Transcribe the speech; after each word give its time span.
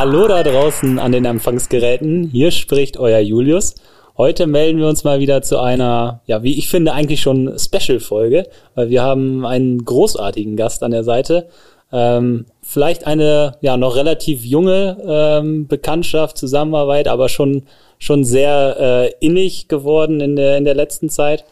Hallo 0.00 0.26
da 0.26 0.42
draußen 0.42 0.98
an 0.98 1.12
den 1.12 1.26
Empfangsgeräten. 1.26 2.30
Hier 2.32 2.52
spricht 2.52 2.96
euer 2.96 3.18
Julius. 3.18 3.74
Heute 4.16 4.46
melden 4.46 4.78
wir 4.78 4.88
uns 4.88 5.04
mal 5.04 5.20
wieder 5.20 5.42
zu 5.42 5.60
einer, 5.60 6.22
ja, 6.24 6.42
wie 6.42 6.58
ich 6.58 6.70
finde, 6.70 6.94
eigentlich 6.94 7.20
schon 7.20 7.58
Special-Folge, 7.58 8.48
weil 8.74 8.88
wir 8.88 9.02
haben 9.02 9.44
einen 9.44 9.84
großartigen 9.84 10.56
Gast 10.56 10.82
an 10.82 10.92
der 10.92 11.04
Seite. 11.04 11.50
Ähm, 11.92 12.46
vielleicht 12.62 13.06
eine 13.06 13.58
ja 13.60 13.76
noch 13.76 13.94
relativ 13.94 14.42
junge 14.42 14.96
ähm, 15.06 15.68
Bekanntschaft, 15.68 16.38
Zusammenarbeit, 16.38 17.06
aber 17.06 17.28
schon 17.28 17.64
schon 17.98 18.24
sehr 18.24 18.76
äh, 18.80 19.12
innig 19.20 19.68
geworden 19.68 20.22
in 20.22 20.34
der 20.34 20.56
in 20.56 20.64
der 20.64 20.74
letzten 20.74 21.10
Zeit. 21.10 21.44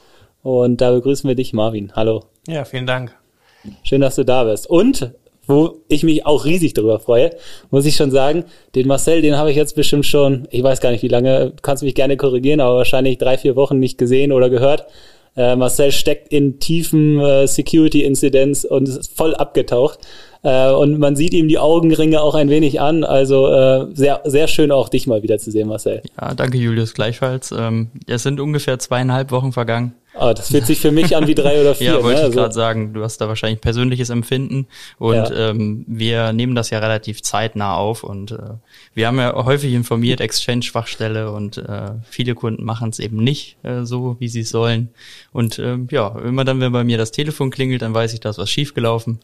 Und 0.42 0.80
da 0.80 0.90
begrüßen 0.92 1.28
wir 1.28 1.34
dich, 1.34 1.52
Marvin. 1.52 1.92
Hallo. 1.94 2.24
Ja, 2.46 2.64
vielen 2.64 2.86
Dank. 2.86 3.14
Schön, 3.82 4.00
dass 4.00 4.16
du 4.16 4.24
da 4.24 4.44
bist. 4.44 4.70
Und 4.70 5.12
wo 5.48 5.80
ich 5.88 6.04
mich 6.04 6.24
auch 6.26 6.44
riesig 6.44 6.74
darüber 6.74 7.00
freue, 7.00 7.30
muss 7.70 7.86
ich 7.86 7.96
schon 7.96 8.12
sagen, 8.12 8.44
den 8.76 8.86
Marcel, 8.86 9.22
den 9.22 9.36
habe 9.36 9.50
ich 9.50 9.56
jetzt 9.56 9.74
bestimmt 9.74 10.06
schon, 10.06 10.46
ich 10.50 10.62
weiß 10.62 10.80
gar 10.80 10.92
nicht 10.92 11.02
wie 11.02 11.08
lange, 11.08 11.54
kannst 11.62 11.82
mich 11.82 11.94
gerne 11.94 12.16
korrigieren, 12.16 12.60
aber 12.60 12.76
wahrscheinlich 12.76 13.18
drei, 13.18 13.36
vier 13.38 13.56
Wochen 13.56 13.80
nicht 13.80 13.98
gesehen 13.98 14.30
oder 14.30 14.50
gehört. 14.50 14.86
Äh, 15.36 15.56
Marcel 15.56 15.92
steckt 15.92 16.32
in 16.32 16.58
tiefen 16.58 17.20
äh, 17.20 17.46
Security-Inzidenz 17.46 18.64
und 18.64 18.88
ist 18.88 19.16
voll 19.16 19.34
abgetaucht. 19.34 20.00
Äh, 20.42 20.70
und 20.70 20.98
man 20.98 21.16
sieht 21.16 21.32
ihm 21.32 21.48
die 21.48 21.58
Augenringe 21.58 22.20
auch 22.20 22.34
ein 22.34 22.50
wenig 22.50 22.80
an. 22.80 23.04
Also 23.04 23.46
äh, 23.46 23.86
sehr, 23.94 24.20
sehr 24.24 24.48
schön 24.48 24.72
auch 24.72 24.88
dich 24.88 25.06
mal 25.06 25.22
wieder 25.22 25.38
zu 25.38 25.50
sehen, 25.50 25.68
Marcel. 25.68 26.02
Ja, 26.20 26.34
danke 26.34 26.58
Julius, 26.58 26.92
gleichfalls. 26.92 27.52
Ähm, 27.56 27.88
es 28.06 28.24
sind 28.24 28.40
ungefähr 28.40 28.78
zweieinhalb 28.78 29.30
Wochen 29.30 29.52
vergangen. 29.52 29.94
Oh, 30.20 30.32
das 30.34 30.48
fühlt 30.48 30.66
sich 30.66 30.80
für 30.80 30.90
mich 30.90 31.16
an 31.16 31.26
wie 31.26 31.34
drei 31.34 31.60
oder 31.60 31.74
vier. 31.76 31.92
ja, 31.92 32.02
wollte 32.02 32.08
ne? 32.08 32.14
ich 32.14 32.24
also, 32.24 32.38
gerade 32.38 32.54
sagen. 32.54 32.92
Du 32.92 33.02
hast 33.02 33.18
da 33.18 33.28
wahrscheinlich 33.28 33.60
persönliches 33.60 34.10
Empfinden 34.10 34.66
und 34.98 35.14
ja. 35.14 35.50
ähm, 35.50 35.84
wir 35.86 36.32
nehmen 36.32 36.54
das 36.54 36.70
ja 36.70 36.78
relativ 36.78 37.22
zeitnah 37.22 37.76
auf 37.76 38.02
und 38.02 38.32
äh, 38.32 38.38
wir 38.94 39.06
haben 39.06 39.18
ja 39.18 39.34
häufig 39.44 39.72
informiert, 39.72 40.20
Exchange-Schwachstelle 40.20 41.30
und 41.30 41.58
äh, 41.58 41.90
viele 42.08 42.34
Kunden 42.34 42.64
machen 42.64 42.90
es 42.90 42.98
eben 42.98 43.18
nicht 43.18 43.56
äh, 43.62 43.84
so, 43.84 44.16
wie 44.18 44.28
sie 44.28 44.40
es 44.40 44.50
sollen. 44.50 44.88
Und 45.32 45.58
äh, 45.58 45.78
ja, 45.90 46.18
immer 46.18 46.44
dann, 46.44 46.60
wenn 46.60 46.72
bei 46.72 46.84
mir 46.84 46.98
das 46.98 47.12
Telefon 47.12 47.50
klingelt, 47.50 47.82
dann 47.82 47.94
weiß 47.94 48.12
ich, 48.14 48.20
da 48.20 48.30
ist 48.30 48.38
was 48.38 48.50
schiefgelaufen 48.50 49.20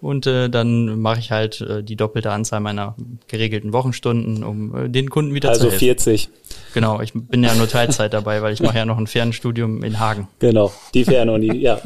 und 0.00 0.26
äh, 0.26 0.48
dann 0.48 1.00
mache 1.00 1.18
ich 1.18 1.32
halt 1.32 1.60
äh, 1.60 1.82
die 1.82 1.96
doppelte 1.96 2.30
Anzahl 2.30 2.60
meiner 2.60 2.94
geregelten 3.26 3.72
Wochenstunden, 3.72 4.44
um 4.44 4.74
äh, 4.74 4.88
den 4.88 5.10
Kunden 5.10 5.34
wieder 5.34 5.48
also 5.48 5.66
zu 5.66 5.70
helfen. 5.72 5.88
Also 5.88 6.04
40. 6.04 6.28
Genau, 6.72 7.00
ich 7.00 7.12
bin 7.14 7.42
ja 7.42 7.54
nur 7.54 7.68
Teilzeit 7.68 8.12
dabei, 8.12 8.42
weil 8.42 8.52
ich 8.52 8.60
mache 8.60 8.76
ja 8.76 8.84
noch 8.84 8.98
ein 8.98 9.06
Fernstudium 9.06 9.82
in 9.82 9.98
Hagen. 9.98 10.28
Genau, 10.40 10.72
die 10.94 11.04
Fernuni, 11.04 11.56
ja. 11.56 11.80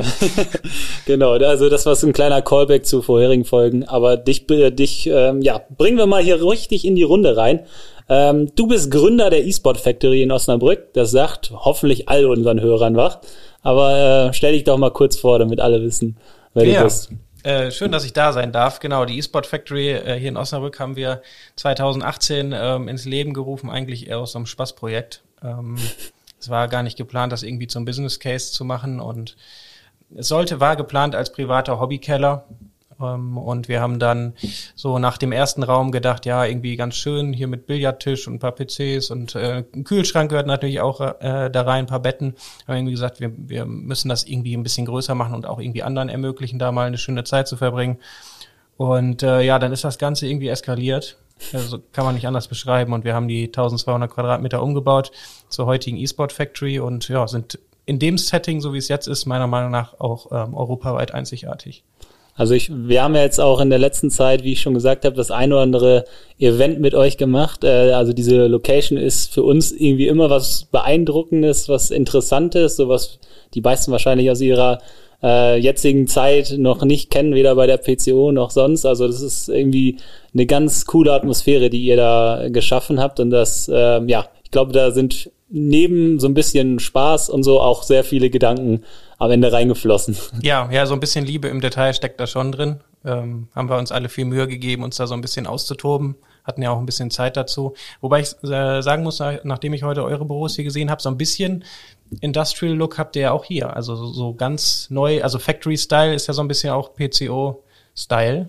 genau, 1.06 1.33
also 1.33 1.70
das 1.70 1.86
war 1.86 1.97
so 1.97 2.06
ein 2.06 2.12
kleiner 2.12 2.42
Callback 2.42 2.84
zu 2.84 3.00
vorherigen 3.00 3.47
Folgen, 3.47 3.84
aber 3.84 4.19
dich, 4.19 4.48
äh, 4.50 4.70
dich 4.70 5.06
ähm, 5.06 5.41
ja, 5.41 5.62
bringen 5.78 5.97
wir 5.97 6.06
mal 6.06 6.22
hier 6.22 6.45
richtig 6.45 6.84
in 6.84 6.95
die 6.95 7.03
Runde 7.03 7.36
rein. 7.36 7.61
Ähm, 8.08 8.55
du 8.55 8.67
bist 8.67 8.91
Gründer 8.91 9.30
der 9.30 9.47
eSport 9.47 9.80
Factory 9.80 10.23
in 10.23 10.30
Osnabrück. 10.30 10.92
Das 10.92 11.11
sagt 11.12 11.50
hoffentlich 11.55 12.11
all 12.11 12.27
unseren 12.27 12.61
Hörern 12.61 12.95
was. 12.97 13.19
Aber 13.62 14.28
äh, 14.28 14.33
stell 14.34 14.53
dich 14.53 14.64
doch 14.64 14.77
mal 14.77 14.91
kurz 14.91 15.17
vor, 15.17 15.39
damit 15.39 15.61
alle 15.61 15.80
wissen, 15.83 16.17
wer 16.53 16.67
ja. 16.67 16.78
du 16.78 16.84
bist. 16.84 17.11
Äh, 17.45 17.70
schön, 17.70 17.91
dass 17.91 18.05
ich 18.05 18.12
da 18.12 18.33
sein 18.33 18.53
darf. 18.53 18.80
Genau, 18.80 19.05
die 19.05 19.19
eSport 19.19 19.47
Factory 19.47 19.91
äh, 19.91 20.19
hier 20.19 20.28
in 20.28 20.36
Osnabrück 20.36 20.78
haben 20.78 20.97
wir 20.97 21.23
2018 21.56 22.55
ähm, 22.55 22.89
ins 22.89 23.05
Leben 23.05 23.33
gerufen, 23.34 23.70
eigentlich 23.70 24.08
eher 24.08 24.19
aus 24.19 24.33
so 24.33 24.39
einem 24.39 24.47
Spaßprojekt. 24.47 25.23
Ähm, 25.42 25.77
es 26.43 26.51
war 26.51 26.69
gar 26.69 26.83
nicht 26.83 26.97
geplant, 26.97 27.33
das 27.33 27.43
irgendwie 27.43 27.67
zum 27.67 27.85
Business 27.85 28.19
Case 28.19 28.53
zu 28.53 28.65
machen 28.65 29.01
und 29.01 29.37
es 30.15 30.29
sollte, 30.29 30.61
war 30.61 30.77
geplant 30.77 31.15
als 31.15 31.33
privater 31.33 31.81
Hobbykeller. 31.81 32.45
Ähm, 33.01 33.39
und 33.39 33.69
wir 33.69 33.81
haben 33.81 33.98
dann 33.98 34.35
so 34.75 34.98
nach 34.98 35.17
dem 35.19 35.33
ersten 35.33 35.63
Raum 35.63 35.92
gedacht, 35.92 36.27
ja, 36.27 36.45
irgendwie 36.45 36.77
ganz 36.77 36.97
schön 36.97 37.33
hier 37.33 37.48
mit 37.48 37.67
Billardtisch 37.67 38.27
und 38.27 38.35
ein 38.35 38.39
paar 38.39 38.52
PCs 38.52 39.11
und 39.11 39.35
äh, 39.35 39.64
ein 39.73 39.85
Kühlschrank 39.85 40.31
gehört 40.31 40.47
natürlich 40.47 40.81
auch 40.81 41.01
äh, 41.01 41.51
da 41.51 41.63
rein, 41.63 41.85
ein 41.85 41.86
paar 41.86 42.01
Betten. 42.01 42.35
Haben 42.67 42.77
irgendwie 42.77 42.92
gesagt, 42.92 43.20
wir, 43.20 43.33
wir 43.36 43.64
müssen 43.64 44.08
das 44.08 44.25
irgendwie 44.25 44.57
ein 44.57 44.63
bisschen 44.63 44.86
größer 44.86 45.14
machen 45.14 45.35
und 45.35 45.47
auch 45.47 45.58
irgendwie 45.58 45.83
anderen 45.83 46.08
ermöglichen, 46.08 46.58
da 46.58 46.73
mal 46.73 46.86
eine 46.86 46.98
schöne 46.98 47.25
Zeit 47.25 47.48
zu 47.48 47.57
verbringen. 47.57 47.98
Und 48.77 49.23
äh, 49.23 49.42
ja, 49.42 49.58
dann 49.58 49.73
ist 49.73 49.85
das 49.85 49.98
Ganze 49.98 50.27
irgendwie 50.27 50.48
eskaliert. 50.48 51.17
Also 51.53 51.79
kann 51.93 52.05
man 52.05 52.15
nicht 52.15 52.27
anders 52.27 52.48
beschreiben. 52.48 52.93
Und 52.93 53.05
wir 53.05 53.15
haben 53.15 53.29
die 53.29 53.47
1200 53.47 54.11
Quadratmeter 54.11 54.63
umgebaut 54.63 55.11
zur 55.48 55.67
heutigen 55.67 55.97
E-Sport 55.97 56.33
Factory 56.33 56.79
und 56.79 57.09
ja, 57.09 57.27
sind 57.27 57.59
in 57.85 57.98
dem 57.98 58.19
Setting, 58.19 58.61
so 58.61 58.73
wie 58.73 58.79
es 58.79 58.89
jetzt 58.89 59.09
ist, 59.09 59.27
meiner 59.27 59.47
Meinung 59.47 59.70
nach 59.70 59.98
auch 59.98 60.31
ähm, 60.31 60.55
europaweit 60.55 61.13
einzigartig. 61.13 61.85
Also 62.35 62.55
ich, 62.55 62.70
wir 62.73 63.03
haben 63.03 63.15
ja 63.15 63.23
jetzt 63.23 63.41
auch 63.41 63.61
in 63.61 63.69
der 63.69 63.79
letzten 63.79 64.11
Zeit, 64.11 64.43
wie 64.43 64.53
ich 64.53 64.63
schon 64.63 64.73
gesagt 64.73 65.05
habe, 65.05 65.15
das 65.15 65.31
ein 65.31 65.53
oder 65.53 65.63
andere 65.63 66.05
Event 66.39 66.81
mit 66.81 66.95
euch 66.95 67.19
gemacht. 67.19 67.63
Äh, 67.64 67.93
also 67.93 68.13
diese 68.13 68.47
Location 68.47 68.99
ist 68.99 69.35
für 69.35 69.43
uns 69.43 69.73
irgendwie 69.73 70.07
immer 70.07 70.31
was 70.31 70.64
Beeindruckendes, 70.64 71.69
was 71.69 71.91
Interessantes, 71.91 72.77
sowas 72.77 73.19
die 73.55 73.61
meisten 73.61 73.93
wahrscheinlich 73.93 74.31
aus 74.31 74.41
ihrer 74.41 74.79
äh, 75.22 75.56
jetzigen 75.58 76.06
Zeit 76.06 76.55
noch 76.58 76.84
nicht 76.84 77.10
kennen, 77.10 77.34
weder 77.34 77.55
bei 77.55 77.66
der 77.66 77.78
PCO 77.78 78.33
noch 78.33 78.50
sonst. 78.50 78.84
Also 78.84 79.06
das 79.06 79.22
ist 79.22 79.48
irgendwie 79.48 79.98
eine 80.34 80.46
ganz 80.46 80.86
coole 80.86 81.12
Atmosphäre, 81.12 81.70
die 81.70 81.83
ihr 81.83 81.96
da 81.96 82.48
geschaffen 82.48 83.00
habt. 83.00 83.20
Und 83.20 83.30
das, 83.30 83.68
äh, 83.68 84.02
ja, 84.06 84.27
ich 84.44 84.50
glaube, 84.50 84.72
da 84.72 84.90
sind 84.90 85.30
neben 85.48 86.18
so 86.18 86.27
ein 86.27 86.34
bisschen 86.34 86.78
Spaß 86.78 87.28
und 87.28 87.42
so 87.42 87.60
auch 87.60 87.83
sehr 87.83 88.05
viele 88.05 88.30
Gedanken 88.30 88.83
am 89.18 89.30
Ende 89.30 89.52
reingeflossen. 89.52 90.16
Ja, 90.42 90.68
ja, 90.72 90.86
so 90.86 90.94
ein 90.94 91.00
bisschen 91.00 91.24
Liebe 91.27 91.48
im 91.48 91.60
Detail 91.60 91.92
steckt 91.92 92.18
da 92.18 92.27
schon 92.27 92.52
drin. 92.52 92.80
Ähm, 93.04 93.48
haben 93.54 93.68
wir 93.68 93.77
uns 93.78 93.92
alle 93.92 94.08
viel 94.08 94.24
Mühe 94.24 94.48
gegeben, 94.48 94.83
uns 94.83 94.96
da 94.96 95.06
so 95.06 95.14
ein 95.14 95.20
bisschen 95.20 95.46
auszutoben. 95.46 96.16
Hatten 96.44 96.62
ja 96.62 96.70
auch 96.70 96.78
ein 96.78 96.86
bisschen 96.86 97.10
Zeit 97.10 97.36
dazu. 97.36 97.74
Wobei 98.00 98.20
ich 98.20 98.33
äh, 98.42 98.80
sagen 98.80 99.02
muss, 99.04 99.22
nachdem 99.44 99.74
ich 99.74 99.83
heute 99.84 100.02
eure 100.02 100.24
Büros 100.24 100.56
hier 100.56 100.64
gesehen 100.64 100.90
habe, 100.90 101.02
so 101.02 101.08
ein 101.08 101.18
bisschen 101.18 101.64
Industrial 102.20 102.74
Look 102.74 102.98
habt 102.98 103.17
ihr 103.17 103.23
ja 103.23 103.33
auch 103.33 103.45
hier. 103.45 103.74
Also 103.74 103.96
so, 103.96 104.34
ganz 104.34 104.89
neu, 104.90 105.23
also 105.23 105.39
Factory 105.39 105.77
Style 105.77 106.14
ist 106.14 106.27
ja 106.27 106.34
so 106.34 106.42
ein 106.42 106.48
bisschen 106.48 106.70
auch 106.70 106.95
PCO 106.95 107.62
Style. 107.96 108.48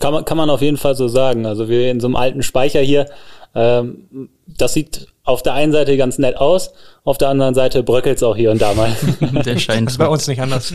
Kann 0.00 0.12
man, 0.12 0.24
kann 0.24 0.36
man 0.36 0.50
auf 0.50 0.62
jeden 0.62 0.76
Fall 0.76 0.94
so 0.94 1.08
sagen. 1.08 1.46
Also 1.46 1.68
wir 1.68 1.90
in 1.90 2.00
so 2.00 2.06
einem 2.06 2.16
alten 2.16 2.42
Speicher 2.42 2.80
hier, 2.80 3.06
ähm, 3.54 4.28
das 4.46 4.74
sieht 4.74 5.08
auf 5.24 5.42
der 5.42 5.54
einen 5.54 5.72
Seite 5.72 5.96
ganz 5.96 6.18
nett 6.18 6.36
aus, 6.36 6.72
auf 7.04 7.18
der 7.18 7.28
anderen 7.28 7.54
Seite 7.54 7.82
bröckelt 7.82 8.16
es 8.16 8.22
auch 8.22 8.36
hier 8.36 8.50
und 8.50 8.60
da 8.60 8.74
mal. 8.74 8.90
Der 9.44 9.58
scheint 9.58 9.88
das 9.88 9.98
bei 9.98 10.08
uns 10.08 10.26
nicht 10.26 10.40
anders. 10.40 10.72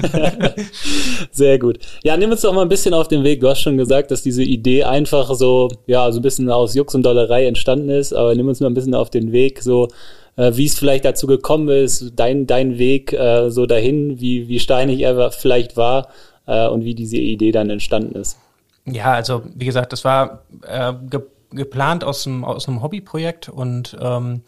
Sehr 1.31 1.59
gut. 1.59 1.79
Ja, 2.03 2.15
nimm 2.15 2.31
uns 2.31 2.41
doch 2.41 2.53
mal 2.53 2.61
ein 2.61 2.69
bisschen 2.69 2.93
auf 2.93 3.07
den 3.07 3.23
Weg. 3.23 3.41
Du 3.41 3.49
hast 3.49 3.61
schon 3.61 3.77
gesagt, 3.77 4.11
dass 4.11 4.21
diese 4.21 4.43
Idee 4.43 4.83
einfach 4.83 5.33
so, 5.33 5.69
ja, 5.87 6.11
so 6.11 6.19
ein 6.19 6.21
bisschen 6.21 6.49
aus 6.49 6.73
Jux 6.73 6.95
und 6.95 7.03
Dollerei 7.03 7.45
entstanden 7.47 7.89
ist, 7.89 8.13
aber 8.13 8.33
nimm 8.35 8.47
uns 8.47 8.59
mal 8.59 8.67
ein 8.67 8.73
bisschen 8.73 8.95
auf 8.95 9.09
den 9.09 9.31
Weg, 9.31 9.61
so 9.61 9.87
wie 10.35 10.65
es 10.65 10.77
vielleicht 10.77 11.05
dazu 11.05 11.27
gekommen 11.27 11.69
ist, 11.69 12.13
dein, 12.15 12.47
dein 12.47 12.77
Weg 12.77 13.13
äh, 13.13 13.49
so 13.49 13.65
dahin, 13.65 14.19
wie, 14.19 14.47
wie 14.47 14.59
steinig 14.59 15.01
er 15.01 15.31
vielleicht 15.31 15.77
war 15.77 16.09
äh, 16.45 16.67
und 16.67 16.83
wie 16.83 16.95
diese 16.95 17.17
Idee 17.17 17.51
dann 17.51 17.69
entstanden 17.69 18.15
ist. 18.15 18.37
Ja, 18.85 19.13
also 19.13 19.43
wie 19.55 19.65
gesagt, 19.65 19.93
das 19.93 20.03
war 20.03 20.43
äh, 20.67 20.93
ge 21.09 21.21
geplant 21.51 22.03
aus 22.03 22.27
einem, 22.27 22.43
aus 22.43 22.67
einem 22.67 22.81
Hobbyprojekt 22.81 23.47
und 23.47 23.95
ähm, 24.01 24.41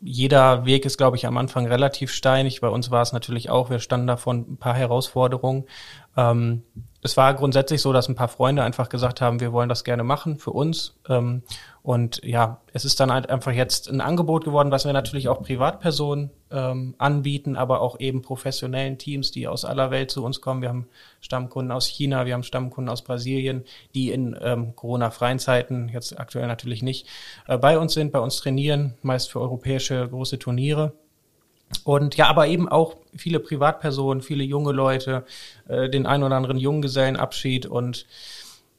jeder 0.00 0.64
Weg 0.66 0.84
ist, 0.84 0.98
glaube 0.98 1.16
ich, 1.16 1.26
am 1.26 1.36
Anfang 1.36 1.66
relativ 1.66 2.10
steinig. 2.10 2.60
Bei 2.60 2.68
uns 2.68 2.90
war 2.90 3.02
es 3.02 3.12
natürlich 3.12 3.48
auch, 3.48 3.70
wir 3.70 3.78
standen 3.78 4.08
da 4.08 4.16
vor 4.16 4.34
ein 4.34 4.56
paar 4.56 4.74
Herausforderungen. 4.74 5.64
Ähm, 6.16 6.62
es 7.02 7.16
war 7.16 7.34
grundsätzlich 7.34 7.80
so, 7.80 7.92
dass 7.92 8.08
ein 8.08 8.14
paar 8.14 8.28
Freunde 8.28 8.62
einfach 8.62 8.88
gesagt 8.88 9.20
haben, 9.20 9.40
wir 9.40 9.52
wollen 9.52 9.68
das 9.68 9.84
gerne 9.84 10.02
machen 10.02 10.38
für 10.38 10.50
uns. 10.50 10.94
Ähm, 11.08 11.42
und 11.82 12.20
ja, 12.22 12.60
es 12.72 12.84
ist 12.84 13.00
dann 13.00 13.10
halt 13.10 13.28
einfach 13.28 13.50
jetzt 13.50 13.90
ein 13.90 14.00
Angebot 14.00 14.44
geworden, 14.44 14.70
was 14.70 14.84
wir 14.84 14.92
natürlich 14.92 15.28
auch 15.28 15.42
Privatpersonen 15.42 16.30
ähm, 16.52 16.94
anbieten, 16.98 17.56
aber 17.56 17.80
auch 17.80 17.98
eben 17.98 18.22
professionellen 18.22 18.98
Teams, 18.98 19.32
die 19.32 19.48
aus 19.48 19.64
aller 19.64 19.90
Welt 19.90 20.12
zu 20.12 20.24
uns 20.24 20.40
kommen. 20.40 20.62
Wir 20.62 20.68
haben 20.68 20.86
Stammkunden 21.20 21.72
aus 21.72 21.86
China, 21.86 22.24
wir 22.24 22.34
haben 22.34 22.44
Stammkunden 22.44 22.88
aus 22.88 23.02
Brasilien, 23.02 23.64
die 23.96 24.12
in 24.12 24.36
ähm, 24.40 24.76
Corona-freien 24.76 25.40
Zeiten, 25.40 25.88
jetzt 25.88 26.20
aktuell 26.20 26.46
natürlich 26.46 26.82
nicht, 26.82 27.08
äh, 27.48 27.58
bei 27.58 27.76
uns 27.76 27.94
sind, 27.94 28.12
bei 28.12 28.20
uns 28.20 28.36
trainieren, 28.36 28.94
meist 29.02 29.32
für 29.32 29.40
europäische 29.40 30.08
große 30.08 30.38
Turniere. 30.38 30.92
Und 31.82 32.16
ja, 32.16 32.28
aber 32.28 32.46
eben 32.46 32.68
auch 32.68 32.96
viele 33.16 33.40
Privatpersonen, 33.40 34.22
viele 34.22 34.44
junge 34.44 34.70
Leute, 34.70 35.24
äh, 35.66 35.88
den 35.90 36.06
ein 36.06 36.22
oder 36.22 36.36
anderen 36.36 36.58
Junggesellenabschied 36.58 37.66
und 37.66 38.06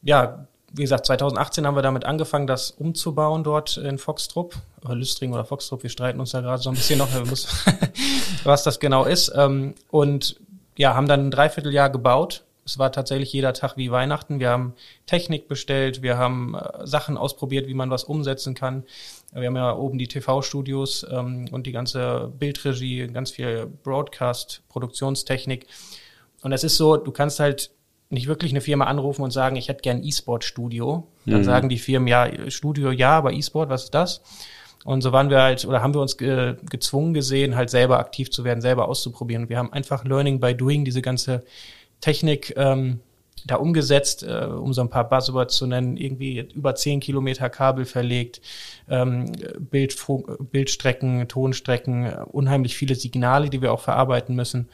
ja, 0.03 0.47
wie 0.73 0.81
gesagt, 0.81 1.05
2018 1.05 1.67
haben 1.67 1.75
wir 1.75 1.83
damit 1.83 2.03
angefangen, 2.03 2.47
das 2.47 2.71
umzubauen 2.71 3.43
dort 3.43 3.77
in 3.77 3.99
Foxtrupp, 3.99 4.55
oder 4.83 4.95
Lüstring 4.95 5.31
oder 5.31 5.45
Foxtrupp, 5.45 5.83
wir 5.83 5.89
streiten 5.89 6.19
uns 6.19 6.31
da 6.31 6.41
gerade 6.41 6.61
so 6.61 6.69
ein 6.69 6.75
bisschen 6.75 6.97
noch, 6.97 7.09
was 8.43 8.63
das 8.63 8.79
genau 8.79 9.05
ist. 9.05 9.31
Ähm, 9.35 9.75
und 9.91 10.39
ja, 10.75 10.95
haben 10.95 11.07
dann 11.07 11.27
ein 11.27 11.31
Dreivierteljahr 11.31 11.91
gebaut. 11.91 12.43
Es 12.65 12.79
war 12.79 12.91
tatsächlich 12.91 13.31
jeder 13.31 13.53
Tag 13.53 13.77
wie 13.77 13.91
Weihnachten. 13.91 14.39
Wir 14.39 14.49
haben 14.49 14.73
Technik 15.05 15.47
bestellt, 15.47 16.01
wir 16.01 16.17
haben 16.17 16.55
äh, 16.55 16.87
Sachen 16.87 17.17
ausprobiert, 17.17 17.67
wie 17.67 17.75
man 17.75 17.91
was 17.91 18.03
umsetzen 18.03 18.55
kann. 18.55 18.83
Wir 19.31 19.47
haben 19.47 19.55
ja 19.55 19.75
oben 19.75 19.99
die 19.99 20.07
TV-Studios 20.07 21.05
ähm, 21.11 21.45
und 21.51 21.67
die 21.67 21.71
ganze 21.71 22.31
Bildregie, 22.39 23.05
ganz 23.07 23.29
viel 23.29 23.67
Broadcast, 23.83 24.63
Produktionstechnik. 24.69 25.67
Und 26.41 26.51
es 26.51 26.63
ist 26.63 26.77
so, 26.77 26.97
du 26.97 27.11
kannst 27.11 27.39
halt 27.39 27.71
nicht 28.13 28.27
wirklich 28.27 28.51
eine 28.51 28.61
Firma 28.61 28.85
anrufen 28.85 29.23
und 29.23 29.31
sagen, 29.31 29.55
ich 29.55 29.69
hätte 29.69 29.81
gern 29.81 30.03
E-Sport-Studio. 30.03 31.07
Dann 31.25 31.39
mhm. 31.39 31.43
sagen 31.43 31.69
die 31.69 31.77
Firmen, 31.77 32.07
ja, 32.07 32.29
Studio 32.49 32.91
ja, 32.91 33.11
aber 33.11 33.33
E-Sport, 33.33 33.69
was 33.69 33.85
ist 33.85 33.95
das? 33.95 34.21
Und 34.85 35.01
so 35.01 35.11
waren 35.11 35.29
wir 35.29 35.41
halt, 35.41 35.65
oder 35.65 35.81
haben 35.81 35.93
wir 35.93 36.01
uns 36.01 36.17
ge 36.17 36.55
gezwungen 36.69 37.13
gesehen, 37.13 37.55
halt 37.55 37.69
selber 37.69 37.99
aktiv 37.99 38.29
zu 38.31 38.43
werden, 38.43 38.61
selber 38.61 38.87
auszuprobieren. 38.87 39.49
wir 39.49 39.57
haben 39.57 39.71
einfach 39.71 40.03
Learning 40.03 40.39
by 40.39 40.53
Doing, 40.53 40.83
diese 40.83 41.01
ganze 41.01 41.43
Technik 42.01 42.53
ähm, 42.57 42.99
da 43.45 43.55
umgesetzt, 43.55 44.23
äh, 44.23 44.45
um 44.45 44.73
so 44.73 44.81
ein 44.81 44.89
paar 44.89 45.07
Buzzwords 45.07 45.55
zu 45.55 45.67
nennen, 45.67 45.97
irgendwie 45.97 46.39
über 46.53 46.75
zehn 46.75 46.99
Kilometer 46.99 47.49
Kabel 47.49 47.85
verlegt, 47.85 48.41
ähm, 48.89 49.31
Bild, 49.59 49.95
Bildstrecken, 50.51 51.27
Tonstrecken, 51.27 52.13
unheimlich 52.31 52.75
viele 52.75 52.95
Signale, 52.95 53.49
die 53.49 53.61
wir 53.61 53.73
auch 53.73 53.81
verarbeiten 53.81 54.35
müssen. 54.35 54.69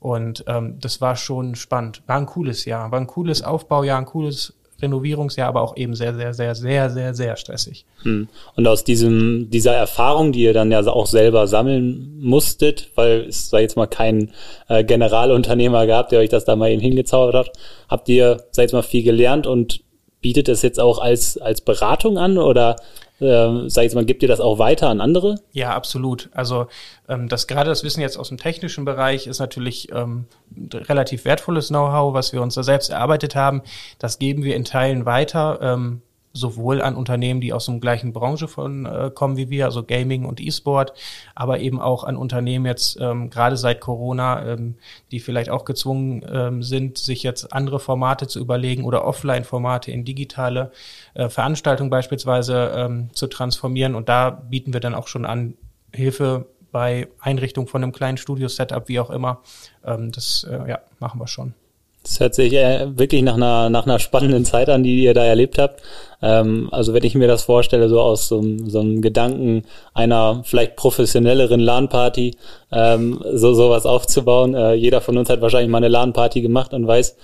Und 0.00 0.44
ähm, 0.46 0.78
das 0.80 1.00
war 1.00 1.14
schon 1.14 1.54
spannend. 1.54 2.02
War 2.06 2.16
ein 2.16 2.26
cooles 2.26 2.64
Jahr, 2.64 2.90
war 2.90 2.98
ein 2.98 3.06
cooles 3.06 3.42
Aufbaujahr, 3.42 3.98
ein 3.98 4.06
cooles 4.06 4.54
Renovierungsjahr, 4.82 5.48
aber 5.48 5.60
auch 5.60 5.76
eben 5.76 5.94
sehr, 5.94 6.14
sehr, 6.14 6.32
sehr, 6.32 6.54
sehr, 6.54 6.90
sehr, 6.90 7.14
sehr 7.14 7.36
stressig. 7.36 7.84
Hm. 8.02 8.28
Und 8.56 8.66
aus 8.66 8.84
diesem, 8.84 9.50
dieser 9.50 9.74
Erfahrung, 9.74 10.32
die 10.32 10.40
ihr 10.40 10.54
dann 10.54 10.70
ja 10.72 10.80
auch 10.86 11.06
selber 11.06 11.46
sammeln 11.46 12.18
musstet, 12.20 12.90
weil 12.94 13.26
es 13.28 13.50
da 13.50 13.58
jetzt 13.58 13.76
mal 13.76 13.86
kein 13.86 14.32
äh, 14.68 14.84
Generalunternehmer 14.84 15.86
gab, 15.86 16.08
der 16.08 16.20
euch 16.20 16.30
das 16.30 16.44
da 16.44 16.56
mal 16.56 16.70
eben 16.70 16.80
hingezaubert 16.80 17.34
hat, 17.34 17.52
habt 17.88 18.08
ihr, 18.08 18.44
sag 18.52 18.62
jetzt 18.62 18.72
mal, 18.72 18.82
viel 18.82 19.02
gelernt 19.02 19.46
und 19.46 19.80
bietet 20.20 20.48
es 20.48 20.62
jetzt 20.62 20.80
auch 20.80 20.98
als, 20.98 21.38
als 21.38 21.60
Beratung 21.60 22.18
an 22.18 22.38
oder 22.38 22.76
äh, 23.20 23.68
sag 23.68 23.84
ich 23.84 23.94
mal, 23.94 24.04
gibt 24.04 24.22
ihr 24.22 24.28
das 24.28 24.40
auch 24.40 24.58
weiter 24.58 24.88
an 24.88 25.00
andere? 25.00 25.36
Ja, 25.52 25.74
absolut. 25.74 26.30
Also 26.32 26.66
ähm, 27.08 27.28
das 27.28 27.46
gerade 27.46 27.70
das 27.70 27.84
Wissen 27.84 28.00
jetzt 28.00 28.16
aus 28.16 28.28
dem 28.28 28.38
technischen 28.38 28.84
Bereich 28.84 29.26
ist 29.26 29.38
natürlich 29.38 29.90
ähm, 29.92 30.26
relativ 30.72 31.24
wertvolles 31.24 31.68
Know-how, 31.68 32.14
was 32.14 32.32
wir 32.32 32.42
uns 32.42 32.54
da 32.54 32.62
selbst 32.62 32.90
erarbeitet 32.90 33.34
haben. 33.34 33.62
Das 33.98 34.18
geben 34.18 34.44
wir 34.44 34.56
in 34.56 34.64
Teilen 34.64 35.06
weiter. 35.06 35.58
Ähm, 35.62 36.02
sowohl 36.32 36.80
an 36.80 36.94
Unternehmen, 36.94 37.40
die 37.40 37.52
aus 37.52 37.66
dem 37.66 37.80
gleichen 37.80 38.12
Branche 38.12 38.46
von 38.46 38.86
äh, 38.86 39.10
kommen 39.12 39.36
wie 39.36 39.50
wir, 39.50 39.64
also 39.64 39.82
Gaming 39.82 40.24
und 40.24 40.40
E-Sport, 40.40 40.92
aber 41.34 41.58
eben 41.58 41.80
auch 41.80 42.04
an 42.04 42.16
Unternehmen 42.16 42.66
jetzt 42.66 42.98
ähm, 43.00 43.30
gerade 43.30 43.56
seit 43.56 43.80
Corona, 43.80 44.46
ähm, 44.46 44.76
die 45.10 45.20
vielleicht 45.20 45.50
auch 45.50 45.64
gezwungen 45.64 46.24
ähm, 46.30 46.62
sind, 46.62 46.98
sich 46.98 47.22
jetzt 47.22 47.52
andere 47.52 47.80
Formate 47.80 48.28
zu 48.28 48.38
überlegen 48.38 48.84
oder 48.84 49.04
Offline-Formate 49.04 49.90
in 49.90 50.04
digitale 50.04 50.70
äh, 51.14 51.28
Veranstaltungen 51.28 51.90
beispielsweise 51.90 52.72
ähm, 52.76 53.10
zu 53.12 53.26
transformieren. 53.26 53.94
Und 53.94 54.08
da 54.08 54.30
bieten 54.30 54.72
wir 54.72 54.80
dann 54.80 54.94
auch 54.94 55.08
schon 55.08 55.26
an 55.26 55.54
Hilfe 55.92 56.46
bei 56.70 57.08
Einrichtung 57.18 57.66
von 57.66 57.82
einem 57.82 57.92
kleinen 57.92 58.18
Studio-Setup, 58.18 58.88
wie 58.88 59.00
auch 59.00 59.10
immer. 59.10 59.42
Ähm, 59.84 60.12
das 60.12 60.46
äh, 60.48 60.68
ja, 60.68 60.78
machen 61.00 61.20
wir 61.20 61.26
schon. 61.26 61.54
Das 62.02 62.18
hört 62.18 62.34
sich 62.34 62.54
äh, 62.54 62.98
wirklich 62.98 63.22
nach 63.22 63.34
einer, 63.34 63.68
nach 63.68 63.84
einer 63.84 63.98
spannenden 63.98 64.44
Zeit 64.44 64.70
an, 64.70 64.82
die 64.82 65.02
ihr 65.02 65.12
da 65.12 65.24
erlebt 65.24 65.58
habt. 65.58 65.82
Ähm, 66.22 66.68
also 66.72 66.94
wenn 66.94 67.04
ich 67.04 67.14
mir 67.14 67.28
das 67.28 67.42
vorstelle, 67.42 67.88
so 67.88 68.00
aus 68.00 68.26
so, 68.28 68.42
so 68.66 68.80
einem 68.80 69.02
Gedanken 69.02 69.64
einer 69.92 70.42
vielleicht 70.44 70.76
professionelleren 70.76 71.60
LAN-Party, 71.60 72.36
ähm, 72.72 73.22
so 73.34 73.52
sowas 73.52 73.84
aufzubauen. 73.84 74.54
Äh, 74.54 74.74
jeder 74.74 75.00
von 75.02 75.18
uns 75.18 75.28
hat 75.28 75.42
wahrscheinlich 75.42 75.70
mal 75.70 75.78
eine 75.78 75.88
LAN-Party 75.88 76.40
gemacht 76.40 76.72
und 76.72 76.86
weiß, 76.86 77.16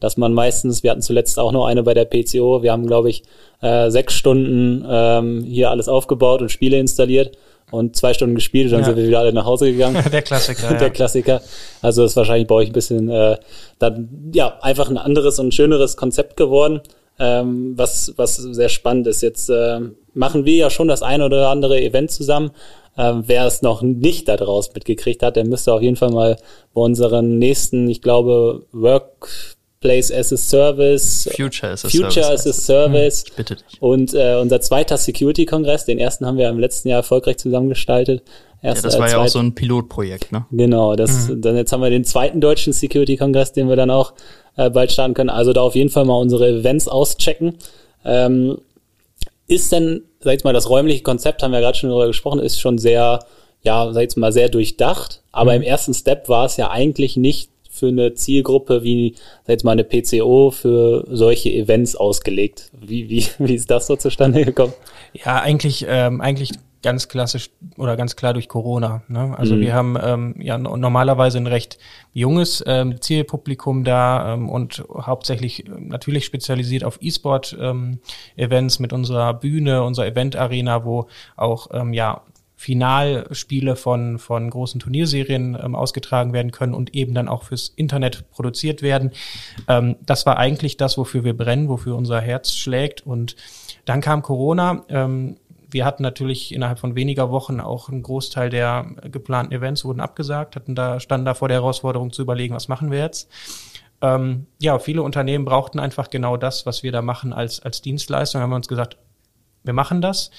dass 0.00 0.16
man 0.16 0.34
meistens, 0.34 0.82
wir 0.82 0.90
hatten 0.90 1.02
zuletzt 1.02 1.38
auch 1.38 1.52
noch 1.52 1.66
eine 1.66 1.84
bei 1.84 1.94
der 1.94 2.04
PCO, 2.04 2.62
wir 2.62 2.72
haben, 2.72 2.86
glaube 2.86 3.10
ich, 3.10 3.22
äh, 3.62 3.90
sechs 3.90 4.14
Stunden 4.14 4.84
ähm, 4.88 5.44
hier 5.44 5.70
alles 5.70 5.88
aufgebaut 5.88 6.42
und 6.42 6.50
Spiele 6.50 6.78
installiert 6.78 7.36
und 7.70 7.96
zwei 7.96 8.14
Stunden 8.14 8.34
gespielt, 8.34 8.72
dann 8.72 8.80
ja. 8.80 8.86
sind 8.86 8.96
wir 8.96 9.06
wieder 9.06 9.20
alle 9.20 9.32
nach 9.32 9.44
Hause 9.44 9.72
gegangen. 9.72 10.02
Der 10.12 10.22
Klassiker. 10.22 10.68
Der 10.68 10.80
ja. 10.80 10.90
Klassiker. 10.90 11.42
Also 11.82 12.04
ist 12.04 12.16
wahrscheinlich 12.16 12.46
bei 12.46 12.54
euch 12.54 12.68
ein 12.68 12.72
bisschen 12.72 13.08
äh, 13.10 13.36
dann 13.78 14.30
ja 14.32 14.58
einfach 14.60 14.88
ein 14.88 14.98
anderes 14.98 15.38
und 15.38 15.54
schöneres 15.54 15.96
Konzept 15.96 16.36
geworden, 16.36 16.80
ähm, 17.18 17.74
was 17.76 18.12
was 18.16 18.36
sehr 18.36 18.68
spannend 18.68 19.06
ist. 19.06 19.22
Jetzt 19.22 19.48
äh, 19.50 19.80
machen 20.12 20.44
wir 20.44 20.54
ja 20.54 20.70
schon 20.70 20.88
das 20.88 21.02
eine 21.02 21.24
oder 21.24 21.48
andere 21.48 21.80
Event 21.80 22.10
zusammen. 22.10 22.50
Ähm, 22.96 23.24
wer 23.26 23.44
es 23.46 23.60
noch 23.60 23.82
nicht 23.82 24.28
da 24.28 24.36
draus 24.36 24.72
mitgekriegt 24.72 25.22
hat, 25.22 25.34
der 25.34 25.44
müsste 25.44 25.72
auf 25.72 25.82
jeden 25.82 25.96
Fall 25.96 26.10
mal 26.10 26.36
bei 26.74 26.80
unseren 26.80 27.38
nächsten, 27.38 27.88
ich 27.88 28.02
glaube, 28.02 28.66
Work 28.70 29.56
Place 29.84 30.10
as 30.10 30.32
a 30.32 30.38
Service, 30.38 31.28
Future 31.36 31.72
as 31.72 31.84
a 31.84 31.90
Future 31.90 32.10
Service. 32.10 32.46
As 32.46 32.46
a 32.46 32.52
Service. 32.52 33.24
Ich 33.26 33.34
bitte 33.34 33.56
dich. 33.56 33.82
Und 33.82 34.14
äh, 34.14 34.38
unser 34.40 34.62
zweiter 34.62 34.96
Security-Kongress, 34.96 35.84
den 35.84 35.98
ersten 35.98 36.24
haben 36.24 36.38
wir 36.38 36.48
im 36.48 36.58
letzten 36.58 36.88
Jahr 36.88 37.00
erfolgreich 37.00 37.36
zusammengestaltet. 37.36 38.22
Erst, 38.62 38.82
ja, 38.82 38.88
das 38.88 38.98
war 38.98 39.10
ja 39.10 39.18
auch 39.18 39.28
so 39.28 39.40
ein 39.40 39.54
Pilotprojekt, 39.54 40.32
ne? 40.32 40.46
Genau, 40.50 40.96
das, 40.96 41.28
mhm. 41.28 41.42
dann 41.42 41.56
jetzt 41.56 41.70
haben 41.70 41.82
wir 41.82 41.90
den 41.90 42.04
zweiten 42.04 42.40
deutschen 42.40 42.72
Security-Kongress, 42.72 43.52
den 43.52 43.68
wir 43.68 43.76
dann 43.76 43.90
auch 43.90 44.14
äh, 44.56 44.70
bald 44.70 44.90
starten 44.90 45.12
können. 45.12 45.28
Also 45.28 45.52
da 45.52 45.60
auf 45.60 45.74
jeden 45.74 45.90
Fall 45.90 46.06
mal 46.06 46.16
unsere 46.16 46.48
Events 46.48 46.88
auschecken. 46.88 47.58
Ähm, 48.06 48.56
ist 49.48 49.70
denn, 49.70 50.04
sag 50.20 50.38
ich 50.38 50.44
mal, 50.44 50.54
das 50.54 50.70
räumliche 50.70 51.02
Konzept, 51.02 51.42
haben 51.42 51.50
wir 51.50 51.60
ja 51.60 51.66
gerade 51.66 51.76
schon 51.76 51.90
darüber 51.90 52.06
gesprochen, 52.06 52.40
ist 52.40 52.58
schon 52.58 52.78
sehr, 52.78 53.18
ja, 53.60 53.92
sag 53.92 54.08
ich 54.08 54.16
mal, 54.16 54.32
sehr 54.32 54.48
durchdacht. 54.48 55.20
Aber 55.30 55.50
mhm. 55.50 55.58
im 55.58 55.62
ersten 55.64 55.92
Step 55.92 56.30
war 56.30 56.46
es 56.46 56.56
ja 56.56 56.70
eigentlich 56.70 57.18
nicht 57.18 57.50
für 57.74 57.88
eine 57.88 58.14
Zielgruppe 58.14 58.84
wie, 58.84 59.14
sag 59.42 59.48
jetzt 59.48 59.64
mal, 59.64 59.72
eine 59.72 59.84
PCO 59.84 60.52
für 60.52 61.04
solche 61.10 61.50
Events 61.50 61.96
ausgelegt. 61.96 62.70
Wie, 62.80 63.08
wie, 63.10 63.26
wie 63.38 63.54
ist 63.54 63.70
das 63.70 63.86
so 63.88 63.96
zustande 63.96 64.44
gekommen? 64.44 64.72
Ja, 65.12 65.40
eigentlich, 65.40 65.84
ähm, 65.88 66.20
eigentlich 66.20 66.52
ganz 66.82 67.08
klassisch 67.08 67.50
oder 67.78 67.96
ganz 67.96 68.14
klar 68.14 68.34
durch 68.34 68.46
Corona. 68.46 69.02
Ne? 69.08 69.34
Also 69.36 69.56
mhm. 69.56 69.60
wir 69.60 69.74
haben 69.74 69.96
ähm, 70.00 70.34
ja 70.38 70.58
normalerweise 70.58 71.38
ein 71.38 71.46
recht 71.46 71.78
junges 72.12 72.62
ähm, 72.66 73.00
Zielpublikum 73.00 73.84
da 73.84 74.34
ähm, 74.34 74.50
und 74.50 74.84
hauptsächlich 74.92 75.64
natürlich 75.66 76.26
spezialisiert 76.26 76.84
auf 76.84 76.98
E-Sport-Events 77.00 78.76
ähm, 78.76 78.82
mit 78.82 78.92
unserer 78.92 79.32
Bühne, 79.34 79.82
unserer 79.82 80.06
Event-Arena, 80.06 80.84
wo 80.84 81.06
auch 81.36 81.68
ähm, 81.72 81.94
ja 81.94 82.20
Finalspiele 82.56 83.76
von, 83.76 84.18
von 84.18 84.48
großen 84.48 84.80
Turnierserien 84.80 85.58
ähm, 85.60 85.74
ausgetragen 85.74 86.32
werden 86.32 86.52
können 86.52 86.74
und 86.74 86.94
eben 86.94 87.14
dann 87.14 87.28
auch 87.28 87.44
fürs 87.44 87.68
Internet 87.68 88.30
produziert 88.30 88.80
werden. 88.80 89.10
Ähm, 89.68 89.96
das 90.06 90.24
war 90.24 90.38
eigentlich 90.38 90.76
das, 90.76 90.96
wofür 90.96 91.24
wir 91.24 91.36
brennen, 91.36 91.68
wofür 91.68 91.96
unser 91.96 92.20
Herz 92.20 92.54
schlägt. 92.54 93.06
Und 93.06 93.36
dann 93.84 94.00
kam 94.00 94.22
Corona. 94.22 94.84
Ähm, 94.88 95.36
wir 95.68 95.84
hatten 95.84 96.04
natürlich 96.04 96.54
innerhalb 96.54 96.78
von 96.78 96.94
weniger 96.94 97.30
Wochen 97.32 97.58
auch 97.58 97.88
einen 97.88 98.02
Großteil 98.02 98.48
der 98.48 98.86
geplanten 99.10 99.52
Events 99.52 99.84
wurden 99.84 100.00
abgesagt, 100.00 100.54
hatten 100.54 100.76
da, 100.76 101.00
standen 101.00 101.26
da 101.26 101.34
vor 101.34 101.48
der 101.48 101.56
Herausforderung 101.56 102.12
zu 102.12 102.22
überlegen, 102.22 102.54
was 102.54 102.68
machen 102.68 102.92
wir 102.92 103.00
jetzt. 103.00 103.28
Ähm, 104.00 104.46
ja, 104.60 104.78
viele 104.78 105.02
Unternehmen 105.02 105.44
brauchten 105.44 105.80
einfach 105.80 106.10
genau 106.10 106.36
das, 106.36 106.64
was 106.64 106.84
wir 106.84 106.92
da 106.92 107.02
machen 107.02 107.32
als, 107.32 107.60
als 107.60 107.82
Dienstleistung. 107.82 108.40
Haben 108.40 108.50
wir 108.50 108.56
uns 108.56 108.68
gesagt, 108.68 108.98
wir 109.64 109.72
machen 109.72 110.00
das. 110.00 110.30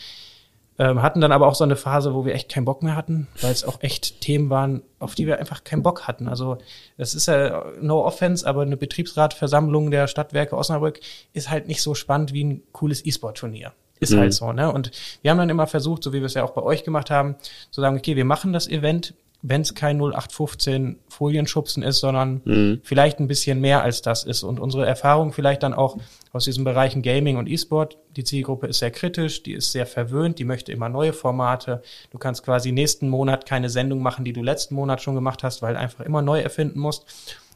Ähm, 0.77 1.01
hatten 1.01 1.21
dann 1.21 1.31
aber 1.31 1.47
auch 1.47 1.55
so 1.55 1.63
eine 1.63 1.77
Phase, 1.77 2.13
wo 2.13 2.25
wir 2.25 2.33
echt 2.35 2.51
keinen 2.51 2.65
Bock 2.65 2.83
mehr 2.83 2.97
hatten, 2.97 3.27
weil 3.41 3.51
es 3.51 3.63
auch 3.63 3.81
echt 3.81 4.19
Themen 4.19 4.49
waren, 4.49 4.81
auf 4.99 5.15
die 5.15 5.25
wir 5.25 5.39
einfach 5.39 5.63
keinen 5.63 5.83
Bock 5.83 6.05
hatten. 6.05 6.27
Also 6.27 6.57
es 6.97 7.15
ist 7.15 7.27
ja 7.27 7.65
no 7.79 8.03
offense, 8.03 8.45
aber 8.45 8.63
eine 8.63 8.75
Betriebsratversammlung 8.75 9.89
der 9.89 10.07
Stadtwerke 10.07 10.57
Osnabrück 10.57 10.99
ist 11.31 11.49
halt 11.49 11.67
nicht 11.67 11.81
so 11.81 11.95
spannend 11.95 12.33
wie 12.33 12.43
ein 12.43 12.63
cooles 12.73 13.05
E-Sport-Turnier. 13.05 13.71
Ist 14.01 14.11
mhm. 14.11 14.19
halt 14.19 14.33
so, 14.33 14.51
ne? 14.51 14.69
Und 14.69 14.91
wir 15.21 15.31
haben 15.31 15.37
dann 15.37 15.49
immer 15.49 15.67
versucht, 15.67 16.03
so 16.03 16.11
wie 16.11 16.19
wir 16.19 16.25
es 16.25 16.33
ja 16.33 16.43
auch 16.43 16.51
bei 16.51 16.61
euch 16.61 16.83
gemacht 16.83 17.09
haben, 17.09 17.35
zu 17.71 17.79
sagen, 17.79 17.97
okay, 17.97 18.17
wir 18.17 18.25
machen 18.25 18.51
das 18.51 18.67
Event, 18.67 19.13
wenn 19.47 19.61
es 19.61 19.75
kein 19.75 19.97
0815 19.97 20.97
Folienschubsen 21.07 21.83
ist, 21.83 21.99
sondern 21.99 22.41
mhm. 22.45 22.81
vielleicht 22.83 23.19
ein 23.19 23.27
bisschen 23.27 23.61
mehr 23.61 23.83
als 23.83 24.01
das 24.01 24.23
ist. 24.23 24.41
Und 24.41 24.59
unsere 24.59 24.87
Erfahrung 24.87 25.33
vielleicht 25.33 25.61
dann 25.61 25.73
auch 25.75 25.97
aus 26.31 26.45
diesen 26.45 26.63
Bereichen 26.63 27.03
Gaming 27.03 27.37
und 27.37 27.47
E-Sport, 27.47 27.99
die 28.15 28.23
Zielgruppe 28.23 28.65
ist 28.67 28.79
sehr 28.79 28.89
kritisch, 28.89 29.43
die 29.43 29.53
ist 29.53 29.71
sehr 29.71 29.85
verwöhnt, 29.85 30.39
die 30.39 30.45
möchte 30.45 30.71
immer 30.71 30.89
neue 30.89 31.13
Formate. 31.13 31.83
Du 32.09 32.17
kannst 32.17 32.43
quasi 32.43 32.71
nächsten 32.71 33.07
Monat 33.07 33.45
keine 33.45 33.69
Sendung 33.69 34.01
machen, 34.01 34.25
die 34.25 34.33
du 34.33 34.41
letzten 34.41 34.73
Monat 34.73 35.01
schon 35.01 35.15
gemacht 35.15 35.43
hast, 35.43 35.61
weil 35.61 35.77
einfach 35.77 36.03
immer 36.03 36.23
neu 36.23 36.39
erfinden 36.39 36.79
musst. 36.79 37.05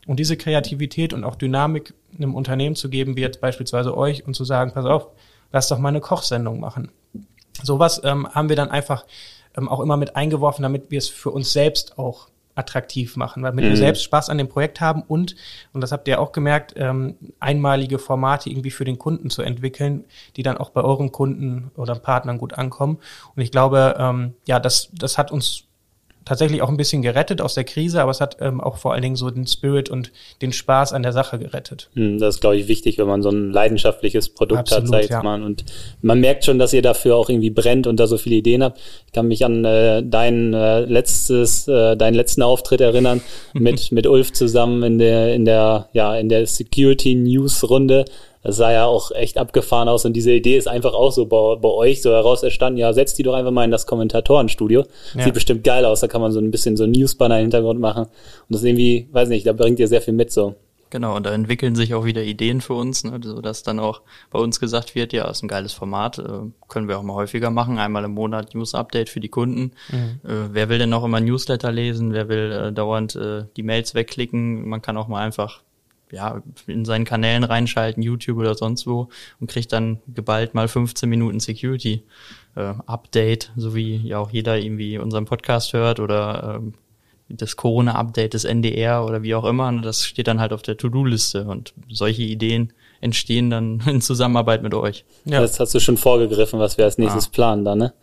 Und 0.05 0.19
diese 0.19 0.37
Kreativität 0.37 1.11
und 1.13 1.23
auch 1.23 1.35
Dynamik 1.35 1.93
einem 2.15 2.35
Unternehmen 2.35 2.75
zu 2.75 2.89
geben, 2.89 3.15
wie 3.15 3.21
jetzt 3.21 3.41
beispielsweise 3.41 3.97
euch, 3.97 4.27
und 4.27 4.35
zu 4.35 4.43
sagen, 4.45 4.71
pass 4.73 4.85
auf, 4.85 5.07
lass 5.51 5.67
doch 5.67 5.79
mal 5.79 5.89
eine 5.89 6.01
Kochsendung 6.01 6.59
machen. 6.59 6.91
Sowas 7.63 8.01
ähm, 8.03 8.27
haben 8.29 8.49
wir 8.49 8.55
dann 8.55 8.69
einfach 8.71 9.05
ähm, 9.59 9.69
auch 9.69 9.79
immer 9.79 9.97
mit 9.97 10.15
eingeworfen, 10.15 10.63
damit 10.63 10.89
wir 10.89 10.97
es 10.97 11.09
für 11.09 11.31
uns 11.31 11.51
selbst 11.51 11.97
auch 11.99 12.29
attraktiv 12.55 13.15
machen, 13.15 13.41
weil 13.41 13.53
mhm. 13.53 13.59
wir 13.59 13.77
selbst 13.77 14.03
Spaß 14.03 14.29
an 14.29 14.37
dem 14.37 14.49
Projekt 14.49 14.81
haben 14.81 15.01
und, 15.01 15.35
und 15.73 15.81
das 15.81 15.91
habt 15.91 16.07
ihr 16.07 16.19
auch 16.19 16.31
gemerkt, 16.31 16.73
ähm, 16.75 17.15
einmalige 17.39 17.99
Formate 17.99 18.49
irgendwie 18.49 18.71
für 18.71 18.85
den 18.85 18.99
Kunden 18.99 19.29
zu 19.29 19.41
entwickeln, 19.41 20.03
die 20.35 20.43
dann 20.43 20.57
auch 20.57 20.69
bei 20.71 20.81
euren 20.81 21.11
Kunden 21.11 21.71
oder 21.77 21.95
Partnern 21.95 22.37
gut 22.37 22.53
ankommen. 22.53 22.99
Und 23.35 23.41
ich 23.41 23.51
glaube, 23.51 23.95
ähm, 23.97 24.33
ja, 24.45 24.59
das, 24.59 24.89
das 24.91 25.17
hat 25.17 25.31
uns 25.31 25.68
tatsächlich 26.29 26.61
auch 26.61 26.69
ein 26.69 26.77
bisschen 26.77 27.01
gerettet 27.01 27.41
aus 27.41 27.55
der 27.55 27.63
Krise, 27.63 28.03
aber 28.03 28.11
es 28.11 28.21
hat 28.21 28.37
ähm, 28.39 28.61
auch 28.61 28.77
vor 28.77 28.93
allen 28.93 29.01
Dingen 29.01 29.15
so 29.15 29.31
den 29.31 29.47
Spirit 29.47 29.89
und 29.89 30.11
den 30.43 30.53
Spaß 30.53 30.93
an 30.93 31.01
der 31.01 31.11
Sache 31.11 31.39
gerettet. 31.39 31.89
Hm, 31.95 32.19
das 32.19 32.35
ist, 32.35 32.41
glaube 32.41 32.55
ich, 32.55 32.67
wichtig, 32.67 32.99
wenn 32.99 33.07
man 33.07 33.23
so 33.23 33.29
ein 33.29 33.51
leidenschaftliches 33.51 34.29
Produkt 34.29 34.59
Absolut, 34.59 34.93
hat, 34.93 35.01
sag 35.01 35.09
ja. 35.09 35.23
mal. 35.23 35.41
Und 35.41 35.65
man 36.03 36.19
merkt 36.19 36.45
schon, 36.45 36.59
dass 36.59 36.71
ihr 36.71 36.83
dafür 36.83 37.15
auch 37.15 37.29
irgendwie 37.29 37.49
brennt 37.49 37.87
und 37.87 37.99
da 37.99 38.05
so 38.05 38.19
viele 38.19 38.35
Ideen 38.35 38.63
habt. 38.63 38.79
Ich 39.07 39.11
kann 39.11 39.27
mich 39.27 39.43
an 39.43 39.65
äh, 39.65 40.03
dein 40.05 40.53
äh, 40.53 40.81
letztes, 40.81 41.67
äh, 41.67 41.97
deinen 41.97 42.13
letzten 42.13 42.43
Auftritt 42.43 42.81
erinnern 42.81 43.21
mit 43.53 43.91
mit 43.91 44.05
Ulf 44.05 44.31
zusammen 44.31 44.83
in 44.83 44.99
der 44.99 45.33
in 45.33 45.45
der 45.45 45.89
ja 45.93 46.15
in 46.15 46.29
der 46.29 46.45
Security 46.45 47.15
News 47.15 47.67
Runde 47.67 48.05
das 48.41 48.55
sah 48.55 48.71
ja 48.71 48.85
auch 48.85 49.11
echt 49.11 49.37
abgefahren 49.37 49.89
aus 49.89 50.05
und 50.05 50.13
diese 50.13 50.31
Idee 50.31 50.57
ist 50.57 50.67
einfach 50.67 50.93
auch 50.93 51.11
so 51.11 51.25
bei, 51.25 51.55
bei 51.55 51.69
euch 51.69 52.01
so 52.01 52.11
heraus 52.11 52.43
erstanden, 52.43 52.79
ja, 52.79 52.93
setzt 52.93 53.17
die 53.17 53.23
doch 53.23 53.33
einfach 53.33 53.51
mal 53.51 53.65
in 53.65 53.71
das 53.71 53.85
Kommentatorenstudio. 53.85 54.85
Ja. 55.15 55.23
Sieht 55.23 55.33
bestimmt 55.33 55.63
geil 55.63 55.85
aus, 55.85 55.99
da 55.99 56.07
kann 56.07 56.21
man 56.21 56.31
so 56.31 56.39
ein 56.39 56.51
bisschen 56.51 56.77
so 56.77 56.85
Newsbanner 56.85 57.37
im 57.37 57.43
Hintergrund 57.43 57.79
machen. 57.79 58.03
Und 58.03 58.11
das 58.49 58.61
ist 58.61 58.67
irgendwie, 58.67 59.09
weiß 59.11 59.29
nicht, 59.29 59.45
da 59.45 59.53
bringt 59.53 59.79
ihr 59.79 59.87
sehr 59.87 60.01
viel 60.01 60.13
mit 60.13 60.31
so. 60.31 60.55
Genau, 60.91 61.15
und 61.15 61.25
da 61.25 61.33
entwickeln 61.33 61.75
sich 61.75 61.93
auch 61.93 62.03
wieder 62.05 62.23
Ideen 62.23 62.61
für 62.61 62.73
uns, 62.73 63.03
ne, 63.03 63.19
so 63.23 63.41
dass 63.41 63.61
dann 63.61 63.79
auch 63.79 64.01
bei 64.31 64.39
uns 64.39 64.59
gesagt 64.59 64.95
wird, 64.95 65.13
ja, 65.13 65.29
ist 65.29 65.43
ein 65.43 65.47
geiles 65.47 65.71
Format, 65.71 66.17
äh, 66.17 66.23
können 66.67 66.87
wir 66.87 66.97
auch 66.97 67.03
mal 67.03 67.13
häufiger 67.13 67.51
machen, 67.51 67.77
einmal 67.77 68.05
im 68.05 68.13
Monat 68.13 68.55
News-Update 68.55 69.09
für 69.09 69.19
die 69.19 69.29
Kunden. 69.29 69.71
Mhm. 69.91 70.19
Äh, 70.27 70.53
wer 70.53 70.69
will 70.69 70.79
denn 70.79 70.89
noch 70.89 71.03
immer 71.03 71.19
Newsletter 71.19 71.71
lesen? 71.71 72.13
Wer 72.13 72.27
will 72.27 72.51
äh, 72.51 72.73
dauernd 72.73 73.15
äh, 73.15 73.43
die 73.55 73.63
Mails 73.63 73.93
wegklicken? 73.93 74.67
Man 74.67 74.81
kann 74.81 74.97
auch 74.97 75.07
mal 75.07 75.23
einfach 75.23 75.61
ja, 76.11 76.41
in 76.67 76.85
seinen 76.85 77.05
Kanälen 77.05 77.43
reinschalten, 77.43 78.01
YouTube 78.03 78.37
oder 78.37 78.55
sonst 78.55 78.87
wo 78.87 79.09
und 79.39 79.49
kriegt 79.49 79.71
dann 79.71 79.99
geballt 80.07 80.53
mal 80.53 80.67
15 80.67 81.09
Minuten 81.09 81.39
Security 81.39 82.03
äh, 82.55 82.73
Update, 82.85 83.51
so 83.55 83.75
wie 83.75 83.97
ja 83.97 84.19
auch 84.19 84.31
jeder 84.31 84.57
irgendwie 84.57 84.97
unseren 84.97 85.25
Podcast 85.25 85.73
hört 85.73 85.99
oder 85.99 86.59
ähm, 86.59 86.73
das 87.29 87.55
Corona-Update 87.55 88.33
des 88.33 88.43
NDR 88.43 89.05
oder 89.05 89.21
wie 89.21 89.35
auch 89.35 89.45
immer. 89.45 89.71
Das 89.81 90.03
steht 90.03 90.27
dann 90.27 90.39
halt 90.39 90.51
auf 90.51 90.63
der 90.63 90.77
To-Do-Liste 90.77 91.45
und 91.45 91.73
solche 91.87 92.23
Ideen 92.23 92.73
entstehen 93.01 93.49
dann 93.49 93.81
in 93.87 94.01
Zusammenarbeit 94.01 94.63
mit 94.63 94.73
euch. 94.73 95.05
Ja. 95.25 95.41
Das 95.41 95.59
hast 95.59 95.73
du 95.75 95.79
schon 95.79 95.97
vorgegriffen, 95.97 96.59
was 96.59 96.77
wir 96.77 96.85
als 96.85 96.97
nächstes 96.97 97.27
ah. 97.27 97.31
planen 97.31 97.65
dann, 97.65 97.77
ne? 97.77 97.93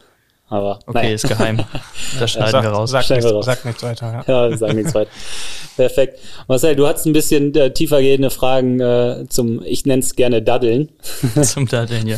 Aber 0.48 0.78
okay, 0.86 0.98
naja. 0.98 1.14
ist 1.14 1.28
geheim. 1.28 1.64
Das 2.20 2.30
schneiden 2.30 2.46
ja, 2.46 2.52
sag, 2.52 2.62
wir 2.62 2.70
raus. 2.70 2.90
Sag, 2.90 3.10
nichts, 3.10 3.30
raus. 3.30 3.44
sag 3.44 3.64
nichts 3.64 3.82
weiter. 3.82 4.24
Ja, 4.26 4.44
ja 4.44 4.50
wir 4.50 4.56
sagen 4.56 4.76
nichts 4.76 4.94
weiter. 4.94 5.10
Perfekt. 5.76 6.20
Marcel, 6.46 6.76
du 6.76 6.86
hast 6.86 7.04
ein 7.04 7.12
bisschen 7.12 7.54
äh, 7.54 7.72
tiefergehende 7.72 8.30
Fragen 8.30 8.80
äh, 8.80 9.26
zum, 9.28 9.62
ich 9.64 9.84
nenne 9.86 10.00
es 10.00 10.14
gerne 10.14 10.40
Daddeln. 10.40 10.88
zum 11.42 11.66
Daddeln, 11.66 12.06
ja. 12.06 12.16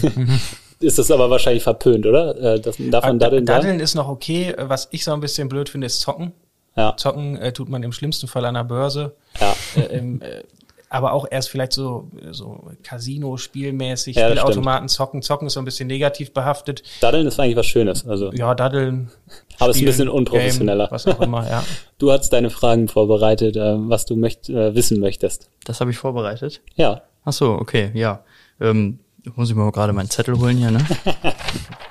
ist 0.78 0.98
das 0.98 1.10
aber 1.10 1.30
wahrscheinlich 1.30 1.62
verpönt, 1.62 2.06
oder? 2.06 2.36
Äh, 2.36 2.60
das, 2.60 2.76
darf 2.78 3.04
man 3.04 3.18
Daddeln 3.18 3.46
Daddeln 3.46 3.80
ist 3.80 3.94
noch 3.94 4.08
okay. 4.08 4.54
Was 4.58 4.88
ich 4.92 5.04
so 5.04 5.12
ein 5.12 5.20
bisschen 5.20 5.48
blöd 5.48 5.68
finde, 5.68 5.86
ist 5.86 6.00
Zocken. 6.00 6.32
Ja. 6.76 6.96
Zocken 6.96 7.36
äh, 7.38 7.52
tut 7.52 7.68
man 7.68 7.82
im 7.82 7.92
schlimmsten 7.92 8.28
Fall 8.28 8.44
an 8.44 8.54
der 8.54 8.64
Börse. 8.64 9.16
Ja. 9.40 9.56
Äh, 9.74 9.96
im, 9.96 10.20
äh, 10.20 10.42
aber 10.90 11.12
auch 11.12 11.26
erst 11.30 11.50
vielleicht 11.50 11.72
so, 11.72 12.10
so 12.30 12.70
Casino-spielmäßig, 12.82 14.16
ja, 14.16 14.26
Spielautomaten 14.26 14.88
zocken. 14.88 15.22
Zocken 15.22 15.46
ist 15.48 15.54
so 15.54 15.60
ein 15.60 15.64
bisschen 15.64 15.86
negativ 15.86 16.32
behaftet. 16.32 16.82
Daddeln 17.00 17.26
ist 17.26 17.38
eigentlich 17.38 17.56
was 17.56 17.66
Schönes. 17.66 18.06
Also. 18.06 18.32
Ja, 18.32 18.54
Daddeln. 18.54 19.10
Aber 19.58 19.70
es 19.70 19.76
ist 19.76 19.82
ein 19.82 19.86
bisschen 19.86 20.08
unprofessioneller. 20.08 20.86
Game, 20.86 20.92
was 20.92 21.06
auch 21.06 21.20
immer, 21.20 21.48
ja. 21.48 21.64
Du 21.98 22.10
hast 22.10 22.30
deine 22.32 22.50
Fragen 22.50 22.88
vorbereitet, 22.88 23.56
äh, 23.56 23.74
was 23.76 24.06
du 24.06 24.16
möcht, 24.16 24.48
äh, 24.48 24.74
wissen 24.74 25.00
möchtest. 25.00 25.50
Das 25.64 25.80
habe 25.80 25.90
ich 25.90 25.98
vorbereitet? 25.98 26.62
Ja. 26.76 27.02
Ach 27.24 27.32
so, 27.32 27.52
okay, 27.52 27.90
ja. 27.94 28.24
Ähm, 28.60 29.00
muss 29.34 29.50
ich 29.50 29.56
mal 29.56 29.70
gerade 29.72 29.92
meinen 29.92 30.08
Zettel 30.08 30.38
holen 30.38 30.56
hier, 30.56 30.70
ne? 30.70 30.78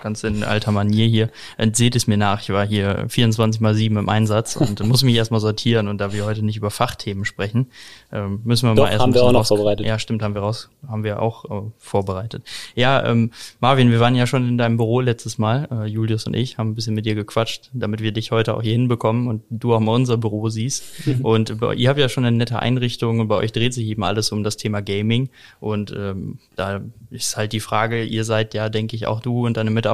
Ganz 0.04 0.24
in 0.24 0.44
alter 0.44 0.72
Manier 0.72 1.08
hier. 1.08 1.30
Seht 1.74 1.96
es 1.96 2.08
mir 2.08 2.18
nach, 2.18 2.42
ich 2.42 2.50
war 2.50 2.66
hier 2.66 3.06
24 3.10 3.62
mal 3.62 3.74
7 3.74 3.98
im 3.98 4.10
Einsatz 4.10 4.56
und 4.56 4.86
muss 4.86 5.04
mich 5.04 5.16
erstmal 5.16 5.40
sortieren 5.40 5.88
und 5.88 6.00
da 6.00 6.14
wir 6.14 6.26
heute 6.26 6.44
nicht 6.44 6.58
über 6.58 6.70
Fachthemen 6.70 7.26
sprechen, 7.26 7.68
ähm, 8.12 8.42
müssen 8.44 8.70
wir 8.70 8.76
Doch, 8.76 8.84
mal 8.84 8.92
erst 8.92 9.02
haben 9.02 9.14
wir 9.14 9.24
auch 9.24 9.32
noch 9.32 9.46
vorbereitet. 9.46 9.86
Ja, 9.86 9.98
stimmt, 9.98 10.22
haben 10.22 10.36
wir 10.36 10.42
raus, 10.42 10.70
haben 10.88 11.04
wir 11.04 11.22
auch 11.22 11.46
äh, 11.46 11.70
vorbereitet. 11.78 12.44
Ja, 12.76 13.06
ähm, 13.06 13.32
Marvin, 13.60 13.92
wir 13.92 14.00
waren 14.00 14.16
ja 14.16 14.28
schon 14.28 14.48
in 14.48 14.58
deinem 14.58 14.78
Büro 14.78 15.02
letztes 15.02 15.38
Mal, 15.38 15.68
äh, 15.72 15.86
Julius 15.86 16.26
und 16.26 16.36
ich, 16.36 16.58
haben 16.58 16.72
ein 16.72 16.76
bisschen 16.76 16.94
mit 16.94 17.06
dir 17.06 17.16
gequatscht, 17.16 17.70
damit 17.74 18.02
wir 18.02 18.12
dich 18.12 18.32
heute 18.32 18.56
auch 18.56 18.62
hier 18.62 18.74
hinbekommen 18.74 19.28
und 19.28 19.44
du 19.50 19.74
auch 19.74 19.80
mal 19.80 19.94
unser 19.94 20.18
Büro 20.18 20.50
siehst. 20.50 20.84
und 21.24 21.62
äh, 21.62 21.74
ihr 21.74 21.90
habt 21.90 22.00
ja 22.00 22.10
schon 22.10 22.24
eine 22.24 22.38
nette 22.38 22.60
Einrichtung 22.60 23.20
und 23.20 23.28
bei 23.28 23.36
euch 23.36 23.52
dreht 23.52 23.74
sich 23.74 23.88
eben 23.88 24.04
alles 24.04 24.32
um 24.32 24.44
das 24.44 24.58
Thema 24.58 24.82
Gaming 24.82 25.30
und 25.60 25.92
ähm, 25.92 26.40
da 26.56 26.82
ist 27.10 27.36
halt 27.36 27.54
die 27.54 27.60
Frage, 27.60 28.04
ihr 28.04 28.24
seid 28.24 28.54
ja, 28.54 28.70
denke 28.70 28.96
ich, 28.96 29.08
auch 29.08 29.22
du 29.22 29.46
und 29.46 29.58
deine 29.58 29.72
Mitarbeiter, 29.72 29.87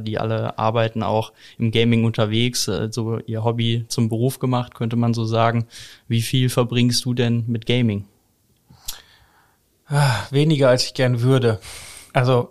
die 0.00 0.18
alle 0.18 0.58
arbeiten 0.58 1.02
auch 1.02 1.32
im 1.58 1.70
Gaming 1.70 2.04
unterwegs, 2.04 2.64
so 2.64 2.72
also 2.72 3.18
ihr 3.26 3.44
Hobby 3.44 3.84
zum 3.88 4.08
Beruf 4.08 4.38
gemacht, 4.38 4.74
könnte 4.74 4.96
man 4.96 5.14
so 5.14 5.24
sagen. 5.24 5.66
Wie 6.08 6.22
viel 6.22 6.48
verbringst 6.48 7.04
du 7.04 7.14
denn 7.14 7.44
mit 7.46 7.66
Gaming? 7.66 8.06
Ah, 9.86 10.26
weniger 10.30 10.68
als 10.68 10.84
ich 10.84 10.94
gern 10.94 11.20
würde. 11.20 11.60
Also 12.12 12.50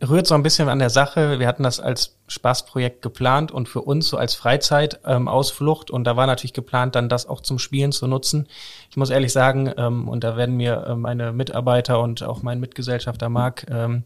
rührt 0.00 0.26
so 0.26 0.34
ein 0.34 0.42
bisschen 0.42 0.68
an 0.68 0.78
der 0.78 0.90
Sache. 0.90 1.40
Wir 1.40 1.48
hatten 1.48 1.64
das 1.64 1.80
als 1.80 2.16
Spaßprojekt 2.28 3.02
geplant 3.02 3.50
und 3.50 3.68
für 3.68 3.80
uns 3.80 4.08
so 4.08 4.16
als 4.16 4.34
Freizeitausflucht. 4.34 5.90
Ähm, 5.90 5.96
und 5.96 6.04
da 6.04 6.16
war 6.16 6.26
natürlich 6.26 6.52
geplant, 6.52 6.94
dann 6.94 7.08
das 7.08 7.26
auch 7.26 7.40
zum 7.40 7.58
Spielen 7.58 7.90
zu 7.90 8.06
nutzen. 8.06 8.46
Ich 8.90 8.96
muss 8.96 9.10
ehrlich 9.10 9.32
sagen, 9.32 9.72
ähm, 9.76 10.08
und 10.08 10.22
da 10.22 10.36
werden 10.36 10.56
mir 10.56 10.84
äh, 10.86 10.94
meine 10.94 11.32
Mitarbeiter 11.32 12.00
und 12.00 12.22
auch 12.22 12.42
mein 12.42 12.60
Mitgesellschafter 12.60 13.28
Marc 13.28 13.66
ähm, 13.70 14.04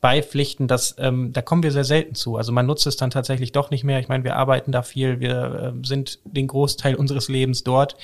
beipflichten, 0.00 0.66
dass 0.66 0.96
ähm, 0.98 1.32
da 1.32 1.40
kommen 1.40 1.62
wir 1.62 1.72
sehr 1.72 1.84
selten 1.84 2.14
zu. 2.14 2.36
Also 2.36 2.50
man 2.50 2.66
nutzt 2.66 2.86
es 2.86 2.96
dann 2.96 3.10
tatsächlich 3.10 3.52
doch 3.52 3.70
nicht 3.70 3.84
mehr. 3.84 4.00
Ich 4.00 4.08
meine, 4.08 4.24
wir 4.24 4.36
arbeiten 4.36 4.72
da 4.72 4.82
viel, 4.82 5.20
wir 5.20 5.74
äh, 5.76 5.86
sind 5.86 6.18
den 6.24 6.48
Großteil 6.48 6.96
unseres 6.96 7.28
Lebens 7.28 7.62
dort 7.62 7.96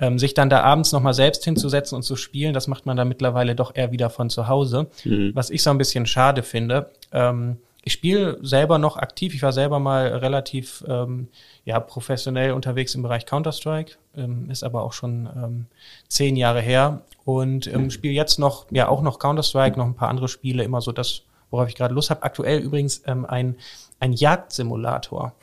ähm, 0.00 0.18
sich 0.18 0.34
dann 0.34 0.50
da 0.50 0.62
abends 0.62 0.92
nochmal 0.92 1.14
selbst 1.14 1.44
hinzusetzen 1.44 1.96
und 1.96 2.02
zu 2.02 2.16
spielen, 2.16 2.54
das 2.54 2.66
macht 2.66 2.86
man 2.86 2.96
da 2.96 3.04
mittlerweile 3.04 3.54
doch 3.54 3.74
eher 3.74 3.92
wieder 3.92 4.10
von 4.10 4.30
zu 4.30 4.48
Hause. 4.48 4.88
Mhm. 5.04 5.32
Was 5.34 5.50
ich 5.50 5.62
so 5.62 5.70
ein 5.70 5.78
bisschen 5.78 6.06
schade 6.06 6.42
finde. 6.42 6.90
Ähm, 7.12 7.58
ich 7.86 7.92
spiele 7.92 8.38
selber 8.40 8.78
noch 8.78 8.96
aktiv. 8.96 9.34
Ich 9.34 9.42
war 9.42 9.52
selber 9.52 9.78
mal 9.78 10.06
relativ 10.06 10.82
ähm, 10.88 11.28
ja, 11.66 11.78
professionell 11.80 12.52
unterwegs 12.52 12.94
im 12.94 13.02
Bereich 13.02 13.26
Counter-Strike, 13.26 13.96
ähm, 14.16 14.50
ist 14.50 14.64
aber 14.64 14.82
auch 14.82 14.94
schon 14.94 15.28
ähm, 15.36 15.66
zehn 16.08 16.34
Jahre 16.34 16.62
her 16.62 17.02
und 17.26 17.66
ähm, 17.66 17.90
spiele 17.90 18.14
jetzt 18.14 18.38
noch, 18.38 18.66
ja 18.70 18.88
auch 18.88 19.02
noch 19.02 19.18
Counter-Strike, 19.18 19.76
noch 19.76 19.84
ein 19.84 19.94
paar 19.94 20.08
andere 20.08 20.28
Spiele, 20.28 20.64
immer 20.64 20.80
so 20.80 20.92
das, 20.92 21.22
worauf 21.50 21.68
ich 21.68 21.74
gerade 21.74 21.92
Lust 21.92 22.08
habe. 22.08 22.22
Aktuell 22.22 22.60
übrigens 22.60 23.02
ähm, 23.06 23.26
ein, 23.26 23.56
ein 24.00 24.14
Jagdsimulator 24.14 25.34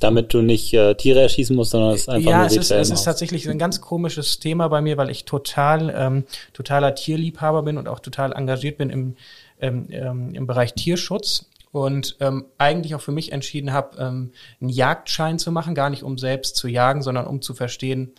damit 0.00 0.34
du 0.34 0.42
nicht 0.42 0.72
äh, 0.74 0.94
Tiere 0.94 1.20
erschießen 1.20 1.54
musst, 1.54 1.70
sondern 1.70 1.94
es 1.94 2.08
einfach 2.08 2.30
ja, 2.30 2.38
nur 2.38 2.46
es 2.46 2.56
ist, 2.56 2.70
es 2.70 2.90
ist 2.90 3.04
tatsächlich 3.04 3.48
ein 3.48 3.58
ganz 3.58 3.80
komisches 3.80 4.38
Thema 4.38 4.68
bei 4.68 4.80
mir, 4.80 4.96
weil 4.96 5.10
ich 5.10 5.24
total 5.24 5.94
ähm, 5.96 6.24
totaler 6.52 6.94
Tierliebhaber 6.94 7.62
bin 7.62 7.78
und 7.78 7.88
auch 7.88 8.00
total 8.00 8.32
engagiert 8.32 8.78
bin 8.78 8.90
im, 8.90 9.16
ähm, 9.60 9.86
ähm, 9.90 10.34
im 10.34 10.46
Bereich 10.46 10.74
Tierschutz 10.74 11.46
und 11.72 12.16
ähm, 12.20 12.46
eigentlich 12.58 12.94
auch 12.94 13.00
für 13.00 13.12
mich 13.12 13.32
entschieden 13.32 13.72
habe, 13.72 13.96
ähm, 13.98 14.32
einen 14.60 14.70
Jagdschein 14.70 15.38
zu 15.38 15.52
machen, 15.52 15.74
gar 15.74 15.90
nicht 15.90 16.02
um 16.02 16.18
selbst 16.18 16.56
zu 16.56 16.68
jagen, 16.68 17.02
sondern 17.02 17.26
um 17.26 17.42
zu 17.42 17.54
verstehen, 17.54 18.12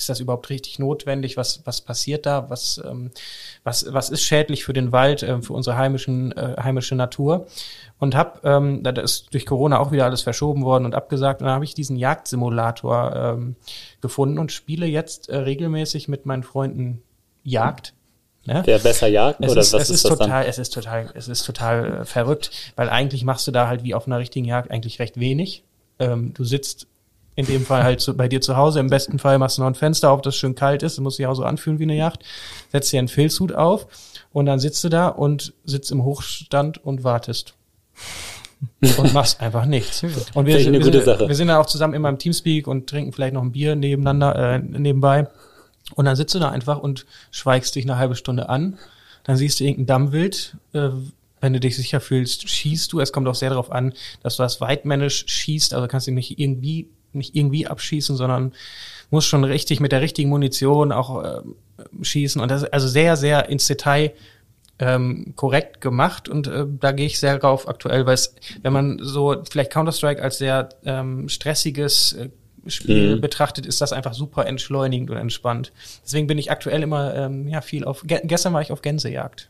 ist 0.00 0.08
das 0.08 0.20
überhaupt 0.20 0.50
richtig 0.50 0.78
notwendig? 0.78 1.36
Was, 1.36 1.62
was 1.64 1.80
passiert 1.80 2.26
da? 2.26 2.50
Was, 2.50 2.80
ähm, 2.84 3.10
was, 3.62 3.86
was 3.92 4.10
ist 4.10 4.22
schädlich 4.22 4.64
für 4.64 4.72
den 4.72 4.92
Wald, 4.92 5.22
äh, 5.22 5.40
für 5.42 5.52
unsere 5.52 5.76
heimischen, 5.76 6.32
äh, 6.32 6.56
heimische 6.60 6.94
Natur? 6.94 7.46
Und 7.98 8.14
habe, 8.14 8.40
ähm, 8.44 8.82
da 8.82 8.90
ist 8.90 9.32
durch 9.32 9.46
Corona 9.46 9.78
auch 9.78 9.92
wieder 9.92 10.06
alles 10.06 10.22
verschoben 10.22 10.64
worden 10.64 10.86
und 10.86 10.94
abgesagt. 10.94 11.42
Und 11.42 11.46
dann 11.46 11.54
habe 11.54 11.64
ich 11.64 11.74
diesen 11.74 11.96
Jagdsimulator 11.96 13.14
ähm, 13.14 13.56
gefunden 14.00 14.38
und 14.38 14.52
spiele 14.52 14.86
jetzt 14.86 15.28
äh, 15.28 15.36
regelmäßig 15.36 16.08
mit 16.08 16.26
meinen 16.26 16.42
Freunden 16.42 17.02
Jagd. 17.42 17.94
Ja? 18.44 18.62
Der 18.62 18.78
besser 18.78 19.06
jagt 19.06 19.44
es 19.44 19.52
oder 19.52 19.60
ist, 19.60 19.72
was 19.72 19.82
es 19.82 19.90
ist, 19.90 20.04
ist 20.04 20.10
total, 20.10 20.42
dann? 20.42 20.48
Es 20.48 20.58
ist 20.58 20.70
total, 20.72 21.10
es 21.14 21.28
ist 21.28 21.44
total 21.44 22.00
äh, 22.00 22.04
verrückt, 22.04 22.50
weil 22.74 22.88
eigentlich 22.88 23.24
machst 23.24 23.46
du 23.46 23.50
da 23.50 23.68
halt 23.68 23.84
wie 23.84 23.94
auf 23.94 24.06
einer 24.06 24.18
richtigen 24.18 24.46
Jagd 24.46 24.70
eigentlich 24.70 24.98
recht 24.98 25.20
wenig. 25.20 25.64
Ähm, 25.98 26.32
du 26.32 26.44
sitzt 26.44 26.86
in 27.40 27.46
dem 27.46 27.66
Fall 27.66 27.82
halt 27.82 28.00
so 28.00 28.14
bei 28.14 28.28
dir 28.28 28.40
zu 28.40 28.56
Hause. 28.56 28.80
Im 28.80 28.88
besten 28.88 29.18
Fall 29.18 29.38
machst 29.38 29.58
du 29.58 29.62
noch 29.62 29.68
ein 29.68 29.74
Fenster 29.74 30.10
auf, 30.10 30.22
das 30.22 30.36
schön 30.36 30.54
kalt 30.54 30.82
ist. 30.82 30.96
Das 30.96 31.02
muss 31.02 31.16
sich 31.16 31.26
auch 31.26 31.34
so 31.34 31.44
anfühlen 31.44 31.78
wie 31.78 31.84
eine 31.84 31.96
Yacht. 31.96 32.20
Setzt 32.70 32.92
dir 32.92 32.98
einen 32.98 33.08
Filzhut 33.08 33.52
auf 33.52 33.86
und 34.32 34.46
dann 34.46 34.58
sitzt 34.58 34.82
du 34.84 34.88
da 34.88 35.08
und 35.08 35.52
sitzt 35.64 35.90
im 35.90 36.04
Hochstand 36.04 36.84
und 36.84 37.04
wartest. 37.04 37.54
und 38.98 39.14
machst 39.14 39.40
einfach 39.40 39.64
nichts. 39.64 40.02
Und 40.34 40.46
wir, 40.46 40.56
wir, 40.56 40.82
sind, 40.82 40.94
wir 40.94 41.34
sind 41.34 41.48
dann 41.48 41.56
auch 41.56 41.66
zusammen 41.66 41.94
immer 41.94 42.10
im 42.10 42.18
Teamspeak 42.18 42.66
und 42.66 42.90
trinken 42.90 43.12
vielleicht 43.12 43.32
noch 43.32 43.42
ein 43.42 43.52
Bier 43.52 43.74
nebeneinander, 43.74 44.36
äh, 44.36 44.58
nebenbei. 44.58 45.28
Und 45.94 46.04
dann 46.04 46.14
sitzt 46.14 46.34
du 46.34 46.38
da 46.38 46.50
einfach 46.50 46.78
und 46.78 47.06
schweigst 47.30 47.74
dich 47.74 47.84
eine 47.84 47.96
halbe 47.96 48.16
Stunde 48.16 48.48
an. 48.50 48.78
Dann 49.24 49.36
siehst 49.36 49.60
du 49.60 49.64
irgendein 49.64 49.86
Dammwild. 49.86 50.56
Äh, 50.72 50.90
wenn 51.40 51.52
du 51.54 51.60
dich 51.60 51.76
sicher 51.76 52.00
fühlst, 52.00 52.48
schießt 52.48 52.92
du. 52.92 53.00
Es 53.00 53.12
kommt 53.12 53.26
auch 53.26 53.34
sehr 53.34 53.50
darauf 53.50 53.72
an, 53.72 53.94
dass 54.22 54.36
du 54.36 54.42
das 54.42 54.60
weitmännisch 54.60 55.24
schießt. 55.26 55.74
Also 55.74 55.88
kannst 55.88 56.06
du 56.06 56.12
nicht 56.12 56.38
irgendwie 56.38 56.88
nicht 57.12 57.34
irgendwie 57.34 57.66
abschießen, 57.66 58.16
sondern 58.16 58.52
muss 59.10 59.26
schon 59.26 59.44
richtig 59.44 59.80
mit 59.80 59.92
der 59.92 60.00
richtigen 60.00 60.30
Munition 60.30 60.92
auch 60.92 61.24
äh, 61.24 61.42
schießen. 62.02 62.40
Und 62.40 62.50
das 62.50 62.64
also 62.64 62.88
sehr 62.88 63.16
sehr 63.16 63.48
ins 63.48 63.66
Detail 63.66 64.12
ähm, 64.80 65.34
korrekt 65.36 65.80
gemacht. 65.80 66.28
Und 66.28 66.46
äh, 66.46 66.66
da 66.68 66.92
gehe 66.92 67.06
ich 67.06 67.18
sehr 67.18 67.38
drauf 67.38 67.68
aktuell, 67.68 68.06
weil 68.06 68.14
es, 68.14 68.34
wenn 68.62 68.72
man 68.72 68.98
so 69.00 69.42
vielleicht 69.48 69.72
Counter-Strike 69.72 70.22
als 70.22 70.38
sehr 70.38 70.70
ähm, 70.84 71.28
stressiges 71.28 72.14
äh, 72.14 72.30
Spiel 72.66 73.16
mhm. 73.16 73.20
betrachtet, 73.20 73.66
ist 73.66 73.80
das 73.80 73.92
einfach 73.92 74.14
super 74.14 74.46
entschleunigend 74.46 75.10
und 75.10 75.16
entspannt. 75.16 75.72
Deswegen 76.04 76.26
bin 76.26 76.38
ich 76.38 76.50
aktuell 76.50 76.82
immer 76.82 77.14
ähm, 77.14 77.48
ja 77.48 77.60
viel 77.60 77.84
auf. 77.84 78.02
Ge 78.04 78.20
gestern 78.24 78.52
war 78.52 78.62
ich 78.62 78.72
auf 78.72 78.82
Gänsejagd. 78.82 79.48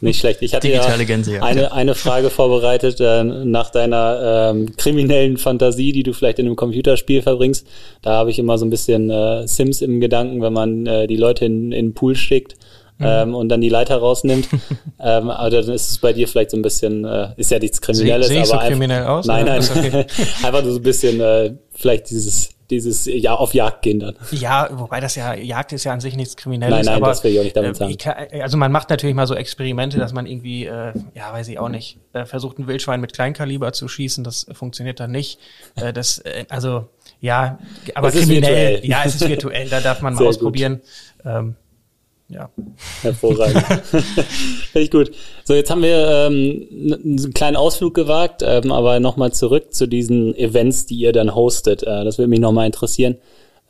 Nicht 0.00 0.20
schlecht. 0.20 0.40
Ich 0.42 0.54
hatte 0.54 0.68
Digitale 0.68 0.98
ja 0.98 1.04
Gänsejagd, 1.04 1.44
eine, 1.44 1.62
ja. 1.62 1.72
eine 1.72 1.94
Frage 1.94 2.30
vorbereitet 2.30 3.00
äh, 3.00 3.24
nach 3.24 3.70
deiner 3.70 4.52
ähm, 4.52 4.76
kriminellen 4.76 5.36
Fantasie, 5.36 5.92
die 5.92 6.02
du 6.02 6.12
vielleicht 6.12 6.38
in 6.38 6.46
einem 6.46 6.56
Computerspiel 6.56 7.22
verbringst. 7.22 7.66
Da 8.02 8.12
habe 8.12 8.30
ich 8.30 8.38
immer 8.38 8.58
so 8.58 8.64
ein 8.64 8.70
bisschen 8.70 9.10
äh, 9.10 9.46
Sims 9.46 9.82
im 9.82 10.00
Gedanken, 10.00 10.42
wenn 10.42 10.52
man 10.52 10.86
äh, 10.86 11.06
die 11.06 11.16
Leute 11.16 11.44
in, 11.44 11.72
in 11.72 11.86
den 11.86 11.94
Pool 11.94 12.14
schickt 12.14 12.56
mhm. 13.02 13.30
ähm, 13.30 13.34
und 13.34 13.48
dann 13.48 13.60
die 13.60 13.68
Leiter 13.68 13.96
rausnimmt. 13.96 14.48
ähm, 15.00 15.30
aber 15.30 15.50
dann 15.50 15.68
ist 15.70 15.90
es 15.90 15.98
bei 15.98 16.12
dir 16.12 16.28
vielleicht 16.28 16.50
so 16.50 16.56
ein 16.56 16.62
bisschen, 16.62 17.04
äh, 17.04 17.28
ist 17.36 17.50
ja 17.50 17.58
nichts 17.58 17.80
Kriminelles, 17.80 18.28
Seh, 18.28 18.38
aber 18.38 18.46
so 18.46 18.52
einfach, 18.54 18.68
kriminell 18.68 19.04
aus, 19.04 19.26
nein, 19.26 19.46
nein, 19.46 19.60
okay. 19.60 20.06
einfach 20.42 20.64
so 20.64 20.76
ein 20.76 20.82
bisschen 20.82 21.20
äh, 21.20 21.54
vielleicht 21.72 22.10
dieses 22.10 22.50
dieses 22.72 23.04
ja 23.04 23.34
auf 23.34 23.54
Jagd 23.54 23.82
gehen 23.82 24.00
dann. 24.00 24.16
Ja, 24.30 24.68
wobei 24.72 24.98
das 25.00 25.14
ja 25.14 25.34
Jagd 25.34 25.72
ist 25.72 25.84
ja 25.84 25.92
an 25.92 26.00
sich 26.00 26.16
nichts 26.16 26.36
Kriminelles. 26.36 26.74
Nein, 26.74 26.84
nein, 26.86 26.96
aber, 26.96 27.08
das 27.08 27.22
will 27.22 27.32
ich 27.32 27.38
auch 27.38 27.44
nicht 27.44 27.56
damit 27.56 27.76
sagen. 27.76 27.96
Äh, 28.30 28.40
also 28.40 28.56
man 28.56 28.72
macht 28.72 28.90
natürlich 28.90 29.14
mal 29.14 29.26
so 29.26 29.34
Experimente, 29.34 29.98
dass 29.98 30.12
man 30.12 30.26
irgendwie, 30.26 30.64
äh, 30.64 30.92
ja, 31.14 31.32
weiß 31.32 31.48
ich 31.48 31.58
auch 31.58 31.68
nicht, 31.68 31.98
äh, 32.14 32.24
versucht 32.24 32.58
ein 32.58 32.66
Wildschwein 32.66 33.00
mit 33.00 33.12
Kleinkaliber 33.12 33.72
zu 33.72 33.88
schießen. 33.88 34.24
Das 34.24 34.46
funktioniert 34.52 35.00
dann 35.00 35.10
nicht. 35.10 35.38
Äh, 35.76 35.92
das, 35.92 36.18
äh, 36.18 36.46
also 36.48 36.88
ja, 37.20 37.58
aber 37.94 38.10
kriminell. 38.10 38.84
Ja, 38.84 39.02
es 39.04 39.14
ist 39.16 39.28
virtuell. 39.28 39.68
Da 39.68 39.80
darf 39.80 40.00
man 40.00 40.14
mal 40.14 40.26
ausprobieren. 40.26 40.80
Ähm, 41.24 41.56
ja. 42.32 42.50
Hervorragend. 43.02 43.64
Ich 44.74 44.90
gut. 44.90 45.10
So, 45.44 45.52
jetzt 45.54 45.70
haben 45.70 45.82
wir 45.82 46.28
ähm, 46.30 46.66
einen 46.70 47.34
kleinen 47.34 47.56
Ausflug 47.56 47.94
gewagt, 47.94 48.42
ähm, 48.42 48.72
aber 48.72 49.00
nochmal 49.00 49.32
zurück 49.32 49.74
zu 49.74 49.86
diesen 49.86 50.34
Events, 50.34 50.86
die 50.86 50.96
ihr 50.96 51.12
dann 51.12 51.34
hostet. 51.34 51.82
Äh, 51.82 52.04
das 52.04 52.16
würde 52.16 52.28
mich 52.28 52.40
nochmal 52.40 52.66
interessieren. 52.66 53.18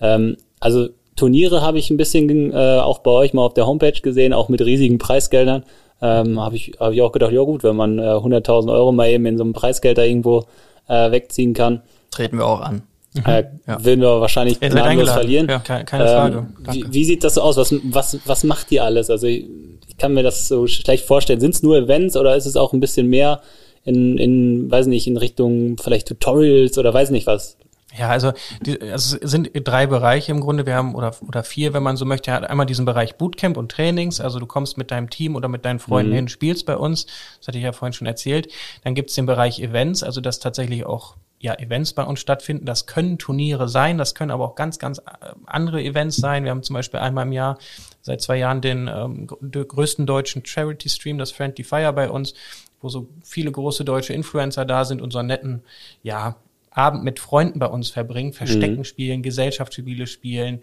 Ähm, 0.00 0.36
also 0.60 0.88
Turniere 1.16 1.60
habe 1.60 1.78
ich 1.78 1.90
ein 1.90 1.96
bisschen 1.96 2.52
äh, 2.52 2.78
auch 2.78 3.00
bei 3.00 3.10
euch 3.10 3.34
mal 3.34 3.42
auf 3.42 3.54
der 3.54 3.66
Homepage 3.66 4.00
gesehen, 4.00 4.32
auch 4.32 4.48
mit 4.48 4.60
riesigen 4.60 4.98
Preisgeldern. 4.98 5.64
Ähm, 6.00 6.40
habe 6.40 6.56
ich, 6.56 6.72
hab 6.78 6.92
ich 6.92 7.02
auch 7.02 7.12
gedacht, 7.12 7.32
ja 7.32 7.42
gut, 7.42 7.62
wenn 7.64 7.76
man 7.76 7.98
äh, 7.98 8.02
100.000 8.02 8.72
Euro 8.72 8.92
mal 8.92 9.08
eben 9.08 9.26
in 9.26 9.38
so 9.38 9.44
einem 9.44 9.52
Preisgeld 9.52 9.98
da 9.98 10.02
irgendwo 10.02 10.44
äh, 10.88 11.10
wegziehen 11.10 11.54
kann. 11.54 11.82
Treten 12.10 12.38
wir 12.38 12.46
auch 12.46 12.60
an. 12.60 12.82
Mhm. 13.14 13.22
Äh, 13.26 13.44
ja. 13.66 13.84
Würden 13.84 14.00
wir 14.00 14.20
wahrscheinlich 14.20 14.60
gnadenlos 14.60 15.10
verlieren. 15.10 15.48
Ja, 15.48 15.58
keine, 15.58 15.84
keine 15.84 16.06
Frage. 16.06 16.38
Ähm, 16.38 16.46
wie, 16.72 16.84
wie, 16.92 17.04
sieht 17.04 17.24
das 17.24 17.34
so 17.34 17.42
aus? 17.42 17.56
Was, 17.56 17.74
was, 17.84 18.18
was 18.24 18.44
macht 18.44 18.72
ihr 18.72 18.84
alles? 18.84 19.10
Also 19.10 19.26
ich, 19.26 19.46
ich 19.86 19.98
kann 19.98 20.14
mir 20.14 20.22
das 20.22 20.48
so 20.48 20.66
schlecht 20.66 21.04
vorstellen. 21.04 21.40
Sind 21.40 21.54
es 21.54 21.62
nur 21.62 21.76
Events 21.76 22.16
oder 22.16 22.36
ist 22.36 22.46
es 22.46 22.56
auch 22.56 22.72
ein 22.72 22.80
bisschen 22.80 23.08
mehr 23.08 23.42
in, 23.84 24.16
in, 24.16 24.70
weiß 24.70 24.86
nicht, 24.86 25.06
in 25.06 25.16
Richtung 25.16 25.76
vielleicht 25.78 26.08
Tutorials 26.08 26.78
oder 26.78 26.94
weiß 26.94 27.10
nicht 27.10 27.26
was? 27.26 27.56
Ja, 27.96 28.08
also, 28.08 28.32
die, 28.62 28.80
also 28.80 29.18
es 29.20 29.30
sind 29.30 29.50
drei 29.52 29.86
Bereiche 29.86 30.32
im 30.32 30.40
Grunde. 30.40 30.64
Wir 30.64 30.76
haben 30.76 30.94
oder 30.94 31.14
oder 31.26 31.44
vier, 31.44 31.74
wenn 31.74 31.82
man 31.82 31.96
so 31.96 32.04
möchte. 32.04 32.32
Hat 32.32 32.48
einmal 32.48 32.66
diesen 32.66 32.84
Bereich 32.84 33.16
Bootcamp 33.16 33.56
und 33.56 33.70
Trainings. 33.70 34.20
Also 34.20 34.38
du 34.38 34.46
kommst 34.46 34.78
mit 34.78 34.90
deinem 34.90 35.10
Team 35.10 35.36
oder 35.36 35.48
mit 35.48 35.64
deinen 35.64 35.78
Freunden 35.78 36.12
mhm. 36.12 36.16
hin, 36.16 36.28
spielst 36.28 36.64
bei 36.66 36.76
uns. 36.76 37.06
Das 37.38 37.48
hatte 37.48 37.58
ich 37.58 37.64
ja 37.64 37.72
vorhin 37.72 37.92
schon 37.92 38.06
erzählt. 38.06 38.48
Dann 38.84 38.94
gibt's 38.94 39.14
den 39.14 39.26
Bereich 39.26 39.60
Events, 39.60 40.02
also 40.02 40.20
das 40.20 40.38
tatsächlich 40.38 40.86
auch 40.86 41.16
ja, 41.42 41.54
Events 41.58 41.92
bei 41.92 42.04
uns 42.04 42.20
stattfinden. 42.20 42.64
Das 42.64 42.86
können 42.86 43.18
Turniere 43.18 43.68
sein, 43.68 43.98
das 43.98 44.14
können 44.14 44.30
aber 44.30 44.44
auch 44.44 44.54
ganz, 44.54 44.78
ganz 44.78 44.98
äh, 44.98 45.02
andere 45.44 45.82
Events 45.82 46.16
sein. 46.16 46.44
Wir 46.44 46.52
haben 46.52 46.62
zum 46.62 46.74
Beispiel 46.74 47.00
einmal 47.00 47.26
im 47.26 47.32
Jahr 47.32 47.58
seit 48.00 48.22
zwei 48.22 48.36
Jahren 48.36 48.60
den, 48.60 48.88
ähm, 48.88 49.26
größten 49.26 50.06
deutschen 50.06 50.46
Charity-Stream, 50.46 51.18
das 51.18 51.32
Friendly 51.32 51.64
Fire 51.64 51.92
bei 51.92 52.08
uns, 52.08 52.34
wo 52.80 52.88
so 52.88 53.08
viele 53.24 53.50
große 53.50 53.84
deutsche 53.84 54.12
Influencer 54.12 54.64
da 54.64 54.84
sind 54.84 55.02
und 55.02 55.12
so 55.12 55.18
einen 55.18 55.28
netten, 55.28 55.62
ja, 56.04 56.36
Abend 56.74 57.04
mit 57.04 57.20
Freunden 57.20 57.58
bei 57.58 57.66
uns 57.66 57.90
verbringen, 57.90 58.32
Verstecken 58.32 58.78
mhm. 58.78 58.84
spielen, 58.84 59.22
Gesellschaftsspiele 59.22 60.06
spielen, 60.06 60.60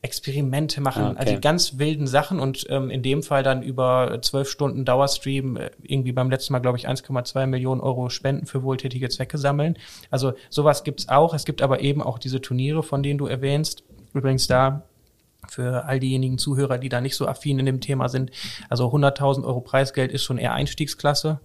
Experimente 0.00 0.80
machen, 0.80 1.02
ah, 1.02 1.10
okay. 1.10 1.18
also 1.18 1.40
ganz 1.40 1.78
wilden 1.78 2.06
Sachen 2.06 2.38
und 2.38 2.66
ähm, 2.68 2.88
in 2.88 3.02
dem 3.02 3.24
Fall 3.24 3.42
dann 3.42 3.62
über 3.62 4.20
zwölf 4.22 4.48
Stunden 4.48 4.84
Dauerstream 4.84 5.56
äh, 5.56 5.70
irgendwie 5.82 6.12
beim 6.12 6.30
letzten 6.30 6.52
Mal, 6.52 6.60
glaube 6.60 6.78
ich, 6.78 6.88
1,2 6.88 7.46
Millionen 7.46 7.80
Euro 7.80 8.08
Spenden 8.08 8.46
für 8.46 8.62
wohltätige 8.62 9.08
Zwecke 9.08 9.38
sammeln. 9.38 9.76
Also 10.08 10.34
sowas 10.50 10.84
gibt's 10.84 11.08
auch. 11.08 11.34
Es 11.34 11.44
gibt 11.44 11.62
aber 11.62 11.80
eben 11.80 12.00
auch 12.00 12.20
diese 12.20 12.40
Turniere, 12.40 12.84
von 12.84 13.02
denen 13.02 13.18
du 13.18 13.26
erwähnst. 13.26 13.82
Übrigens 14.14 14.46
da 14.46 14.84
für 15.48 15.86
all 15.86 15.98
diejenigen 15.98 16.38
Zuhörer, 16.38 16.78
die 16.78 16.88
da 16.88 17.00
nicht 17.00 17.16
so 17.16 17.26
affin 17.26 17.58
in 17.58 17.66
dem 17.66 17.80
Thema 17.80 18.08
sind. 18.08 18.30
Also 18.68 18.86
100.000 18.86 19.44
Euro 19.44 19.60
Preisgeld 19.60 20.12
ist 20.12 20.22
schon 20.22 20.38
eher 20.38 20.52
Einstiegsklasse 20.52 21.40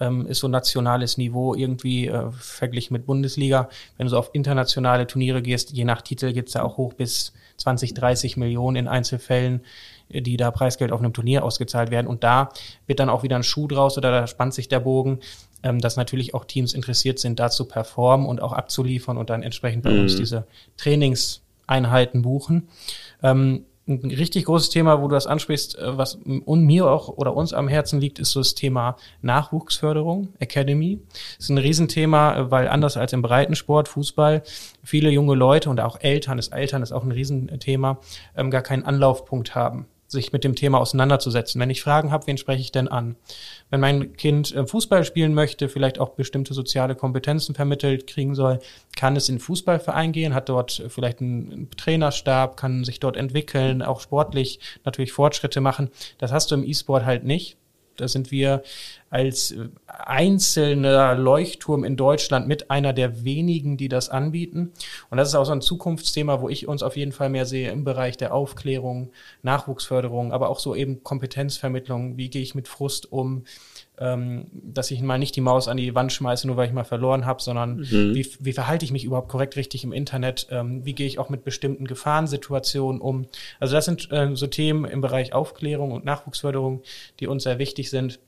ähm, 0.00 0.26
ist 0.26 0.40
so 0.40 0.48
nationales 0.48 1.16
Niveau 1.16 1.54
irgendwie 1.54 2.06
äh, 2.08 2.30
verglichen 2.32 2.94
mit 2.94 3.06
Bundesliga. 3.06 3.68
Wenn 3.96 4.06
du 4.06 4.10
so 4.10 4.18
auf 4.18 4.30
internationale 4.32 5.06
Turniere 5.06 5.42
gehst, 5.42 5.72
je 5.72 5.84
nach 5.84 6.02
Titel 6.02 6.32
geht's 6.32 6.52
da 6.52 6.62
auch 6.62 6.76
hoch 6.76 6.94
bis 6.94 7.32
20, 7.58 7.94
30 7.94 8.36
Millionen 8.36 8.76
in 8.76 8.88
Einzelfällen, 8.88 9.62
äh, 10.08 10.20
die 10.20 10.36
da 10.36 10.50
Preisgeld 10.50 10.92
auf 10.92 11.00
einem 11.00 11.12
Turnier 11.12 11.44
ausgezahlt 11.44 11.90
werden. 11.90 12.06
Und 12.06 12.24
da 12.24 12.50
wird 12.86 13.00
dann 13.00 13.08
auch 13.08 13.22
wieder 13.22 13.36
ein 13.36 13.42
Schuh 13.42 13.68
draus 13.68 13.96
oder 13.98 14.10
da 14.10 14.26
spannt 14.26 14.54
sich 14.54 14.68
der 14.68 14.80
Bogen, 14.80 15.20
ähm, 15.62 15.80
dass 15.80 15.96
natürlich 15.96 16.34
auch 16.34 16.44
Teams 16.44 16.74
interessiert 16.74 17.18
sind, 17.18 17.38
da 17.38 17.50
zu 17.50 17.66
performen 17.66 18.26
und 18.26 18.42
auch 18.42 18.52
abzuliefern 18.52 19.16
und 19.16 19.30
dann 19.30 19.42
entsprechend 19.42 19.82
bei 19.82 19.90
mhm. 19.90 20.00
uns 20.00 20.16
diese 20.16 20.46
Trainingseinheiten 20.76 22.22
buchen. 22.22 22.68
Ähm, 23.22 23.66
ein 23.86 24.10
richtig 24.10 24.46
großes 24.46 24.70
Thema, 24.70 25.02
wo 25.02 25.08
du 25.08 25.14
das 25.14 25.26
ansprichst, 25.26 25.78
äh, 25.78 25.98
was 25.98 26.18
mir 26.24 26.90
auch 26.90 27.08
oder 27.08 27.36
uns 27.36 27.52
am 27.52 27.68
Herzen 27.68 28.00
liegt, 28.00 28.18
ist 28.18 28.30
so 28.30 28.40
das 28.40 28.54
Thema 28.54 28.96
Nachwuchsförderung, 29.22 30.28
Academy. 30.38 31.00
Das 31.36 31.46
ist 31.46 31.50
ein 31.50 31.58
Riesenthema, 31.58 32.36
äh, 32.36 32.50
weil 32.50 32.68
anders 32.68 32.96
als 32.96 33.12
im 33.12 33.22
Breitensport, 33.22 33.88
Fußball, 33.88 34.42
viele 34.82 35.10
junge 35.10 35.34
Leute 35.34 35.68
und 35.68 35.80
auch 35.80 36.00
Eltern, 36.00 36.38
das 36.38 36.48
Eltern 36.48 36.82
ist 36.82 36.92
auch 36.92 37.04
ein 37.04 37.12
Riesenthema, 37.12 37.98
ähm, 38.36 38.50
gar 38.50 38.62
keinen 38.62 38.84
Anlaufpunkt 38.84 39.54
haben 39.54 39.86
sich 40.14 40.32
mit 40.32 40.44
dem 40.44 40.54
Thema 40.54 40.78
auseinanderzusetzen. 40.78 41.60
Wenn 41.60 41.70
ich 41.70 41.82
Fragen 41.82 42.10
habe, 42.10 42.26
wen 42.26 42.38
spreche 42.38 42.60
ich 42.60 42.72
denn 42.72 42.88
an? 42.88 43.16
Wenn 43.70 43.80
mein 43.80 44.16
Kind 44.16 44.54
äh, 44.54 44.66
Fußball 44.66 45.04
spielen 45.04 45.34
möchte, 45.34 45.68
vielleicht 45.68 45.98
auch 45.98 46.10
bestimmte 46.10 46.54
soziale 46.54 46.94
Kompetenzen 46.94 47.54
vermittelt 47.54 48.06
kriegen 48.06 48.34
soll, 48.34 48.60
kann 48.96 49.16
es 49.16 49.28
in 49.28 49.36
den 49.36 49.40
Fußballverein 49.40 50.12
gehen, 50.12 50.34
hat 50.34 50.48
dort 50.48 50.82
vielleicht 50.88 51.20
einen 51.20 51.68
Trainerstab, 51.76 52.56
kann 52.56 52.84
sich 52.84 53.00
dort 53.00 53.16
entwickeln, 53.16 53.82
auch 53.82 54.00
sportlich 54.00 54.60
natürlich 54.84 55.12
Fortschritte 55.12 55.60
machen. 55.60 55.90
Das 56.18 56.32
hast 56.32 56.50
du 56.50 56.54
im 56.56 56.64
E-Sport 56.64 57.04
halt 57.04 57.24
nicht. 57.24 57.56
Da 57.96 58.08
sind 58.08 58.30
wir 58.30 58.62
als 59.10 59.54
einzelner 59.86 61.14
Leuchtturm 61.14 61.84
in 61.84 61.96
Deutschland 61.96 62.48
mit 62.48 62.70
einer 62.70 62.92
der 62.92 63.24
wenigen, 63.24 63.76
die 63.76 63.88
das 63.88 64.08
anbieten. 64.08 64.72
Und 65.10 65.18
das 65.18 65.28
ist 65.28 65.34
auch 65.34 65.44
so 65.44 65.52
ein 65.52 65.60
Zukunftsthema, 65.60 66.40
wo 66.40 66.48
ich 66.48 66.66
uns 66.66 66.82
auf 66.82 66.96
jeden 66.96 67.12
Fall 67.12 67.28
mehr 67.28 67.46
sehe 67.46 67.70
im 67.70 67.84
Bereich 67.84 68.16
der 68.16 68.34
Aufklärung, 68.34 69.10
Nachwuchsförderung, 69.42 70.32
aber 70.32 70.48
auch 70.48 70.58
so 70.58 70.74
eben 70.74 71.02
Kompetenzvermittlung. 71.02 72.16
Wie 72.16 72.30
gehe 72.30 72.42
ich 72.42 72.54
mit 72.54 72.68
Frust 72.68 73.12
um? 73.12 73.44
Ähm, 73.96 74.46
dass 74.52 74.90
ich 74.90 75.00
mal 75.02 75.18
nicht 75.18 75.36
die 75.36 75.40
Maus 75.40 75.68
an 75.68 75.76
die 75.76 75.94
Wand 75.94 76.12
schmeiße, 76.12 76.48
nur 76.48 76.56
weil 76.56 76.66
ich 76.66 76.74
mal 76.74 76.84
verloren 76.84 77.26
habe, 77.26 77.40
sondern 77.40 77.76
mhm. 77.76 78.14
wie, 78.14 78.26
wie 78.40 78.52
verhalte 78.52 78.84
ich 78.84 78.90
mich 78.90 79.04
überhaupt 79.04 79.28
korrekt 79.28 79.56
richtig 79.56 79.84
im 79.84 79.92
Internet? 79.92 80.48
Ähm, 80.50 80.84
wie 80.84 80.94
gehe 80.94 81.06
ich 81.06 81.20
auch 81.20 81.28
mit 81.28 81.44
bestimmten 81.44 81.86
Gefahrensituationen 81.86 83.00
um? 83.00 83.26
Also 83.60 83.74
das 83.74 83.84
sind 83.84 84.10
äh, 84.10 84.34
so 84.34 84.48
Themen 84.48 84.84
im 84.84 85.00
Bereich 85.00 85.32
Aufklärung 85.32 85.92
und 85.92 86.04
Nachwuchsförderung, 86.04 86.82
die 87.20 87.28
uns 87.28 87.44
sehr 87.44 87.60
wichtig 87.60 87.88
sind 87.90 88.18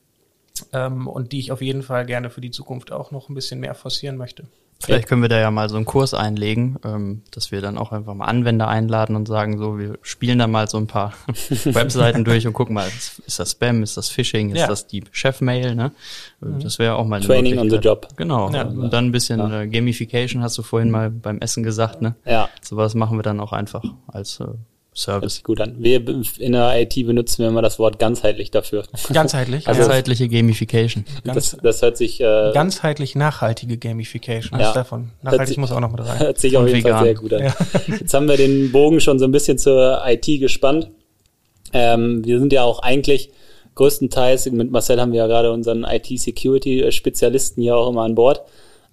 ähm, 0.71 1.07
und 1.07 1.33
die 1.33 1.39
ich 1.39 1.51
auf 1.51 1.61
jeden 1.61 1.83
Fall 1.83 2.05
gerne 2.05 2.29
für 2.29 2.41
die 2.41 2.51
Zukunft 2.51 2.91
auch 2.93 3.11
noch 3.11 3.27
ein 3.27 3.35
bisschen 3.35 3.59
mehr 3.59 3.75
forcieren 3.75 4.15
möchte. 4.15 4.45
Vielleicht 4.79 5.07
können 5.07 5.21
wir 5.21 5.29
da 5.29 5.39
ja 5.39 5.49
mal 5.49 5.69
so 5.69 5.75
einen 5.75 5.85
Kurs 5.85 6.13
einlegen, 6.13 6.77
ähm, 6.85 7.23
dass 7.31 7.51
wir 7.51 7.61
dann 7.61 7.77
auch 7.77 7.91
einfach 7.91 8.13
mal 8.13 8.25
Anwender 8.25 8.67
einladen 8.67 9.15
und 9.15 9.27
sagen, 9.27 9.57
so, 9.57 9.79
wir 9.79 9.97
spielen 10.01 10.39
da 10.39 10.47
mal 10.47 10.67
so 10.67 10.77
ein 10.77 10.87
paar 10.87 11.13
Webseiten 11.65 12.23
durch 12.23 12.45
und 12.45 12.53
gucken 12.53 12.75
mal, 12.75 12.87
ist 13.25 13.39
das 13.39 13.51
Spam, 13.51 13.81
ist 13.81 13.97
das 13.97 14.09
Phishing, 14.09 14.51
ist 14.51 14.59
ja. 14.59 14.67
das 14.67 14.87
die 14.87 15.03
Chefmail, 15.11 15.75
ne? 15.75 15.91
Mhm. 16.41 16.59
Das 16.59 16.77
wäre 16.77 16.95
auch 16.95 17.05
mal 17.05 17.17
eine 17.17 17.25
Training 17.25 17.57
on 17.57 17.69
the 17.69 17.77
job. 17.77 18.07
Genau. 18.17 18.51
Ja. 18.51 18.63
Und 18.63 18.93
dann 18.93 19.05
ein 19.05 19.11
bisschen 19.11 19.39
ja. 19.39 19.61
äh, 19.61 19.67
Gamification, 19.67 20.43
hast 20.43 20.57
du 20.57 20.61
vorhin 20.61 20.91
mal 20.91 21.09
beim 21.09 21.39
Essen 21.39 21.63
gesagt, 21.63 22.01
ne? 22.01 22.15
Ja. 22.25 22.49
Sowas 22.61 22.93
machen 22.93 23.17
wir 23.17 23.23
dann 23.23 23.39
auch 23.39 23.53
einfach 23.53 23.83
als 24.07 24.39
äh, 24.39 24.45
Service. 24.97 25.43
gut 25.43 25.61
an. 25.61 25.75
Wir 25.77 26.01
in 26.39 26.53
der 26.53 26.81
IT 26.81 26.95
benutzen 27.05 27.43
wir 27.43 27.49
immer 27.49 27.61
das 27.61 27.77
Wort 27.77 27.99
ganzheitlich 27.99 28.49
dafür. 28.49 28.83
Ganzheitlich. 29.13 29.67
Also 29.67 29.81
ganzheitliche 29.81 30.27
Gamification. 30.27 31.05
Das, 31.23 31.55
das 31.61 31.83
hört 31.83 31.97
sich 31.97 32.19
äh, 32.19 32.51
ganzheitlich 32.51 33.15
nachhaltige 33.15 33.77
Gamification. 33.77 34.59
Ja. 34.59 34.73
davon. 34.73 35.11
Nachhaltig 35.21 35.49
sich, 35.49 35.57
muss 35.57 35.71
auch 35.71 35.79
noch 35.79 35.91
mit 35.91 36.01
rein. 36.01 36.19
Hört 36.19 36.39
sich 36.39 36.57
auf 36.57 36.67
jeden 36.67 36.81
Fall 36.81 37.03
sehr 37.03 37.13
gut 37.13 37.31
an. 37.33 37.43
Ja. 37.43 37.55
Jetzt 37.87 38.13
haben 38.13 38.27
wir 38.27 38.37
den 38.37 38.71
Bogen 38.71 38.99
schon 38.99 39.19
so 39.19 39.25
ein 39.25 39.31
bisschen 39.31 39.59
zur 39.59 40.01
IT 40.07 40.25
gespannt. 40.25 40.89
Ähm, 41.73 42.25
wir 42.25 42.39
sind 42.39 42.51
ja 42.51 42.63
auch 42.63 42.79
eigentlich 42.79 43.29
größtenteils 43.75 44.49
mit 44.49 44.71
Marcel 44.71 44.99
haben 44.99 45.11
wir 45.11 45.19
ja 45.19 45.27
gerade 45.27 45.51
unseren 45.51 45.83
IT-Security-Spezialisten 45.83 47.61
hier 47.61 47.75
auch 47.75 47.89
immer 47.89 48.01
an 48.01 48.15
Bord. 48.15 48.41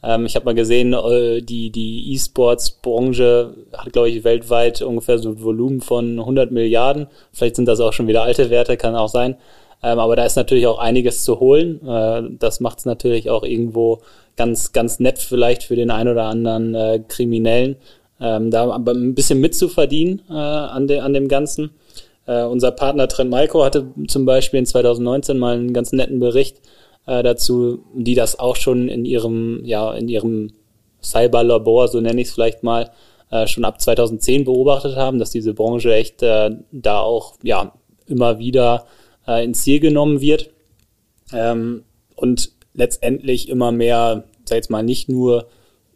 Ähm, 0.02 0.26
ich 0.26 0.36
habe 0.36 0.44
mal 0.44 0.54
gesehen, 0.54 0.92
äh, 0.92 1.40
die, 1.40 1.70
die 1.70 2.12
E-Sports-Branche 2.12 3.54
hat, 3.76 3.92
glaube 3.92 4.10
ich, 4.10 4.24
weltweit 4.24 4.82
ungefähr 4.82 5.18
so 5.18 5.30
ein 5.30 5.42
Volumen 5.42 5.80
von 5.80 6.18
100 6.18 6.50
Milliarden. 6.50 7.06
Vielleicht 7.32 7.56
sind 7.56 7.66
das 7.66 7.80
auch 7.80 7.92
schon 7.92 8.08
wieder 8.08 8.22
alte 8.22 8.50
Werte, 8.50 8.76
kann 8.76 8.96
auch 8.96 9.08
sein. 9.08 9.36
Ähm, 9.82 9.98
aber 9.98 10.16
da 10.16 10.24
ist 10.24 10.36
natürlich 10.36 10.66
auch 10.66 10.78
einiges 10.78 11.24
zu 11.24 11.40
holen. 11.40 11.86
Äh, 11.86 12.22
das 12.38 12.60
macht 12.60 12.78
es 12.78 12.84
natürlich 12.86 13.30
auch 13.30 13.42
irgendwo 13.44 14.00
ganz, 14.36 14.72
ganz 14.72 14.98
nett 14.98 15.18
vielleicht 15.18 15.62
für 15.62 15.76
den 15.76 15.90
ein 15.90 16.08
oder 16.08 16.24
anderen 16.24 16.74
äh, 16.74 17.00
Kriminellen, 17.06 17.76
ähm, 18.20 18.50
da 18.50 18.70
aber 18.70 18.92
ein 18.92 19.14
bisschen 19.14 19.40
mitzuverdienen 19.40 20.22
äh, 20.28 20.32
an, 20.32 20.86
de, 20.86 21.00
an 21.00 21.12
dem 21.12 21.28
Ganzen. 21.28 21.70
Äh, 22.26 22.44
unser 22.44 22.70
Partner 22.70 23.08
Trent 23.08 23.30
Maiko 23.30 23.64
hatte 23.64 23.86
zum 24.08 24.24
Beispiel 24.24 24.60
in 24.60 24.66
2019 24.66 25.38
mal 25.38 25.56
einen 25.56 25.74
ganz 25.74 25.92
netten 25.92 26.18
Bericht 26.18 26.60
äh, 27.06 27.22
dazu, 27.22 27.84
die 27.94 28.14
das 28.14 28.38
auch 28.38 28.56
schon 28.56 28.88
in 28.88 29.04
ihrem, 29.04 29.64
ja, 29.64 29.92
in 29.92 30.08
ihrem 30.08 30.52
Cyberlabor, 31.02 31.88
so 31.88 32.00
nenne 32.00 32.20
ich 32.20 32.28
es 32.28 32.34
vielleicht 32.34 32.62
mal, 32.62 32.90
äh, 33.30 33.46
schon 33.46 33.64
ab 33.64 33.80
2010 33.80 34.44
beobachtet 34.44 34.96
haben, 34.96 35.18
dass 35.18 35.30
diese 35.30 35.54
Branche 35.54 35.94
echt 35.94 36.22
äh, 36.22 36.50
da 36.72 37.00
auch 37.00 37.34
ja 37.42 37.72
immer 38.06 38.38
wieder 38.38 38.86
äh, 39.26 39.44
ins 39.44 39.62
Ziel 39.62 39.80
genommen 39.80 40.20
wird 40.20 40.50
ähm, 41.32 41.84
und 42.16 42.52
letztendlich 42.74 43.48
immer 43.48 43.72
mehr, 43.72 44.24
sag 44.44 44.56
jetzt 44.56 44.70
mal, 44.70 44.82
nicht 44.82 45.08
nur 45.08 45.46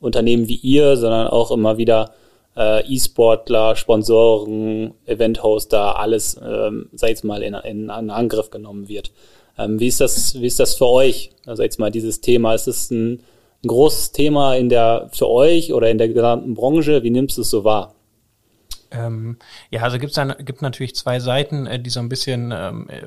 Unternehmen 0.01 0.49
wie 0.49 0.57
ihr, 0.57 0.97
sondern 0.97 1.27
auch 1.27 1.51
immer 1.51 1.77
wieder 1.77 2.13
äh, 2.57 2.85
E-Sportler, 2.93 3.77
Sponsoren, 3.77 4.95
Event-Hoster, 5.07 5.99
alles, 5.99 6.41
ähm, 6.43 6.89
sag 6.93 7.11
jetzt 7.11 7.25
mal, 7.25 7.43
in, 7.43 7.55
in, 7.55 7.85
in 7.85 8.11
Angriff 8.11 8.51
genommen 8.51 8.89
wird. 8.89 9.13
Ähm, 9.59 9.81
wie 9.81 9.89
ist 9.89 10.01
das, 10.01 10.41
wie 10.41 10.47
ist 10.47 10.61
das 10.61 10.75
für 10.75 10.87
euch? 10.87 11.31
Also 11.47 11.63
jetzt 11.63 11.79
mal 11.79 11.91
dieses 11.91 12.21
Thema, 12.21 12.55
ist 12.55 12.69
es 12.69 12.91
ein, 12.91 13.15
ein 13.65 13.69
großes 13.69 14.13
Thema 14.13 14.55
in 14.55 14.69
der, 14.69 15.11
für 15.13 15.29
euch 15.29 15.73
oder 15.73 15.91
in 15.91 15.99
der 15.99 16.09
gesamten 16.09 16.55
Branche? 16.55 17.03
Wie 17.03 17.11
nimmst 17.11 17.37
du 17.37 17.43
es 17.43 17.51
so 17.51 17.65
wahr? 17.65 17.95
Ähm, 18.91 19.37
ja, 19.71 19.83
also 19.83 19.99
gibt's 19.99 20.15
dann 20.15 20.35
gibt 20.39 20.63
natürlich 20.63 20.95
zwei 20.95 21.21
Seiten, 21.21 21.67
äh, 21.67 21.81
die 21.81 21.91
so 21.91 22.01
ein 22.01 22.09
bisschen 22.09 22.53
ähm, 22.55 22.89
äh, 22.89 23.03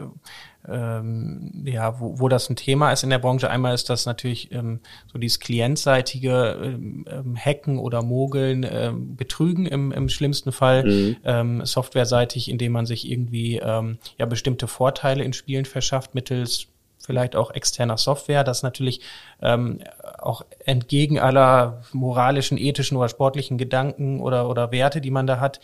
ähm, 0.67 1.63
ja, 1.65 1.99
wo, 1.99 2.19
wo 2.19 2.27
das 2.27 2.49
ein 2.49 2.55
Thema 2.55 2.91
ist 2.91 3.03
in 3.03 3.09
der 3.09 3.19
Branche. 3.19 3.49
Einmal 3.49 3.73
ist 3.73 3.89
das 3.89 4.05
natürlich 4.05 4.51
ähm, 4.51 4.79
so 5.11 5.17
dieses 5.17 5.39
klientseitige 5.39 6.59
ähm, 6.63 7.05
ähm 7.09 7.35
Hacken 7.35 7.79
oder 7.79 8.03
Mogeln, 8.03 8.65
ähm, 8.69 9.15
Betrügen 9.15 9.65
im, 9.65 9.91
im 9.91 10.09
schlimmsten 10.09 10.51
Fall, 10.51 10.83
mhm. 10.83 11.17
ähm, 11.23 11.65
softwareseitig, 11.65 12.49
indem 12.49 12.73
man 12.73 12.85
sich 12.85 13.09
irgendwie 13.09 13.57
ähm, 13.57 13.97
ja 14.17 14.25
bestimmte 14.25 14.67
Vorteile 14.67 15.23
in 15.23 15.33
Spielen 15.33 15.65
verschafft 15.65 16.13
mittels 16.13 16.67
vielleicht 17.05 17.35
auch 17.35 17.51
externer 17.51 17.97
Software, 17.97 18.43
das 18.43 18.63
natürlich 18.63 19.01
ähm, 19.41 19.79
auch 20.17 20.43
entgegen 20.65 21.19
aller 21.19 21.81
moralischen, 21.91 22.57
ethischen 22.57 22.97
oder 22.97 23.09
sportlichen 23.09 23.57
Gedanken 23.57 24.21
oder, 24.21 24.49
oder 24.49 24.71
Werte, 24.71 25.01
die 25.01 25.11
man 25.11 25.27
da 25.27 25.39
hat. 25.39 25.59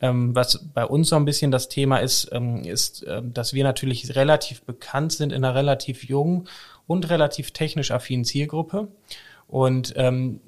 Ähm, 0.00 0.34
was 0.34 0.64
bei 0.74 0.84
uns 0.84 1.08
so 1.08 1.16
ein 1.16 1.24
bisschen 1.24 1.50
das 1.50 1.68
Thema 1.68 1.98
ist, 1.98 2.30
ähm, 2.32 2.64
ist, 2.64 3.04
ähm, 3.08 3.32
dass 3.34 3.52
wir 3.52 3.64
natürlich 3.64 4.14
relativ 4.14 4.62
bekannt 4.62 5.12
sind 5.12 5.32
in 5.32 5.44
einer 5.44 5.54
relativ 5.54 6.04
jungen 6.04 6.48
und 6.86 7.10
relativ 7.10 7.50
technisch 7.50 7.90
affinen 7.90 8.24
Zielgruppe. 8.24 8.88
Und 9.48 9.94
ähm, 9.96 10.40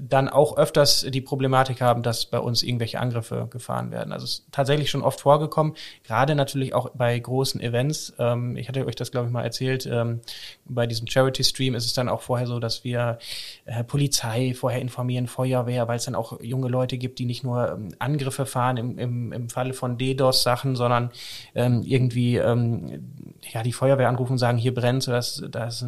dann 0.00 0.28
auch 0.28 0.56
öfters 0.56 1.06
die 1.08 1.20
Problematik 1.20 1.80
haben, 1.80 2.02
dass 2.02 2.26
bei 2.26 2.38
uns 2.38 2.62
irgendwelche 2.62 3.00
Angriffe 3.00 3.48
gefahren 3.50 3.90
werden. 3.90 4.12
Also 4.12 4.24
es 4.24 4.32
ist 4.32 4.46
tatsächlich 4.52 4.90
schon 4.90 5.02
oft 5.02 5.20
vorgekommen, 5.20 5.74
gerade 6.04 6.34
natürlich 6.34 6.74
auch 6.74 6.90
bei 6.90 7.18
großen 7.18 7.60
Events. 7.60 8.14
Ähm, 8.18 8.56
ich 8.56 8.68
hatte 8.68 8.86
euch 8.86 8.96
das, 8.96 9.10
glaube 9.10 9.26
ich, 9.26 9.32
mal 9.32 9.42
erzählt. 9.42 9.86
Ähm, 9.90 10.20
bei 10.64 10.86
diesem 10.86 11.06
Charity-Stream 11.06 11.74
ist 11.74 11.86
es 11.86 11.92
dann 11.92 12.08
auch 12.08 12.22
vorher 12.22 12.46
so, 12.46 12.58
dass 12.60 12.84
wir 12.84 13.18
äh, 13.64 13.84
Polizei 13.84 14.54
vorher 14.54 14.80
informieren, 14.80 15.26
Feuerwehr, 15.26 15.88
weil 15.88 15.96
es 15.96 16.04
dann 16.04 16.14
auch 16.14 16.40
junge 16.40 16.68
Leute 16.68 16.98
gibt, 16.98 17.18
die 17.18 17.26
nicht 17.26 17.44
nur 17.44 17.72
ähm, 17.72 17.94
Angriffe 17.98 18.46
fahren 18.46 18.76
im, 18.76 18.98
im, 18.98 19.32
im 19.32 19.48
Falle 19.48 19.74
von 19.74 19.98
DDoS-Sachen, 19.98 20.76
sondern 20.76 21.10
ähm, 21.54 21.82
irgendwie 21.84 22.36
ähm, 22.36 23.32
ja 23.52 23.62
die 23.62 23.72
Feuerwehr 23.72 24.08
anrufen 24.08 24.32
und 24.32 24.38
sagen, 24.38 24.58
hier 24.58 24.74
brennt, 24.74 25.06
das, 25.08 25.42
das, 25.50 25.84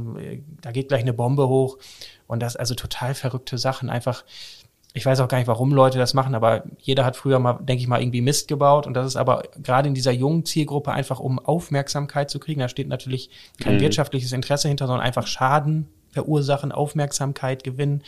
da 0.61 0.72
geht 0.72 0.88
gleich 0.88 1.02
eine 1.02 1.12
Bombe 1.12 1.48
hoch. 1.48 1.79
Und 2.26 2.40
das 2.40 2.56
also 2.56 2.74
total 2.74 3.14
verrückte 3.14 3.58
Sachen. 3.58 3.90
Einfach, 3.90 4.24
ich 4.94 5.04
weiß 5.06 5.20
auch 5.20 5.28
gar 5.28 5.38
nicht, 5.38 5.46
warum 5.46 5.72
Leute 5.72 5.98
das 5.98 6.14
machen, 6.14 6.34
aber 6.34 6.64
jeder 6.78 7.04
hat 7.04 7.16
früher 7.16 7.38
mal, 7.38 7.54
denke 7.54 7.82
ich 7.82 7.88
mal, 7.88 8.00
irgendwie 8.00 8.20
Mist 8.20 8.48
gebaut. 8.48 8.86
Und 8.86 8.94
das 8.94 9.06
ist 9.06 9.16
aber 9.16 9.44
gerade 9.62 9.88
in 9.88 9.94
dieser 9.94 10.12
jungen 10.12 10.44
Zielgruppe 10.44 10.92
einfach, 10.92 11.20
um 11.20 11.38
Aufmerksamkeit 11.38 12.30
zu 12.30 12.38
kriegen. 12.38 12.60
Da 12.60 12.68
steht 12.68 12.88
natürlich 12.88 13.30
kein 13.60 13.76
mhm. 13.76 13.80
wirtschaftliches 13.80 14.32
Interesse 14.32 14.68
hinter, 14.68 14.86
sondern 14.86 15.04
einfach 15.04 15.26
Schaden 15.26 15.88
verursachen, 16.16 16.72
Aufmerksamkeit 16.72 17.62
gewinnen. 17.62 18.02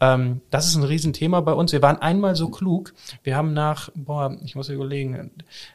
Ähm, 0.00 0.40
das 0.50 0.68
ist 0.68 0.76
ein 0.76 0.84
Riesenthema 0.84 1.40
bei 1.40 1.52
uns. 1.52 1.72
Wir 1.72 1.82
waren 1.82 1.98
einmal 1.98 2.36
so 2.36 2.48
klug. 2.48 2.94
Wir 3.22 3.36
haben 3.36 3.52
nach, 3.52 3.90
boah, 3.94 4.36
ich 4.44 4.54
muss 4.54 4.68
überlegen, 4.68 5.30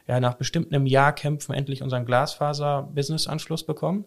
ja, 0.08 0.18
nach 0.20 0.34
bestimmt 0.34 0.72
einem 0.72 0.86
Jahr 0.86 1.12
kämpfen 1.12 1.52
endlich 1.52 1.82
unseren 1.82 2.04
Glasfaser-Business-Anschluss 2.06 3.64
bekommen. 3.64 4.04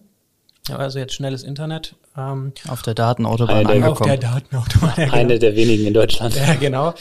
Also 0.78 1.00
jetzt 1.00 1.14
schnelles 1.14 1.44
Internet. 1.44 1.96
Ähm, 2.18 2.54
auf 2.68 2.82
der 2.82 2.94
Datenautobahn 2.94 3.58
Eine 3.58 3.70
angekommen. 3.70 3.92
Auf 3.92 4.02
der 4.02 4.18
Datenautobahn. 4.18 4.94
Ja, 4.98 5.06
genau. 5.06 5.16
Eine 5.16 5.40
der 5.40 5.56
wenigen 5.56 5.88
in 5.88 5.94
Deutschland. 5.94 6.36
Ja, 6.36 6.56
genau. 6.56 6.94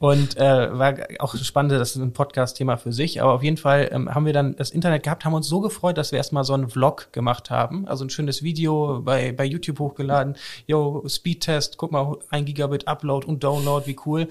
Und 0.00 0.38
äh, 0.38 0.78
war 0.78 0.94
auch 1.18 1.36
spannend, 1.36 1.72
das 1.72 1.90
ist 1.90 1.96
ein 1.96 2.14
Podcast-Thema 2.14 2.78
für 2.78 2.90
sich. 2.90 3.20
Aber 3.20 3.34
auf 3.34 3.42
jeden 3.42 3.58
Fall 3.58 3.90
ähm, 3.92 4.14
haben 4.14 4.24
wir 4.24 4.32
dann 4.32 4.56
das 4.56 4.70
Internet 4.70 5.02
gehabt, 5.02 5.26
haben 5.26 5.34
uns 5.34 5.46
so 5.46 5.60
gefreut, 5.60 5.98
dass 5.98 6.10
wir 6.10 6.16
erstmal 6.16 6.44
so 6.44 6.54
einen 6.54 6.70
Vlog 6.70 7.12
gemacht 7.12 7.50
haben. 7.50 7.86
Also 7.86 8.04
ein 8.04 8.10
schönes 8.10 8.42
Video 8.42 9.02
bei, 9.04 9.32
bei 9.32 9.44
YouTube 9.44 9.78
hochgeladen. 9.78 10.36
Yo, 10.66 11.04
Speedtest, 11.06 11.76
guck 11.76 11.92
mal, 11.92 12.16
ein 12.30 12.46
Gigabit 12.46 12.88
Upload 12.88 13.26
und 13.26 13.44
Download, 13.44 13.86
wie 13.86 13.96
cool. 14.06 14.28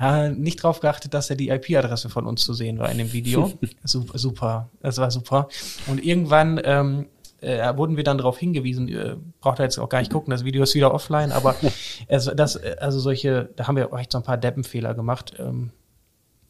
Äh, 0.00 0.30
nicht 0.30 0.62
drauf 0.62 0.80
geachtet, 0.80 1.12
dass 1.12 1.28
ja 1.28 1.36
die 1.36 1.50
IP-Adresse 1.50 2.08
von 2.08 2.24
uns 2.24 2.42
zu 2.42 2.54
sehen 2.54 2.78
war 2.78 2.90
in 2.90 2.96
dem 2.96 3.12
Video. 3.12 3.52
super, 3.84 4.18
super, 4.18 4.70
das 4.80 4.96
war 4.96 5.10
super. 5.10 5.48
Und 5.86 6.02
irgendwann 6.02 6.58
ähm, 6.64 7.06
äh, 7.40 7.76
wurden 7.76 7.96
wir 7.96 8.04
dann 8.04 8.18
darauf 8.18 8.38
hingewiesen, 8.38 8.88
äh, 8.88 9.16
braucht 9.40 9.58
er 9.58 9.64
jetzt 9.64 9.78
auch 9.78 9.88
gar 9.88 10.00
nicht 10.00 10.12
gucken, 10.12 10.30
das 10.30 10.44
Video 10.44 10.62
ist 10.62 10.74
wieder 10.74 10.92
offline, 10.92 11.32
aber 11.32 11.54
es, 12.08 12.30
das, 12.34 12.56
also 12.56 13.00
solche, 13.00 13.50
da 13.56 13.66
haben 13.66 13.76
wir 13.76 13.92
echt 13.94 14.12
so 14.12 14.18
ein 14.18 14.24
paar 14.24 14.36
Deppenfehler 14.36 14.94
gemacht. 14.94 15.34
Ähm, 15.38 15.70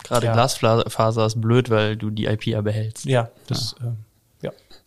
Gerade 0.03 0.27
ja. 0.27 0.33
Glasfaser 0.33 1.27
ist 1.27 1.41
blöd, 1.41 1.69
weil 1.69 1.97
du 1.97 2.11
die 2.11 2.25
IP 2.27 2.47
ja 2.47 2.63
behältst. 2.63 3.05
Ja, 3.05 3.31
das, 3.47 3.75
ja. 3.81 3.89
Äh. 3.89 3.93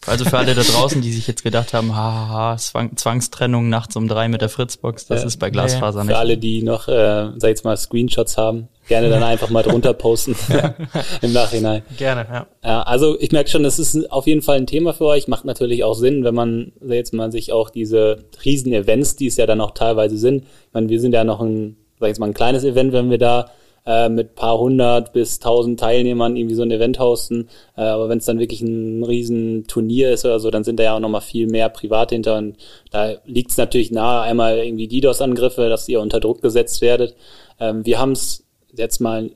Also 0.06 0.26
für 0.26 0.38
alle 0.38 0.54
da 0.56 0.62
draußen, 0.62 1.02
die 1.02 1.12
sich 1.12 1.28
jetzt 1.28 1.44
gedacht 1.44 1.74
haben, 1.74 1.96
haha, 1.96 2.58
Zwang, 2.58 2.96
Zwangstrennung 2.98 3.70
nachts 3.70 3.96
um 3.96 4.08
drei 4.08 4.28
mit 4.28 4.42
der 4.42 4.50
Fritzbox, 4.50 5.08
das 5.08 5.22
ja. 5.22 5.28
ist 5.28 5.38
bei 5.38 5.50
Glasfaser 5.50 6.00
nee. 6.00 6.08
nicht. 6.08 6.16
Für 6.16 6.20
alle, 6.20 6.38
die 6.38 6.64
noch, 6.64 6.88
äh, 6.88 7.30
sag 7.38 7.50
jetzt 7.50 7.64
mal, 7.64 7.78
Screenshots 7.78 8.38
haben, 8.38 8.68
gerne 8.88 9.10
dann 9.10 9.24
einfach 9.24 9.50
mal 9.50 9.64
drunter 9.64 9.94
posten 9.94 10.36
im 11.22 11.34
Nachhinein. 11.34 11.84
Gerne, 11.98 12.26
ja. 12.30 12.48
ja. 12.64 12.82
Also 12.84 13.20
ich 13.20 13.32
merke 13.32 13.50
schon, 13.50 13.64
das 13.64 13.80
ist 13.80 14.12
auf 14.12 14.28
jeden 14.28 14.42
Fall 14.42 14.58
ein 14.58 14.68
Thema 14.68 14.94
für 14.94 15.06
euch. 15.06 15.28
Macht 15.28 15.46
natürlich 15.46 15.84
auch 15.84 15.96
Sinn, 15.96 16.24
wenn 16.24 16.36
man 16.36 16.74
jetzt 16.86 17.14
mal 17.14 17.32
sich 17.32 17.52
auch 17.52 17.70
diese 17.70 18.26
riesen 18.44 18.74
Events, 18.74 19.16
die 19.16 19.28
es 19.28 19.38
ja 19.38 19.46
dann 19.46 19.62
auch 19.62 19.72
teilweise 19.72 20.18
sind. 20.18 20.44
Ich 20.44 20.74
meine, 20.74 20.90
wir 20.90 21.00
sind 21.00 21.14
ja 21.14 21.24
noch 21.24 21.40
ein, 21.40 21.78
sag 22.00 22.08
jetzt 22.08 22.20
mal, 22.20 22.28
ein 22.28 22.34
kleines 22.34 22.64
Event, 22.64 22.92
wenn 22.94 23.10
wir 23.10 23.18
da 23.18 23.52
äh, 23.86 24.10
mit 24.10 24.36
paar 24.36 24.58
hundert 24.58 25.14
bis 25.14 25.40
tausend 25.40 25.80
Teilnehmern 25.80 26.36
irgendwie 26.36 26.56
so 26.56 26.64
ein 26.64 26.72
Event 26.72 27.00
hosten. 27.00 27.50
Äh, 27.76 27.82
aber 27.82 28.10
wenn 28.10 28.20
es 28.20 28.26
dann 28.26 28.40
wirklich 28.40 28.62
ein 28.62 29.04
riesen 29.04 29.66
Turnier 29.68 30.12
ist 30.12 30.26
oder 30.26 30.40
so, 30.40 30.50
dann 30.52 30.64
sind 30.64 30.80
da 30.80 30.84
ja 30.84 30.96
auch 30.96 31.00
nochmal 31.00 31.22
viel 31.22 31.48
mehr 31.48 31.70
privat 31.70 32.12
hinter. 32.12 32.38
Und 32.38 32.58
da 32.92 33.16
liegt 33.26 33.52
es 33.52 33.58
natürlich 33.58 33.92
nahe, 33.92 34.22
einmal 34.22 34.58
irgendwie 34.60 34.88
DDoS-Angriffe, 34.88 35.70
dass 35.70 35.90
ihr 35.90 36.02
unter 36.02 36.20
Druck 36.20 36.42
gesetzt 36.42 36.82
werdet. 36.82 37.16
Ähm, 37.60 37.86
wir 37.86 38.00
haben 38.00 38.14
es 38.14 38.44
jetzt 38.76 39.00
mal 39.00 39.30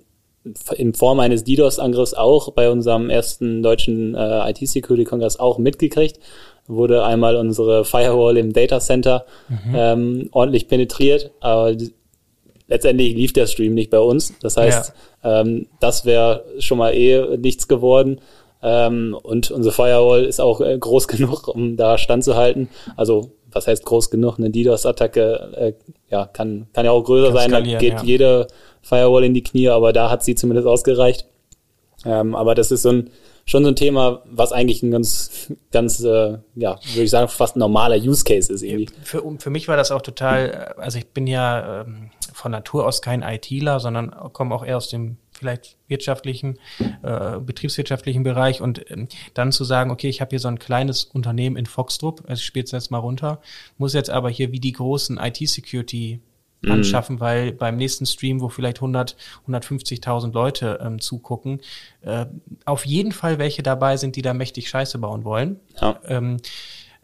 in 0.76 0.94
Form 0.94 1.20
eines 1.20 1.44
DDoS-Angriffs 1.44 2.14
auch 2.14 2.52
bei 2.54 2.70
unserem 2.70 3.10
ersten 3.10 3.62
deutschen 3.64 4.16
äh, 4.16 4.50
IT-Security-Kongress 4.50 5.40
auch 5.40 5.58
mitgekriegt. 5.58 6.20
Wurde 6.68 7.06
einmal 7.06 7.36
unsere 7.38 7.86
Firewall 7.86 8.38
im 8.38 8.54
Data 8.54 8.80
Center 8.80 9.26
mhm. 9.48 9.76
ähm, 9.76 10.30
ordentlich 10.32 10.68
penetriert, 10.68 11.32
aber 11.40 11.76
letztendlich 12.68 13.16
lief 13.16 13.34
der 13.34 13.48
Stream 13.48 13.74
nicht 13.74 13.90
bei 13.90 14.00
uns. 14.00 14.34
Das 14.42 14.58
heißt, 14.58 14.94
ja. 15.24 15.42
ähm, 15.42 15.68
das 15.80 16.06
wäre 16.06 16.46
schon 16.60 16.78
mal 16.78 16.94
eh 16.94 17.38
nichts 17.38 17.68
geworden. 17.68 18.22
Ähm, 18.62 19.16
und 19.22 19.52
unsere 19.52 19.74
Firewall 19.74 20.26
ist 20.26 20.42
auch 20.42 20.62
äh, 20.62 20.78
groß 20.78 21.08
genug, 21.08 21.48
um 21.48 21.78
da 21.78 21.98
standzuhalten. 21.98 22.70
Also, 22.96 23.32
was 23.52 23.68
heißt 23.68 23.86
groß 23.86 24.10
genug? 24.10 24.38
Eine 24.38 24.50
DDoS-Attacke 24.50 25.54
äh, 25.56 25.74
ja, 26.10 26.26
kann, 26.26 26.68
kann 26.74 26.86
ja 26.86 26.92
auch 26.92 27.04
größer 27.04 27.34
kann 27.34 27.52
sein. 27.52 27.52
Da 27.52 27.62
geht 27.62 27.94
ja. 27.94 28.04
jede 28.04 28.48
Firewall 28.82 29.24
in 29.24 29.34
die 29.34 29.44
Knie, 29.44 29.70
aber 29.70 29.94
da 29.94 30.10
hat 30.10 30.24
sie 30.24 30.36
zumindest 30.36 30.68
ausgereicht. 30.68 31.26
Ähm, 32.06 32.36
aber 32.36 32.56
das 32.56 32.72
ist 32.72 32.84
so 32.84 32.90
ein, 32.90 33.10
schon 33.48 33.64
so 33.64 33.70
ein 33.70 33.76
Thema, 33.76 34.22
was 34.26 34.52
eigentlich 34.52 34.84
ein 34.84 34.92
ganz, 34.92 35.52
ganz, 35.72 36.02
äh, 36.02 36.38
ja, 36.56 36.78
würde 36.94 37.04
ich 37.04 37.10
sagen, 37.10 37.30
fast 37.30 37.56
normaler 37.56 37.96
Use 37.96 38.24
Case 38.24 38.52
ist 38.54 38.62
irgendwie. 38.62 38.90
Für, 39.02 39.24
für 39.40 39.50
mich 39.50 39.68
war 39.68 39.78
das 39.78 39.90
auch 39.92 40.02
total, 40.02 40.76
äh, 40.78 40.82
also 40.82 41.00
ich 41.00 41.08
bin 41.08 41.26
ja 41.26 41.82
ähm, 41.82 42.12
von 42.34 42.52
Natur 42.52 42.86
aus 42.86 43.02
kein 43.02 43.24
ITler, 43.24 43.80
sondern 43.80 44.12
komme 44.34 44.54
auch 44.54 44.66
eher 44.66 44.78
aus 44.78 44.90
dem 44.90 45.18
vielleicht 45.32 45.78
wirtschaftlichen, 45.88 46.58
äh, 47.04 47.40
betriebswirtschaftlichen 47.40 48.24
Bereich 48.24 48.60
und 48.60 48.90
ähm, 48.92 49.08
dann 49.34 49.52
zu 49.52 49.64
sagen, 49.64 49.92
okay, 49.92 50.10
ich 50.10 50.20
habe 50.20 50.30
hier 50.32 50.40
so 50.40 50.48
ein 50.48 50.60
kleines 50.60 51.06
Unternehmen 51.06 51.56
in 51.56 51.68
Foxtrup, 51.68 52.24
also 52.28 52.40
ich 52.40 52.46
spiele 52.46 52.66
es 52.66 52.72
jetzt 52.72 52.92
mal 52.92 52.98
runter, 52.98 53.40
muss 53.78 53.94
jetzt 53.94 54.10
aber 54.10 54.30
hier 54.30 54.52
wie 54.52 54.60
die 54.60 54.74
großen 54.74 55.18
IT-Security 55.18 56.22
mhm. 56.62 56.72
anschaffen, 56.72 57.20
weil 57.20 57.52
beim 57.52 57.78
nächsten 57.78 58.06
Stream, 58.06 58.42
wo 58.42 58.50
vielleicht 58.50 58.78
100, 58.78 59.16
150.000 59.48 60.34
Leute 60.34 60.80
ähm, 60.82 61.00
zugucken, 61.00 61.62
äh, 62.02 62.26
auf 62.66 62.86
jeden 62.86 63.12
Fall 63.12 63.40
welche 63.40 63.64
dabei 63.64 63.98
sind, 63.98 64.16
die 64.16 64.22
da 64.22 64.34
mächtig 64.34 64.70
Scheiße 64.70 64.98
bauen 65.00 65.24
wollen. 65.24 65.60
Ja. 65.82 66.00
Ähm, 66.06 66.38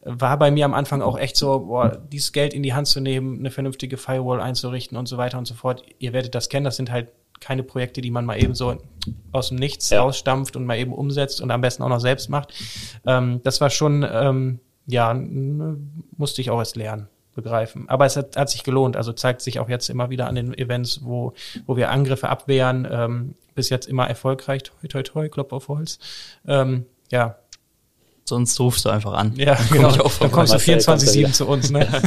war 0.06 0.38
bei 0.38 0.52
mir 0.52 0.66
am 0.66 0.74
Anfang 0.74 1.02
auch 1.02 1.18
echt 1.18 1.38
so, 1.38 1.60
boah, 1.60 1.98
dieses 2.12 2.34
Geld 2.34 2.54
in 2.54 2.62
die 2.62 2.74
Hand 2.74 2.88
zu 2.88 3.00
nehmen, 3.00 3.40
eine 3.40 3.52
vernünftige 3.52 3.98
Firewall 3.98 4.42
einzurichten 4.42 4.98
und 4.98 5.08
so 5.08 5.18
weiter 5.18 5.38
und 5.38 5.46
so 5.46 5.54
fort. 5.54 5.84
Ihr 6.00 6.12
werdet 6.12 6.36
das 6.36 6.50
kennen, 6.50 6.66
das 6.66 6.76
sind 6.76 6.92
halt 6.92 7.08
keine 7.40 7.64
Projekte, 7.64 8.02
die 8.02 8.12
man 8.12 8.26
mal 8.26 8.42
eben 8.42 8.54
so 8.54 8.78
aus 9.32 9.50
dem 9.50 9.58
Nichts 9.58 9.90
ja. 9.90 10.02
rausstampft 10.02 10.56
und 10.56 10.66
mal 10.66 10.78
eben 10.78 10.94
umsetzt 10.94 11.42
und 11.42 11.52
am 11.52 11.62
besten 11.62 11.84
auch 11.84 11.90
noch 11.90 12.00
selbst 12.00 12.30
macht. 12.30 12.54
Ähm, 13.06 13.40
das 13.44 13.62
war 13.62 13.70
schon, 13.70 14.06
ähm, 14.10 14.60
ja, 14.88 15.14
musste 16.18 16.42
ich 16.42 16.50
auch 16.50 16.60
erst 16.60 16.76
lernen 16.76 17.08
begreifen. 17.34 17.90
Aber 17.90 18.06
es 18.06 18.16
hat, 18.16 18.36
hat 18.38 18.50
sich 18.50 18.64
gelohnt. 18.64 18.96
Also 18.96 19.14
zeigt 19.14 19.42
sich 19.42 19.60
auch 19.60 19.70
jetzt 19.70 19.90
immer 19.90 20.10
wieder 20.10 20.28
an 20.28 20.36
den 20.36 20.58
Events, 20.58 21.02
wo, 21.04 21.34
wo 21.66 21.76
wir 21.76 21.90
Angriffe 21.90 22.30
abwehren. 22.30 22.88
Ähm, 22.90 23.36
bis 23.56 23.70
jetzt 23.70 23.88
immer 23.88 24.08
erfolgreich. 24.08 24.64
Toi, 24.64 24.88
toi, 24.88 25.04
toi, 25.04 25.30
Klopf 25.30 25.54
auf 25.54 25.68
Holz. 25.68 26.00
Ähm, 26.48 26.86
ja. 27.12 27.38
Sonst 28.26 28.60
rufst 28.60 28.86
du 28.86 28.90
einfach 28.90 29.14
an. 29.14 29.36
Ja, 29.36 29.56
dann 29.70 29.70
genau. 29.70 30.10
Dann 30.20 30.32
kommst 30.32 30.54
du 30.54 30.58
24-7 30.58 31.32
zu 31.34 31.48
uns. 31.48 31.70
Ne? 31.70 31.88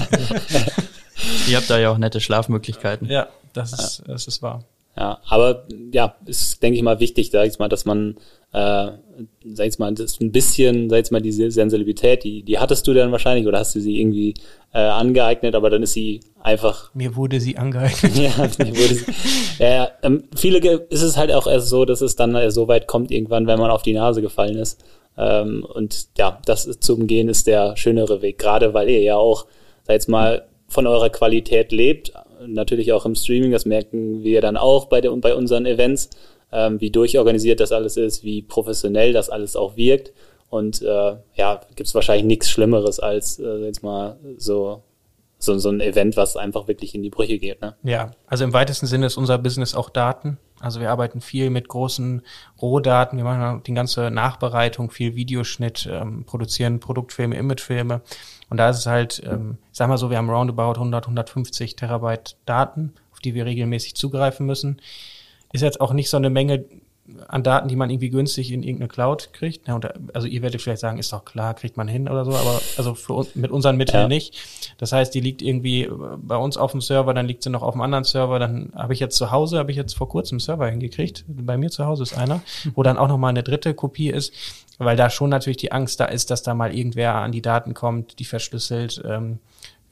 Ihr 1.48 1.56
habt 1.56 1.70
da 1.70 1.78
ja 1.78 1.90
auch 1.90 1.98
nette 1.98 2.20
Schlafmöglichkeiten. 2.20 3.08
Ja, 3.08 3.28
das 3.52 3.72
ist, 3.72 4.02
das 4.06 4.26
ist 4.26 4.42
wahr. 4.42 4.64
Ja, 4.98 5.20
aber 5.28 5.64
ja, 5.92 6.16
ist, 6.24 6.62
denke 6.62 6.78
ich 6.78 6.82
mal, 6.82 7.00
wichtig, 7.00 7.30
sag 7.30 7.46
ich 7.46 7.58
mal, 7.58 7.68
dass 7.68 7.84
man, 7.84 8.16
äh, 8.52 8.88
sag 9.44 9.66
ich 9.66 9.78
mal, 9.78 9.92
das 9.92 10.18
ein 10.20 10.32
bisschen, 10.32 10.88
sag 10.88 11.04
ich 11.04 11.10
mal, 11.10 11.20
diese 11.20 11.50
Sensibilität, 11.50 12.24
die, 12.24 12.42
die 12.42 12.58
hattest 12.58 12.86
du 12.86 12.94
dann 12.94 13.12
wahrscheinlich 13.12 13.46
oder 13.46 13.58
hast 13.58 13.74
du 13.74 13.80
sie 13.80 14.00
irgendwie 14.00 14.32
äh, 14.72 14.78
angeeignet, 14.78 15.54
aber 15.54 15.68
dann 15.68 15.82
ist 15.82 15.92
sie 15.92 16.20
einfach. 16.40 16.94
Mir 16.94 17.14
wurde 17.14 17.40
sie 17.40 17.56
angeeignet. 17.58 18.16
ja, 18.16 18.48
mir 18.58 18.74
wurde 18.74 18.94
sie. 18.94 19.04
Ja, 19.58 19.90
ähm, 20.02 20.24
viele 20.34 20.58
ist 20.58 21.02
es 21.02 21.18
halt 21.18 21.30
auch 21.30 21.46
erst 21.46 21.68
so, 21.68 21.84
dass 21.84 22.00
es 22.00 22.16
dann 22.16 22.50
so 22.50 22.66
weit 22.66 22.86
kommt 22.86 23.10
irgendwann, 23.10 23.46
wenn 23.46 23.58
man 23.58 23.70
auf 23.70 23.82
die 23.82 23.92
Nase 23.92 24.22
gefallen 24.22 24.56
ist. 24.56 24.82
Ähm, 25.18 25.64
und 25.74 26.08
ja, 26.16 26.40
das 26.46 26.64
ist, 26.64 26.82
zu 26.82 26.94
umgehen 26.94 27.28
ist 27.28 27.46
der 27.46 27.76
schönere 27.76 28.22
Weg, 28.22 28.38
gerade 28.38 28.72
weil 28.72 28.88
ihr 28.88 29.02
ja 29.02 29.16
auch, 29.16 29.46
sag 29.84 29.94
jetzt 29.94 30.08
mal, 30.08 30.46
von 30.68 30.86
eurer 30.86 31.10
Qualität 31.10 31.70
lebt, 31.70 32.12
natürlich 32.46 32.92
auch 32.92 33.06
im 33.06 33.14
Streaming, 33.14 33.52
das 33.52 33.66
merken 33.66 34.22
wir 34.22 34.40
dann 34.40 34.56
auch 34.56 34.86
bei, 34.86 35.00
der, 35.00 35.10
bei 35.12 35.34
unseren 35.34 35.66
Events, 35.66 36.10
ähm, 36.52 36.80
wie 36.80 36.90
durchorganisiert 36.90 37.60
das 37.60 37.72
alles 37.72 37.96
ist, 37.96 38.24
wie 38.24 38.42
professionell 38.42 39.12
das 39.12 39.30
alles 39.30 39.56
auch 39.56 39.76
wirkt. 39.76 40.12
Und 40.48 40.80
äh, 40.82 41.16
ja, 41.34 41.60
gibt 41.74 41.88
es 41.88 41.94
wahrscheinlich 41.94 42.26
nichts 42.26 42.50
Schlimmeres 42.50 43.00
als 43.00 43.38
äh, 43.38 43.64
jetzt 43.64 43.82
mal 43.82 44.18
so, 44.36 44.82
so, 45.38 45.58
so 45.58 45.70
ein 45.70 45.80
Event, 45.80 46.16
was 46.16 46.36
einfach 46.36 46.68
wirklich 46.68 46.94
in 46.94 47.02
die 47.02 47.10
Brüche 47.10 47.38
geht. 47.38 47.60
Ne? 47.60 47.74
Ja, 47.82 48.12
also 48.26 48.44
im 48.44 48.52
weitesten 48.52 48.86
Sinne 48.86 49.06
ist 49.06 49.16
unser 49.16 49.38
Business 49.38 49.74
auch 49.74 49.90
Daten. 49.90 50.38
Also 50.60 50.80
wir 50.80 50.90
arbeiten 50.90 51.20
viel 51.20 51.50
mit 51.50 51.68
großen 51.68 52.22
Rohdaten, 52.62 53.18
wir 53.18 53.24
machen 53.24 53.62
die 53.66 53.74
ganze 53.74 54.10
Nachbereitung, 54.10 54.90
viel 54.90 55.14
Videoschnitt, 55.14 55.86
ähm, 55.90 56.24
produzieren 56.24 56.80
Produktfilme, 56.80 57.36
Imagefilme. 57.36 58.00
Und 58.48 58.58
da 58.58 58.70
ist 58.70 58.78
es 58.78 58.86
halt, 58.86 59.22
ähm, 59.24 59.58
ich 59.72 59.78
sag 59.78 59.88
mal 59.88 59.98
so, 59.98 60.10
wir 60.10 60.18
haben 60.18 60.30
roundabout 60.30 60.74
100, 60.74 61.04
150 61.04 61.76
Terabyte 61.76 62.36
Daten, 62.46 62.94
auf 63.12 63.20
die 63.20 63.34
wir 63.34 63.44
regelmäßig 63.44 63.94
zugreifen 63.94 64.46
müssen. 64.46 64.80
Ist 65.52 65.62
jetzt 65.62 65.80
auch 65.80 65.92
nicht 65.92 66.10
so 66.10 66.16
eine 66.16 66.30
Menge, 66.30 66.64
an 67.28 67.42
Daten, 67.42 67.68
die 67.68 67.76
man 67.76 67.90
irgendwie 67.90 68.10
günstig 68.10 68.50
in 68.50 68.62
irgendeine 68.62 68.88
Cloud 68.88 69.32
kriegt. 69.32 69.68
Ja, 69.68 69.74
und, 69.74 69.86
also 70.14 70.26
ihr 70.26 70.42
werdet 70.42 70.60
vielleicht 70.60 70.80
sagen, 70.80 70.98
ist 70.98 71.12
doch 71.12 71.24
klar, 71.24 71.54
kriegt 71.54 71.76
man 71.76 71.88
hin 71.88 72.08
oder 72.08 72.24
so, 72.24 72.32
aber 72.32 72.60
also 72.76 72.94
für 72.94 73.26
mit 73.34 73.50
unseren 73.50 73.76
Mitteln 73.76 74.02
ja. 74.02 74.08
nicht. 74.08 74.34
Das 74.78 74.92
heißt, 74.92 75.14
die 75.14 75.20
liegt 75.20 75.42
irgendwie 75.42 75.88
bei 76.18 76.36
uns 76.36 76.56
auf 76.56 76.72
dem 76.72 76.80
Server, 76.80 77.14
dann 77.14 77.26
liegt 77.26 77.42
sie 77.42 77.50
noch 77.50 77.62
auf 77.62 77.74
einem 77.74 77.82
anderen 77.82 78.04
Server, 78.04 78.38
dann 78.38 78.72
habe 78.74 78.92
ich 78.92 79.00
jetzt 79.00 79.16
zu 79.16 79.30
Hause, 79.30 79.58
habe 79.58 79.70
ich 79.70 79.76
jetzt 79.76 79.96
vor 79.96 80.08
kurzem 80.08 80.36
einen 80.36 80.40
Server 80.40 80.68
hingekriegt. 80.68 81.24
Bei 81.28 81.56
mir 81.56 81.70
zu 81.70 81.86
Hause 81.86 82.02
ist 82.02 82.16
einer, 82.16 82.40
wo 82.74 82.82
dann 82.82 82.98
auch 82.98 83.08
nochmal 83.08 83.30
eine 83.30 83.42
dritte 83.42 83.74
Kopie 83.74 84.10
ist, 84.10 84.32
weil 84.78 84.96
da 84.96 85.10
schon 85.10 85.30
natürlich 85.30 85.56
die 85.56 85.72
Angst 85.72 86.00
da 86.00 86.06
ist, 86.06 86.30
dass 86.30 86.42
da 86.42 86.54
mal 86.54 86.74
irgendwer 86.74 87.14
an 87.14 87.32
die 87.32 87.42
Daten 87.42 87.74
kommt, 87.74 88.18
die 88.18 88.24
verschlüsselt. 88.24 89.02
Ähm, 89.06 89.38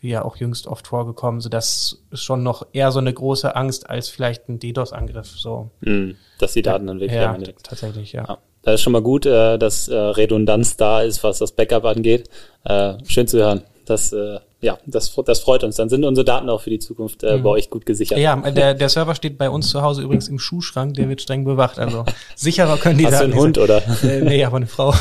wie 0.05 0.11
ja 0.11 0.23
auch 0.23 0.37
jüngst 0.37 0.67
oft 0.67 0.87
vorgekommen, 0.87 1.41
so 1.41 1.49
das 1.49 2.03
ist 2.11 2.23
schon 2.23 2.43
noch 2.43 2.67
eher 2.75 2.93
so 2.93 2.99
eine 2.99 3.13
große 3.13 3.57
Angst 3.57 3.89
als 3.89 4.11
vielleicht 4.11 4.51
ein 4.51 4.59
DDoS-Angriff. 4.59 5.29
So. 5.39 5.71
Mm, 5.81 6.11
dass 6.39 6.53
die 6.53 6.61
Daten 6.61 6.87
dann 6.87 7.01
wirklich 7.01 7.19
ja, 7.19 7.35
tatsächlich, 7.63 8.13
ja. 8.13 8.25
ja. 8.29 8.39
Das 8.61 8.75
ist 8.75 8.83
schon 8.83 8.93
mal 8.93 9.01
gut, 9.01 9.25
äh, 9.25 9.57
dass 9.57 9.89
äh, 9.89 9.97
Redundanz 9.97 10.77
da 10.77 11.01
ist, 11.01 11.25
was 11.25 11.39
das 11.39 11.53
Backup 11.53 11.87
angeht. 11.87 12.29
Äh, 12.65 12.95
schön 13.07 13.27
zu 13.27 13.39
hören. 13.39 13.63
Das, 13.87 14.13
äh, 14.13 14.41
ja, 14.65 14.79
das, 14.87 15.15
das 15.27 15.41
freut 15.41 15.63
uns. 15.63 15.77
Dann 15.77 15.89
sind 15.89 16.05
unsere 16.05 16.25
Daten 16.25 16.49
auch 16.49 16.63
für 16.63 16.71
die 16.71 16.79
Zukunft 16.79 17.23
äh, 17.23 17.37
mhm. 17.37 17.43
bei 17.43 17.51
euch 17.51 17.71
gut 17.71 17.85
gesichert. 17.85 18.19
Ja, 18.19 18.37
der, 18.37 18.75
der 18.75 18.89
Server 18.89 19.15
steht 19.15 19.37
bei 19.37 19.51
uns 19.51 19.69
zu 19.69 19.83
Hause 19.83 20.03
übrigens 20.03 20.29
im 20.29 20.39
Schuhschrank, 20.39 20.95
der 20.95 21.09
wird 21.09 21.21
streng 21.21 21.45
bewacht. 21.45 21.79
Also 21.79 22.05
sicherer 22.35 22.79
können 22.79 22.99
die 22.99 23.07
Hast 23.07 23.15
Daten. 23.15 23.33
Hast 23.33 23.33
du 23.33 23.39
einen 23.39 23.43
Hund, 23.43 23.59
oder? 23.59 23.83
Äh, 24.03 24.23
nee, 24.23 24.45
aber 24.45 24.57
eine 24.57 24.67
Frau. 24.67 24.95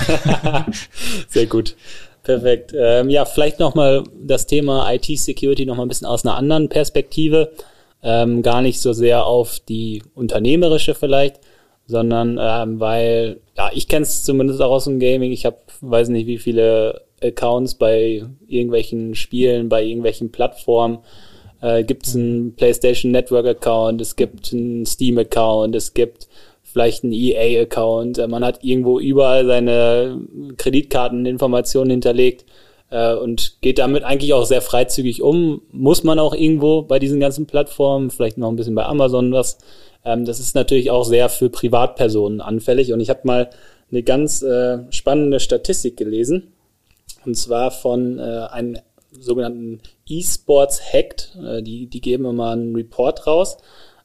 Sehr 1.30 1.46
gut. 1.46 1.76
Perfekt. 2.24 2.74
Ähm, 2.78 3.10
ja, 3.10 3.26
vielleicht 3.26 3.60
nochmal 3.60 4.04
das 4.22 4.48
Thema 4.48 4.92
IT-Security 4.94 5.66
nochmal 5.66 5.86
ein 5.86 5.90
bisschen 5.90 6.08
aus 6.08 6.26
einer 6.26 6.36
anderen 6.36 6.70
Perspektive. 6.70 7.52
Ähm, 8.02 8.42
gar 8.42 8.62
nicht 8.62 8.82
so 8.82 8.92
sehr 8.92 9.26
auf 9.26 9.60
die 9.62 10.04
unternehmerische 10.14 10.94
vielleicht, 10.94 11.40
sondern 11.86 12.38
ähm, 12.42 12.80
weil, 12.80 13.40
ja, 13.58 13.72
ich 13.74 13.88
kenne 13.88 14.04
es 14.04 14.24
zumindest 14.24 14.62
auch 14.62 14.72
aus 14.72 14.86
dem 14.86 15.00
Gaming. 15.00 15.32
Ich 15.32 15.46
habe, 15.46 15.58
weiß 15.80 16.10
nicht, 16.10 16.28
wie 16.28 16.38
viele 16.38 17.02
Accounts 17.24 17.76
bei 17.76 18.24
irgendwelchen 18.48 19.16
Spielen, 19.16 19.70
bei 19.70 19.84
irgendwelchen 19.84 20.32
Plattformen. 20.32 21.00
Äh, 21.62 21.84
gibt 21.84 22.06
es 22.06 22.16
einen 22.16 22.56
PlayStation 22.56 23.12
Network 23.12 23.46
Account, 23.46 24.02
es 24.02 24.16
gibt 24.16 24.52
einen 24.52 24.86
Steam 24.86 25.18
Account, 25.18 25.76
es 25.76 25.94
gibt 25.94 26.28
vielleicht 26.62 27.04
einen 27.04 27.14
EA-Account, 27.14 28.18
äh, 28.18 28.28
man 28.28 28.44
hat 28.44 28.64
irgendwo 28.64 29.00
überall 29.00 29.46
seine 29.46 30.20
Kreditkarteninformationen 30.58 31.92
hinterlegt 31.92 32.46
äh, 32.90 33.14
und 33.14 33.62
geht 33.62 33.80
damit 33.80 34.04
eigentlich 34.04 34.34
auch 34.34 34.46
sehr 34.46 34.62
freizügig 34.62 35.22
um. 35.22 35.62
Muss 35.72 36.04
man 36.04 36.20
auch 36.20 36.34
irgendwo 36.34 36.82
bei 36.82 37.00
diesen 37.00 37.20
ganzen 37.20 37.46
Plattformen, 37.46 38.10
vielleicht 38.10 38.38
noch 38.38 38.50
ein 38.50 38.56
bisschen 38.56 38.76
bei 38.76 38.86
Amazon 38.86 39.32
was. 39.32 39.58
Ähm, 40.04 40.26
das 40.26 40.40
ist 40.40 40.56
natürlich 40.56 40.92
auch 40.92 41.04
sehr 41.04 41.30
für 41.30 41.50
Privatpersonen 41.50 42.42
anfällig 42.42 42.92
und 42.92 43.00
ich 43.00 43.10
habe 43.10 43.22
mal 43.24 43.50
eine 43.92 44.04
ganz 44.04 44.42
äh, 44.42 44.80
spannende 44.90 45.40
Statistik 45.40 45.98
gelesen 45.98 46.53
und 47.26 47.36
zwar 47.36 47.72
von 47.72 48.20
äh, 48.20 48.22
einem 48.22 48.78
sogenannten 49.12 49.82
E-Sports 50.08 50.82
Hacked. 50.94 51.38
Äh, 51.44 51.62
die, 51.62 51.88
die 51.88 52.02
geben 52.02 52.26
immer 52.26 52.52
einen 52.52 52.76
Report 52.76 53.26
raus 53.28 53.58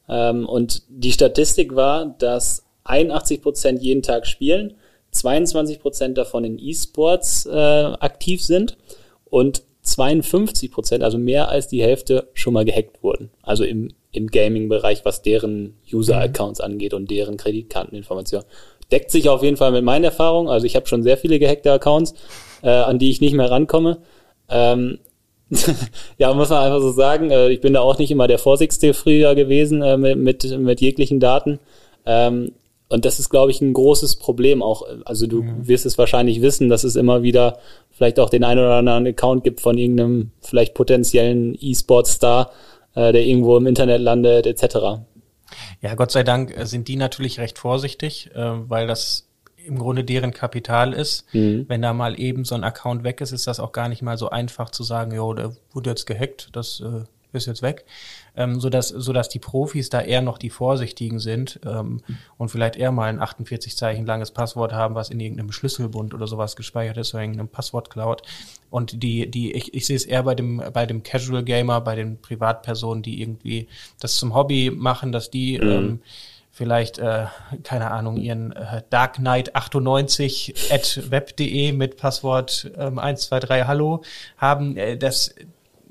ähm, 0.09 0.47
und 0.47 0.83
die 0.89 1.13
Statistik 1.13 1.75
war, 1.75 2.07
dass 2.19 2.65
81 2.85 3.43
Prozent 3.43 3.83
jeden 3.83 4.03
Tag 4.03 4.27
spielen, 4.27 4.75
22 5.11 5.81
Prozent 5.81 6.19
davon 6.19 6.45
in 6.45 6.59
E-Sports 6.59 7.47
äh, 7.47 7.53
aktiv 7.55 8.43
sind 8.43 8.77
und 9.25 9.63
52 9.83 10.71
Prozent, 10.71 11.03
also 11.03 11.19
mehr 11.19 11.49
als 11.49 11.69
die 11.69 11.83
Hälfte, 11.83 12.29
schon 12.35 12.53
mal 12.53 12.65
gehackt 12.65 13.03
wurden. 13.03 13.31
Also 13.43 13.65
im, 13.65 13.93
im 14.13 14.27
Gaming-Bereich, 14.27 15.05
was 15.05 15.23
deren 15.23 15.79
User-Accounts 15.91 16.61
angeht 16.61 16.93
und 16.93 17.11
deren 17.11 17.37
Kreditkarteninformationen. 17.37 18.47
Deckt 18.91 19.11
sich 19.11 19.29
auf 19.29 19.43
jeden 19.43 19.57
Fall 19.57 19.73
mit 19.73 19.85
meinen 19.85 20.05
Erfahrungen. 20.05 20.49
Also 20.49 20.67
ich 20.67 20.77
habe 20.77 20.87
schon 20.87 21.03
sehr 21.03 21.17
viele 21.17 21.39
gehackte 21.39 21.73
Accounts, 21.73 22.15
äh, 22.63 22.71
an 22.71 22.99
die 22.99 23.11
ich 23.11 23.21
nicht 23.21 23.35
mehr 23.35 23.51
rankomme. 23.51 23.99
Ähm, 24.49 24.99
ja, 26.19 26.33
muss 26.35 26.51
man 26.51 26.65
einfach 26.65 26.81
so 26.81 26.93
sagen. 26.93 27.31
Äh, 27.31 27.49
ich 27.51 27.61
bin 27.61 27.75
da 27.75 27.81
auch 27.81 27.99
nicht 27.99 28.11
immer 28.11 28.27
der 28.27 28.39
Vorsichtigste 28.39 28.95
früher 28.95 29.35
gewesen 29.35 29.83
äh, 29.83 29.97
mit, 29.97 30.19
mit, 30.19 30.59
mit 30.59 30.81
jeglichen 30.81 31.21
Daten. 31.21 31.59
Ähm, 32.05 32.53
und 32.91 33.05
das 33.05 33.19
ist, 33.19 33.29
glaube 33.29 33.51
ich, 33.51 33.61
ein 33.61 33.75
großes 33.75 34.17
Problem 34.17 34.63
auch. 34.63 34.83
Also 35.05 35.27
du 35.27 35.43
mhm. 35.43 35.69
wirst 35.69 35.85
es 35.87 35.99
wahrscheinlich 35.99 36.41
wissen, 36.41 36.69
dass 36.69 36.85
es 36.85 36.97
immer 36.97 37.23
wieder 37.23 37.59
vielleicht 37.91 38.19
auch 38.19 38.31
den 38.31 38.45
einen 38.45 38.61
oder 38.61 38.75
anderen 38.75 39.07
Account 39.07 39.45
gibt 39.45 39.61
von 39.61 39.77
irgendeinem 39.77 40.31
vielleicht 40.41 40.75
potenziellen 40.75 41.57
E-Sport-Star, 41.61 42.51
äh, 42.95 43.13
der 43.13 43.25
irgendwo 43.27 43.57
im 43.57 43.67
Internet 43.67 44.01
landet, 44.01 44.47
etc. 44.47 45.03
Ja, 45.81 45.95
Gott 45.97 46.11
sei 46.11 46.25
Dank 46.25 46.55
sind 46.65 46.89
die 46.89 46.97
natürlich 46.97 47.41
recht 47.41 47.59
vorsichtig, 47.59 48.31
weil 48.35 48.87
das 48.87 49.28
im 49.69 49.79
Grunde 49.79 50.05
deren 50.05 50.33
Kapital 50.33 50.93
ist. 50.93 51.33
Mhm. 51.33 51.67
Wenn 51.69 51.83
da 51.83 51.93
mal 51.93 52.19
eben 52.19 52.45
so 52.45 52.55
ein 52.55 52.65
Account 52.65 53.05
weg 53.05 53.21
ist, 53.21 53.33
ist 53.33 53.47
das 53.47 53.61
auch 53.61 53.73
gar 53.73 53.89
nicht 53.89 54.03
mal 54.03 54.19
so 54.19 54.31
einfach 54.31 54.71
zu 54.71 54.83
sagen, 54.83 55.15
jo, 55.15 55.33
der 55.35 55.53
wurde 55.73 55.91
jetzt 55.91 56.07
gehackt, 56.07 56.49
das 56.53 56.81
äh, 56.81 57.05
ist 57.33 57.47
jetzt 57.47 57.63
weg. 57.63 57.85
Ähm, 58.37 58.61
so 58.61 58.71
dass 58.71 58.89
so 58.89 59.13
dass 59.13 59.29
die 59.29 59.39
Profis 59.39 59.91
da 59.91 60.01
eher 60.01 60.23
noch 60.23 60.39
die 60.39 60.51
Vorsichtigen 60.51 61.19
sind 61.19 61.61
ähm, 61.67 62.01
und 62.37 62.51
vielleicht 62.51 62.77
eher 62.77 62.93
mal 62.93 63.09
ein 63.09 63.21
48 63.21 63.77
Zeichen 63.77 64.07
langes 64.07 64.31
Passwort 64.31 64.73
haben, 64.73 64.95
was 64.95 65.11
in 65.11 65.21
irgendeinem 65.21 65.53
Schlüsselbund 65.53 66.15
oder 66.15 66.27
sowas 66.27 66.57
gespeichert 66.57 66.97
ist 66.97 67.15
oder 67.15 67.23
irgendeinem 67.23 67.49
Passwort-Cloud. 67.49 68.23
Und 68.71 69.03
die, 69.03 69.31
die, 69.31 69.53
ich, 69.53 69.75
ich 69.75 69.87
sehe 69.87 69.97
es 69.97 70.05
eher 70.05 70.23
bei 70.23 70.35
dem, 70.35 70.63
bei 70.73 70.87
dem 70.87 71.03
Casual 71.03 71.43
Gamer, 71.43 71.81
bei 71.81 71.97
den 71.97 72.21
Privatpersonen, 72.21 73.03
die 73.03 73.21
irgendwie 73.21 73.69
das 74.01 74.17
zum 74.17 74.35
Hobby 74.35 74.71
machen, 74.71 75.13
dass 75.13 75.31
die 75.31 75.59
mhm. 75.59 75.71
ähm, 75.71 76.01
vielleicht, 76.59 76.99
äh, 76.99 77.27
keine 77.63 77.93
Ahnung, 77.93 78.17
ihren 78.17 78.51
äh, 78.51 78.83
Dark 78.91 79.15
Knight 79.15 79.55
98 79.55 80.73
at 80.73 81.09
web.de 81.09 81.71
mit 81.71 81.97
Passwort 81.97 82.73
ähm, 82.77 82.99
123 82.99 83.65
Hallo 83.65 84.03
haben, 84.39 84.77
äh, 84.77 84.99
das 84.99 85.37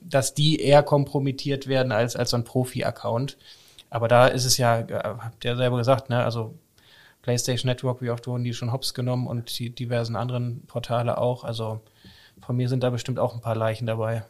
dass 0.01 0.34
die 0.34 0.62
eher 0.62 0.84
kompromittiert 0.84 1.67
werden 1.67 1.91
als, 1.91 2.15
als 2.15 2.32
so 2.32 2.38
ein 2.38 2.43
Profi-Account. 2.43 3.38
Aber 3.89 4.08
da 4.10 4.27
ist 4.27 4.45
es 4.45 4.58
ja, 4.58 4.80
äh, 4.80 5.03
habt 5.03 5.45
ihr 5.45 5.56
selber 5.56 5.77
gesagt, 5.77 6.10
ne, 6.10 6.23
also 6.23 6.53
PlayStation 7.21 7.69
Network, 7.69 8.01
wie 8.01 8.10
oft 8.10 8.27
wurden 8.27 8.43
die 8.43 8.53
schon 8.53 8.71
hops 8.73 8.93
genommen 8.93 9.25
und 9.25 9.58
die 9.60 9.69
diversen 9.69 10.17
anderen 10.17 10.65
Portale 10.67 11.17
auch. 11.17 11.45
Also 11.45 11.80
von 12.45 12.58
mir 12.58 12.67
sind 12.67 12.84
da 12.84 12.89
bestimmt 12.89 13.19
auch 13.19 13.34
ein 13.34 13.41
paar 13.41 13.56
Leichen 13.56 13.86
dabei. 13.86 14.23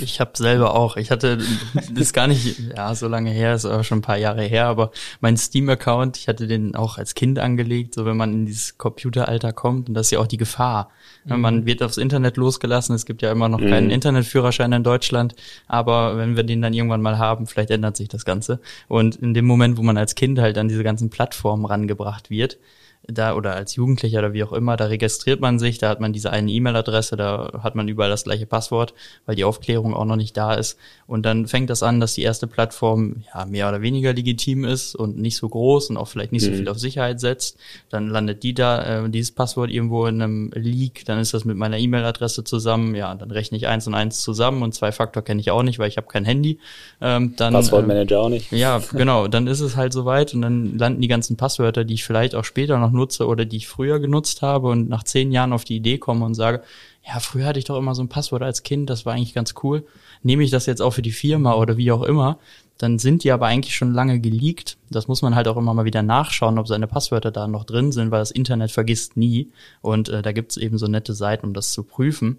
Ich 0.00 0.20
habe 0.20 0.30
selber 0.34 0.74
auch. 0.76 0.96
Ich 0.96 1.10
hatte, 1.10 1.38
das 1.74 1.88
ist 1.90 2.12
gar 2.12 2.28
nicht, 2.28 2.60
ja, 2.76 2.94
so 2.94 3.08
lange 3.08 3.30
her, 3.30 3.54
ist 3.54 3.64
aber 3.64 3.82
schon 3.82 3.98
ein 3.98 4.02
paar 4.02 4.16
Jahre 4.16 4.42
her, 4.42 4.66
aber 4.66 4.92
mein 5.20 5.36
Steam-Account, 5.36 6.16
ich 6.16 6.28
hatte 6.28 6.46
den 6.46 6.76
auch 6.76 6.96
als 6.96 7.14
Kind 7.14 7.40
angelegt, 7.40 7.94
so 7.94 8.04
wenn 8.04 8.16
man 8.16 8.32
in 8.32 8.46
dieses 8.46 8.78
Computeralter 8.78 9.52
kommt, 9.52 9.88
und 9.88 9.94
das 9.94 10.06
ist 10.06 10.10
ja 10.12 10.20
auch 10.20 10.28
die 10.28 10.36
Gefahr. 10.36 10.90
Mhm. 11.24 11.40
Man 11.40 11.66
wird 11.66 11.82
aufs 11.82 11.96
Internet 11.96 12.36
losgelassen, 12.36 12.94
es 12.94 13.04
gibt 13.04 13.20
ja 13.22 13.32
immer 13.32 13.48
noch 13.48 13.58
mhm. 13.58 13.68
keinen 13.68 13.90
Internetführerschein 13.90 14.72
in 14.72 14.84
Deutschland, 14.84 15.34
aber 15.66 16.16
wenn 16.18 16.36
wir 16.36 16.44
den 16.44 16.62
dann 16.62 16.72
irgendwann 16.72 17.02
mal 17.02 17.18
haben, 17.18 17.48
vielleicht 17.48 17.70
ändert 17.70 17.96
sich 17.96 18.08
das 18.08 18.24
Ganze. 18.24 18.60
Und 18.86 19.16
in 19.16 19.34
dem 19.34 19.44
Moment, 19.44 19.76
wo 19.76 19.82
man 19.82 19.98
als 19.98 20.14
Kind 20.14 20.38
halt 20.38 20.56
an 20.56 20.68
diese 20.68 20.84
ganzen 20.84 21.10
Plattformen 21.10 21.64
rangebracht 21.64 22.30
wird, 22.30 22.58
da 23.06 23.34
oder 23.34 23.54
als 23.54 23.76
Jugendlicher 23.76 24.20
oder 24.20 24.32
wie 24.32 24.44
auch 24.44 24.52
immer, 24.52 24.76
da 24.76 24.86
registriert 24.86 25.40
man 25.40 25.58
sich, 25.58 25.78
da 25.78 25.88
hat 25.88 26.00
man 26.00 26.12
diese 26.12 26.30
eine 26.30 26.50
E-Mail-Adresse, 26.50 27.16
da 27.16 27.60
hat 27.62 27.74
man 27.74 27.88
überall 27.88 28.10
das 28.10 28.24
gleiche 28.24 28.46
Passwort, 28.46 28.94
weil 29.26 29.36
die 29.36 29.44
Aufklärung 29.44 29.94
auch 29.94 30.04
noch 30.04 30.16
nicht 30.16 30.36
da 30.36 30.54
ist. 30.54 30.78
Und 31.06 31.26
dann 31.26 31.46
fängt 31.46 31.68
das 31.68 31.82
an, 31.82 32.00
dass 32.00 32.14
die 32.14 32.22
erste 32.22 32.46
Plattform 32.46 33.24
ja 33.34 33.44
mehr 33.44 33.68
oder 33.68 33.82
weniger 33.82 34.12
legitim 34.12 34.64
ist 34.64 34.94
und 34.94 35.18
nicht 35.18 35.36
so 35.36 35.48
groß 35.48 35.90
und 35.90 35.96
auch 35.98 36.08
vielleicht 36.08 36.32
nicht 36.32 36.46
mhm. 36.46 36.52
so 36.52 36.56
viel 36.56 36.68
auf 36.68 36.78
Sicherheit 36.78 37.20
setzt. 37.20 37.58
Dann 37.90 38.08
landet 38.08 38.42
die 38.42 38.54
da, 38.54 39.04
äh, 39.04 39.10
dieses 39.10 39.32
Passwort 39.32 39.70
irgendwo 39.70 40.06
in 40.06 40.22
einem 40.22 40.50
Leak, 40.54 41.04
dann 41.04 41.18
ist 41.18 41.34
das 41.34 41.44
mit 41.44 41.56
meiner 41.56 41.78
E-Mail-Adresse 41.78 42.44
zusammen, 42.44 42.94
ja, 42.94 43.14
dann 43.14 43.30
rechne 43.30 43.58
ich 43.58 43.66
eins 43.66 43.86
und 43.86 43.94
eins 43.94 44.22
zusammen 44.22 44.62
und 44.62 44.74
zwei 44.74 44.92
Faktor 44.92 45.22
kenne 45.22 45.40
ich 45.40 45.50
auch 45.50 45.62
nicht, 45.62 45.78
weil 45.78 45.88
ich 45.88 45.98
habe 45.98 46.06
kein 46.06 46.24
Handy. 46.24 46.58
Ähm, 47.02 47.34
dann, 47.36 47.52
Passwortmanager 47.52 48.16
ähm, 48.16 48.22
auch 48.22 48.28
nicht. 48.30 48.50
Ja, 48.50 48.80
genau, 48.92 49.28
dann 49.28 49.46
ist 49.46 49.60
es 49.60 49.76
halt 49.76 49.92
soweit 49.92 50.32
und 50.32 50.40
dann 50.40 50.78
landen 50.78 51.02
die 51.02 51.08
ganzen 51.08 51.36
Passwörter, 51.36 51.84
die 51.84 51.94
ich 51.94 52.04
vielleicht 52.04 52.34
auch 52.34 52.44
später 52.44 52.78
noch 52.78 52.93
nutze 52.94 53.26
oder 53.26 53.44
die 53.44 53.58
ich 53.58 53.68
früher 53.68 53.98
genutzt 54.00 54.42
habe 54.42 54.68
und 54.68 54.88
nach 54.88 55.02
zehn 55.02 55.32
Jahren 55.32 55.52
auf 55.52 55.64
die 55.64 55.76
Idee 55.76 55.98
komme 55.98 56.24
und 56.24 56.34
sage, 56.34 56.62
ja, 57.06 57.20
früher 57.20 57.46
hatte 57.46 57.58
ich 57.58 57.66
doch 57.66 57.76
immer 57.76 57.94
so 57.94 58.02
ein 58.02 58.08
Passwort 58.08 58.42
als 58.42 58.62
Kind, 58.62 58.88
das 58.88 59.04
war 59.04 59.12
eigentlich 59.12 59.34
ganz 59.34 59.54
cool. 59.62 59.84
Nehme 60.22 60.42
ich 60.42 60.50
das 60.50 60.64
jetzt 60.66 60.80
auch 60.80 60.92
für 60.92 61.02
die 61.02 61.12
Firma 61.12 61.54
oder 61.54 61.76
wie 61.76 61.92
auch 61.92 62.02
immer, 62.02 62.38
dann 62.78 62.98
sind 62.98 63.24
die 63.24 63.30
aber 63.30 63.46
eigentlich 63.46 63.76
schon 63.76 63.92
lange 63.92 64.20
geleakt. 64.20 64.78
Das 64.90 65.06
muss 65.06 65.22
man 65.22 65.34
halt 65.34 65.46
auch 65.46 65.56
immer 65.56 65.74
mal 65.74 65.84
wieder 65.84 66.02
nachschauen, 66.02 66.58
ob 66.58 66.66
seine 66.66 66.86
Passwörter 66.86 67.30
da 67.30 67.46
noch 67.46 67.64
drin 67.64 67.92
sind, 67.92 68.10
weil 68.10 68.20
das 68.20 68.30
Internet 68.30 68.72
vergisst 68.72 69.16
nie. 69.16 69.50
Und 69.80 70.08
äh, 70.08 70.22
da 70.22 70.32
gibt's 70.32 70.56
eben 70.56 70.78
so 70.78 70.86
nette 70.86 71.14
Seiten, 71.14 71.46
um 71.46 71.54
das 71.54 71.72
zu 71.72 71.84
prüfen. 71.84 72.38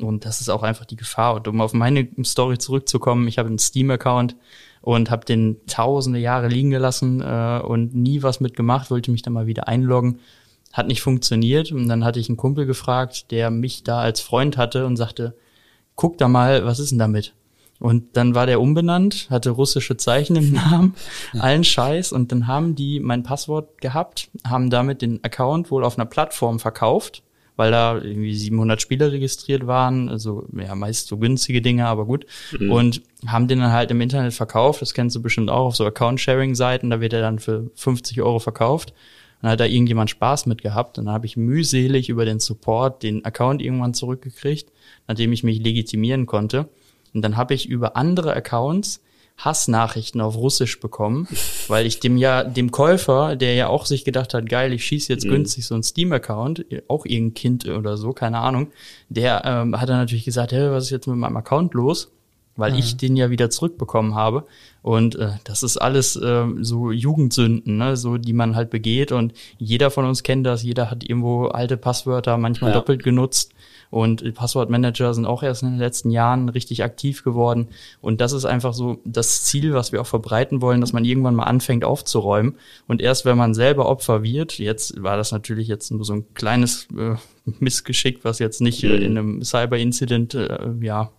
Und 0.00 0.24
das 0.24 0.40
ist 0.40 0.48
auch 0.50 0.62
einfach 0.62 0.84
die 0.84 0.96
Gefahr. 0.96 1.34
Und 1.34 1.48
um 1.48 1.60
auf 1.60 1.72
meine 1.72 2.08
Story 2.24 2.58
zurückzukommen, 2.58 3.26
ich 3.26 3.38
habe 3.38 3.48
einen 3.48 3.58
Steam-Account, 3.58 4.36
und 4.80 5.10
habe 5.10 5.24
den 5.24 5.56
tausende 5.66 6.18
Jahre 6.18 6.48
liegen 6.48 6.70
gelassen 6.70 7.20
äh, 7.20 7.60
und 7.62 7.94
nie 7.94 8.22
was 8.22 8.40
mitgemacht, 8.40 8.90
wollte 8.90 9.10
mich 9.10 9.22
dann 9.22 9.32
mal 9.32 9.46
wieder 9.46 9.68
einloggen. 9.68 10.20
Hat 10.72 10.86
nicht 10.86 11.02
funktioniert 11.02 11.72
und 11.72 11.88
dann 11.88 12.04
hatte 12.04 12.20
ich 12.20 12.28
einen 12.28 12.36
Kumpel 12.36 12.64
gefragt, 12.64 13.30
der 13.30 13.50
mich 13.50 13.82
da 13.82 14.00
als 14.00 14.20
Freund 14.20 14.56
hatte 14.56 14.86
und 14.86 14.96
sagte, 14.96 15.34
guck 15.96 16.16
da 16.16 16.28
mal, 16.28 16.64
was 16.64 16.78
ist 16.78 16.92
denn 16.92 16.98
damit? 16.98 17.34
Und 17.80 18.16
dann 18.16 18.34
war 18.34 18.46
der 18.46 18.60
umbenannt, 18.60 19.28
hatte 19.30 19.50
russische 19.50 19.96
Zeichen 19.96 20.36
im 20.36 20.52
Namen, 20.52 20.94
allen 21.38 21.64
Scheiß. 21.64 22.12
Und 22.12 22.30
dann 22.30 22.46
haben 22.46 22.74
die 22.74 23.00
mein 23.00 23.22
Passwort 23.22 23.80
gehabt, 23.80 24.30
haben 24.46 24.70
damit 24.70 25.02
den 25.02 25.24
Account 25.24 25.70
wohl 25.70 25.82
auf 25.82 25.98
einer 25.98 26.06
Plattform 26.06 26.60
verkauft 26.60 27.22
weil 27.60 27.72
da 27.72 27.98
irgendwie 27.98 28.34
700 28.34 28.80
Spieler 28.80 29.12
registriert 29.12 29.66
waren, 29.66 30.08
also 30.08 30.46
ja, 30.56 30.74
meist 30.74 31.08
so 31.08 31.18
günstige 31.18 31.60
Dinge, 31.60 31.86
aber 31.88 32.06
gut. 32.06 32.24
Mhm. 32.58 32.72
Und 32.72 33.02
haben 33.26 33.48
den 33.48 33.60
dann 33.60 33.70
halt 33.70 33.90
im 33.90 34.00
Internet 34.00 34.32
verkauft, 34.32 34.80
das 34.80 34.94
kennst 34.94 35.14
du 35.14 35.20
bestimmt 35.20 35.50
auch 35.50 35.66
auf 35.66 35.76
so 35.76 35.84
Account-Sharing-Seiten, 35.84 36.88
da 36.88 37.02
wird 37.02 37.12
er 37.12 37.20
dann 37.20 37.38
für 37.38 37.70
50 37.74 38.22
Euro 38.22 38.38
verkauft. 38.38 38.94
Dann 39.42 39.50
hat 39.50 39.60
da 39.60 39.66
irgendjemand 39.66 40.08
Spaß 40.08 40.46
mit 40.46 40.62
gehabt. 40.62 40.98
Und 40.98 41.04
dann 41.04 41.14
habe 41.14 41.26
ich 41.26 41.36
mühselig 41.36 42.08
über 42.08 42.24
den 42.24 42.40
Support 42.40 43.02
den 43.02 43.26
Account 43.26 43.60
irgendwann 43.60 43.92
zurückgekriegt, 43.92 44.72
nachdem 45.06 45.30
ich 45.34 45.44
mich 45.44 45.58
legitimieren 45.58 46.24
konnte. 46.24 46.70
Und 47.12 47.20
dann 47.20 47.36
habe 47.36 47.52
ich 47.52 47.68
über 47.68 47.94
andere 47.94 48.34
Accounts 48.34 49.02
Hassnachrichten 49.44 50.20
auf 50.20 50.36
Russisch 50.36 50.80
bekommen, 50.80 51.28
weil 51.68 51.86
ich 51.86 52.00
dem 52.00 52.16
ja, 52.16 52.44
dem 52.44 52.70
Käufer, 52.70 53.36
der 53.36 53.54
ja 53.54 53.68
auch 53.68 53.86
sich 53.86 54.04
gedacht 54.04 54.34
hat, 54.34 54.48
geil, 54.48 54.72
ich 54.72 54.84
schieße 54.84 55.12
jetzt 55.12 55.24
mhm. 55.24 55.30
günstig 55.30 55.66
so 55.66 55.74
ein 55.74 55.82
Steam-Account, 55.82 56.66
auch 56.88 57.06
irgendein 57.06 57.34
Kind 57.34 57.68
oder 57.68 57.96
so, 57.96 58.12
keine 58.12 58.38
Ahnung, 58.38 58.68
der 59.08 59.42
ähm, 59.44 59.80
hat 59.80 59.88
dann 59.88 59.98
natürlich 59.98 60.24
gesagt, 60.24 60.52
hey, 60.52 60.70
was 60.70 60.84
ist 60.84 60.90
jetzt 60.90 61.06
mit 61.06 61.16
meinem 61.16 61.36
Account 61.36 61.74
los? 61.74 62.12
Weil 62.60 62.72
mhm. 62.72 62.78
ich 62.78 62.96
den 62.96 63.16
ja 63.16 63.30
wieder 63.30 63.50
zurückbekommen 63.50 64.14
habe. 64.14 64.44
Und 64.82 65.16
äh, 65.16 65.32
das 65.44 65.62
ist 65.62 65.76
alles 65.76 66.16
äh, 66.16 66.46
so 66.60 66.90
Jugendsünden, 66.90 67.76
ne? 67.76 67.96
so 67.96 68.16
die 68.16 68.32
man 68.32 68.56
halt 68.56 68.70
begeht. 68.70 69.12
Und 69.12 69.34
jeder 69.58 69.90
von 69.90 70.04
uns 70.04 70.22
kennt 70.22 70.46
das, 70.46 70.62
jeder 70.62 70.90
hat 70.90 71.02
irgendwo 71.02 71.46
alte 71.46 71.76
Passwörter 71.76 72.38
manchmal 72.38 72.70
ja. 72.70 72.76
doppelt 72.76 73.02
genutzt. 73.02 73.52
Und 73.90 74.34
Passwortmanager 74.34 75.12
sind 75.14 75.26
auch 75.26 75.42
erst 75.42 75.62
in 75.64 75.70
den 75.70 75.78
letzten 75.78 76.10
Jahren 76.10 76.48
richtig 76.48 76.84
aktiv 76.84 77.24
geworden. 77.24 77.68
Und 78.00 78.20
das 78.20 78.32
ist 78.32 78.44
einfach 78.44 78.72
so 78.72 78.98
das 79.04 79.42
Ziel, 79.42 79.74
was 79.74 79.90
wir 79.90 80.00
auch 80.00 80.06
verbreiten 80.06 80.62
wollen, 80.62 80.80
dass 80.80 80.92
man 80.92 81.04
irgendwann 81.04 81.34
mal 81.34 81.44
anfängt 81.44 81.84
aufzuräumen. 81.84 82.54
Und 82.86 83.02
erst 83.02 83.24
wenn 83.24 83.36
man 83.36 83.52
selber 83.52 83.86
Opfer 83.86 84.22
wird, 84.22 84.58
jetzt 84.58 85.02
war 85.02 85.16
das 85.16 85.32
natürlich 85.32 85.66
jetzt 85.66 85.90
nur 85.90 86.04
so 86.04 86.14
ein 86.14 86.34
kleines 86.34 86.86
äh, 86.96 87.16
Missgeschick, 87.58 88.24
was 88.24 88.38
jetzt 88.38 88.60
nicht 88.60 88.84
äh, 88.84 88.96
in 88.96 89.18
einem 89.18 89.42
Cyber-Incident 89.42 90.34
äh, 90.34 90.70
ja, 90.80 91.10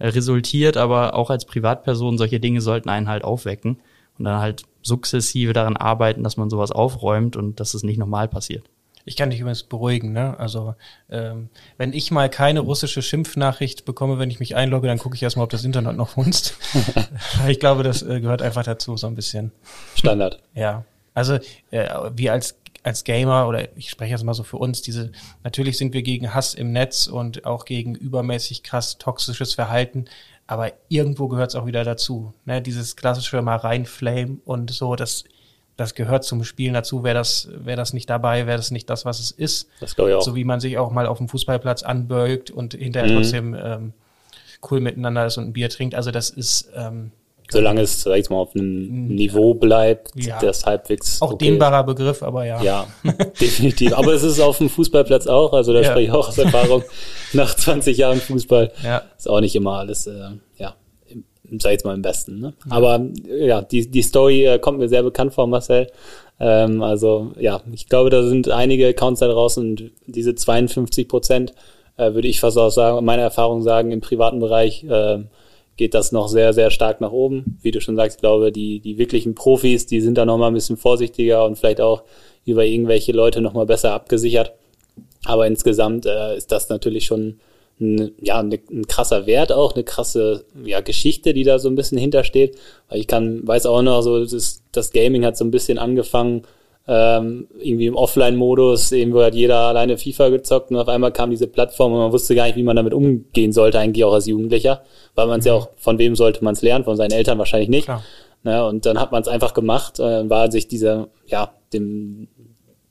resultiert, 0.00 0.76
aber 0.76 1.14
auch 1.14 1.30
als 1.30 1.44
Privatperson 1.44 2.18
solche 2.18 2.40
Dinge 2.40 2.60
sollten 2.60 2.88
einen 2.88 3.08
halt 3.08 3.24
aufwecken 3.24 3.78
und 4.18 4.24
dann 4.24 4.40
halt 4.40 4.64
sukzessive 4.82 5.52
daran 5.52 5.76
arbeiten, 5.76 6.22
dass 6.22 6.36
man 6.36 6.50
sowas 6.50 6.72
aufräumt 6.72 7.36
und 7.36 7.60
dass 7.60 7.74
es 7.74 7.82
nicht 7.82 7.98
normal 7.98 8.28
passiert. 8.28 8.64
Ich 9.04 9.16
kann 9.16 9.30
dich 9.30 9.40
übrigens 9.40 9.64
beruhigen, 9.64 10.12
ne? 10.12 10.38
Also 10.38 10.76
ähm, 11.10 11.48
wenn 11.76 11.92
ich 11.92 12.12
mal 12.12 12.30
keine 12.30 12.60
russische 12.60 13.02
Schimpfnachricht 13.02 13.84
bekomme, 13.84 14.18
wenn 14.18 14.30
ich 14.30 14.38
mich 14.38 14.54
einlogge, 14.54 14.86
dann 14.86 14.98
gucke 14.98 15.16
ich 15.16 15.22
erstmal, 15.22 15.44
ob 15.44 15.50
das 15.50 15.64
Internet 15.64 15.96
noch 15.96 16.10
funzt. 16.10 16.56
ich 17.48 17.58
glaube, 17.58 17.82
das 17.82 18.02
äh, 18.02 18.20
gehört 18.20 18.42
einfach 18.42 18.62
dazu, 18.62 18.96
so 18.96 19.08
ein 19.08 19.16
bisschen. 19.16 19.50
Standard. 19.96 20.40
Ja. 20.54 20.84
Also 21.14 21.38
äh, 21.70 21.88
wir 22.14 22.32
als 22.32 22.56
als 22.84 23.04
Gamer 23.04 23.46
oder 23.46 23.76
ich 23.76 23.90
spreche 23.90 24.12
jetzt 24.12 24.24
mal 24.24 24.34
so 24.34 24.42
für 24.42 24.56
uns, 24.56 24.82
diese, 24.82 25.12
natürlich 25.44 25.78
sind 25.78 25.94
wir 25.94 26.02
gegen 26.02 26.34
Hass 26.34 26.54
im 26.54 26.72
Netz 26.72 27.06
und 27.06 27.44
auch 27.44 27.64
gegen 27.64 27.94
übermäßig 27.94 28.64
krass 28.64 28.98
toxisches 28.98 29.54
Verhalten, 29.54 30.06
aber 30.46 30.72
irgendwo 30.88 31.28
gehört 31.28 31.50
es 31.50 31.54
auch 31.54 31.66
wieder 31.66 31.84
dazu. 31.84 32.34
Ne? 32.44 32.60
Dieses 32.60 32.96
klassische 32.96 33.40
mal 33.40 33.56
reinflame 33.56 34.38
und 34.44 34.70
so, 34.70 34.96
das 34.96 35.24
das 35.76 35.94
gehört 35.94 36.22
zum 36.22 36.44
Spielen 36.44 36.74
dazu. 36.74 37.02
Wäre 37.02 37.14
das, 37.14 37.48
wäre 37.50 37.78
das 37.78 37.94
nicht 37.94 38.08
dabei, 38.10 38.46
wäre 38.46 38.58
das 38.58 38.70
nicht 38.70 38.90
das, 38.90 39.06
was 39.06 39.20
es 39.20 39.30
ist. 39.30 39.68
Das 39.80 39.96
glaube 39.96 40.10
ich 40.10 40.16
auch. 40.16 40.22
So 40.22 40.34
wie 40.34 40.44
man 40.44 40.60
sich 40.60 40.76
auch 40.76 40.90
mal 40.90 41.06
auf 41.06 41.16
dem 41.18 41.28
Fußballplatz 41.28 41.82
anbeugt 41.82 42.50
und 42.50 42.74
hinterher 42.74 43.10
mhm. 43.10 43.16
trotzdem 43.16 43.54
ähm, 43.54 43.92
cool 44.70 44.80
miteinander 44.80 45.24
ist 45.24 45.38
und 45.38 45.44
ein 45.44 45.52
Bier 45.54 45.70
trinkt. 45.70 45.94
Also 45.94 46.10
das 46.10 46.28
ist 46.28 46.70
ähm, 46.76 47.10
Solange 47.52 47.82
es, 47.82 48.02
sag 48.02 48.16
ich 48.18 48.30
mal, 48.30 48.36
auf 48.36 48.54
einem 48.54 49.08
Niveau 49.08 49.54
bleibt, 49.54 50.10
ja. 50.16 50.38
das 50.40 50.64
halbwegs. 50.64 51.20
Auch 51.20 51.32
okay. 51.32 51.46
dehnbarer 51.46 51.84
Begriff, 51.84 52.22
aber 52.22 52.46
ja. 52.46 52.62
Ja, 52.62 52.86
definitiv. 53.40 53.92
Aber 53.92 54.12
es 54.14 54.22
ist 54.22 54.40
auf 54.40 54.58
dem 54.58 54.70
Fußballplatz 54.70 55.26
auch, 55.26 55.52
also 55.52 55.72
da 55.72 55.80
ja. 55.80 55.90
spreche 55.90 56.08
ich 56.08 56.10
auch 56.10 56.28
aus 56.28 56.38
Erfahrung. 56.38 56.82
Nach 57.34 57.54
20 57.54 57.96
Jahren 57.96 58.20
Fußball 58.20 58.72
ja. 58.82 59.02
ist 59.16 59.28
auch 59.28 59.40
nicht 59.40 59.54
immer 59.54 59.78
alles, 59.78 60.06
äh, 60.06 60.30
ja, 60.58 60.74
sag 61.58 61.70
ich 61.70 61.76
jetzt 61.76 61.84
mal 61.84 61.94
im 61.94 62.02
Besten. 62.02 62.40
Ne? 62.40 62.54
Ja. 62.64 62.72
Aber 62.76 63.06
ja, 63.26 63.62
die, 63.62 63.90
die 63.90 64.02
Story 64.02 64.46
äh, 64.46 64.58
kommt 64.58 64.78
mir 64.78 64.88
sehr 64.88 65.02
bekannt 65.02 65.34
vor, 65.34 65.46
Marcel. 65.46 65.88
Ähm, 66.40 66.82
also 66.82 67.32
ja, 67.38 67.60
ich 67.72 67.88
glaube, 67.88 68.10
da 68.10 68.22
sind 68.22 68.48
einige 68.48 68.88
Accounts 68.88 69.20
da 69.20 69.28
draußen 69.28 69.62
und 69.62 69.90
diese 70.06 70.34
52 70.34 71.06
Prozent 71.06 71.54
äh, 71.96 72.14
würde 72.14 72.28
ich 72.28 72.40
fast 72.40 72.58
auch 72.58 72.70
sagen, 72.70 73.04
meine 73.04 73.22
Erfahrung 73.22 73.62
sagen, 73.62 73.92
im 73.92 74.00
privaten 74.00 74.40
Bereich 74.40 74.84
äh, 74.84 75.18
geht 75.82 75.94
das 75.94 76.12
noch 76.12 76.28
sehr, 76.28 76.52
sehr 76.52 76.70
stark 76.70 77.00
nach 77.00 77.10
oben. 77.10 77.58
Wie 77.60 77.72
du 77.72 77.80
schon 77.80 77.96
sagst, 77.96 78.20
glaube, 78.20 78.52
die, 78.52 78.78
die 78.78 78.98
wirklichen 78.98 79.34
Profis, 79.34 79.84
die 79.84 80.00
sind 80.00 80.16
da 80.16 80.24
nochmal 80.24 80.52
ein 80.52 80.54
bisschen 80.54 80.76
vorsichtiger 80.76 81.44
und 81.44 81.58
vielleicht 81.58 81.80
auch 81.80 82.04
über 82.44 82.64
irgendwelche 82.64 83.10
Leute 83.10 83.40
nochmal 83.40 83.66
besser 83.66 83.92
abgesichert. 83.92 84.52
Aber 85.24 85.48
insgesamt 85.48 86.06
äh, 86.06 86.36
ist 86.36 86.52
das 86.52 86.68
natürlich 86.68 87.04
schon 87.04 87.40
ein, 87.80 88.12
ja, 88.20 88.38
ein, 88.38 88.56
ein 88.70 88.86
krasser 88.86 89.26
Wert 89.26 89.50
auch, 89.50 89.74
eine 89.74 89.82
krasse 89.82 90.44
ja, 90.64 90.82
Geschichte, 90.82 91.34
die 91.34 91.42
da 91.42 91.58
so 91.58 91.68
ein 91.68 91.74
bisschen 91.74 91.98
hintersteht. 91.98 92.56
Weil 92.88 93.00
ich 93.00 93.08
kann, 93.08 93.44
weiß 93.44 93.66
auch 93.66 93.82
noch, 93.82 94.02
so 94.02 94.24
das, 94.24 94.62
das 94.70 94.92
Gaming 94.92 95.24
hat 95.24 95.36
so 95.36 95.44
ein 95.44 95.50
bisschen 95.50 95.78
angefangen, 95.78 96.42
ähm, 96.88 97.46
irgendwie 97.58 97.86
im 97.86 97.96
Offline-Modus, 97.96 98.90
irgendwo 98.92 99.22
hat 99.22 99.34
jeder 99.34 99.58
alleine 99.58 99.98
FIFA 99.98 100.30
gezockt 100.30 100.70
und 100.70 100.76
auf 100.76 100.88
einmal 100.88 101.12
kam 101.12 101.30
diese 101.30 101.46
Plattform 101.46 101.92
und 101.92 101.98
man 101.98 102.12
wusste 102.12 102.34
gar 102.34 102.46
nicht, 102.46 102.56
wie 102.56 102.64
man 102.64 102.76
damit 102.76 102.92
umgehen 102.92 103.52
sollte, 103.52 103.78
eigentlich 103.78 104.04
auch 104.04 104.12
als 104.12 104.26
Jugendlicher, 104.26 104.82
weil 105.14 105.26
man 105.26 105.40
es 105.40 105.44
mhm. 105.44 105.48
ja 105.48 105.54
auch, 105.54 105.68
von 105.76 105.98
wem 105.98 106.16
sollte 106.16 106.42
man 106.42 106.54
es 106.54 106.62
lernen, 106.62 106.84
von 106.84 106.96
seinen 106.96 107.12
Eltern 107.12 107.38
wahrscheinlich 107.38 107.68
nicht. 107.68 107.84
Klar. 107.84 108.02
Ne, 108.44 108.66
und 108.66 108.86
dann 108.86 108.98
hat 108.98 109.12
man 109.12 109.22
es 109.22 109.28
einfach 109.28 109.54
gemacht, 109.54 110.00
äh, 110.00 110.28
war 110.28 110.50
sich 110.50 110.66
dieser, 110.66 111.08
ja, 111.26 111.52
dem, 111.72 112.26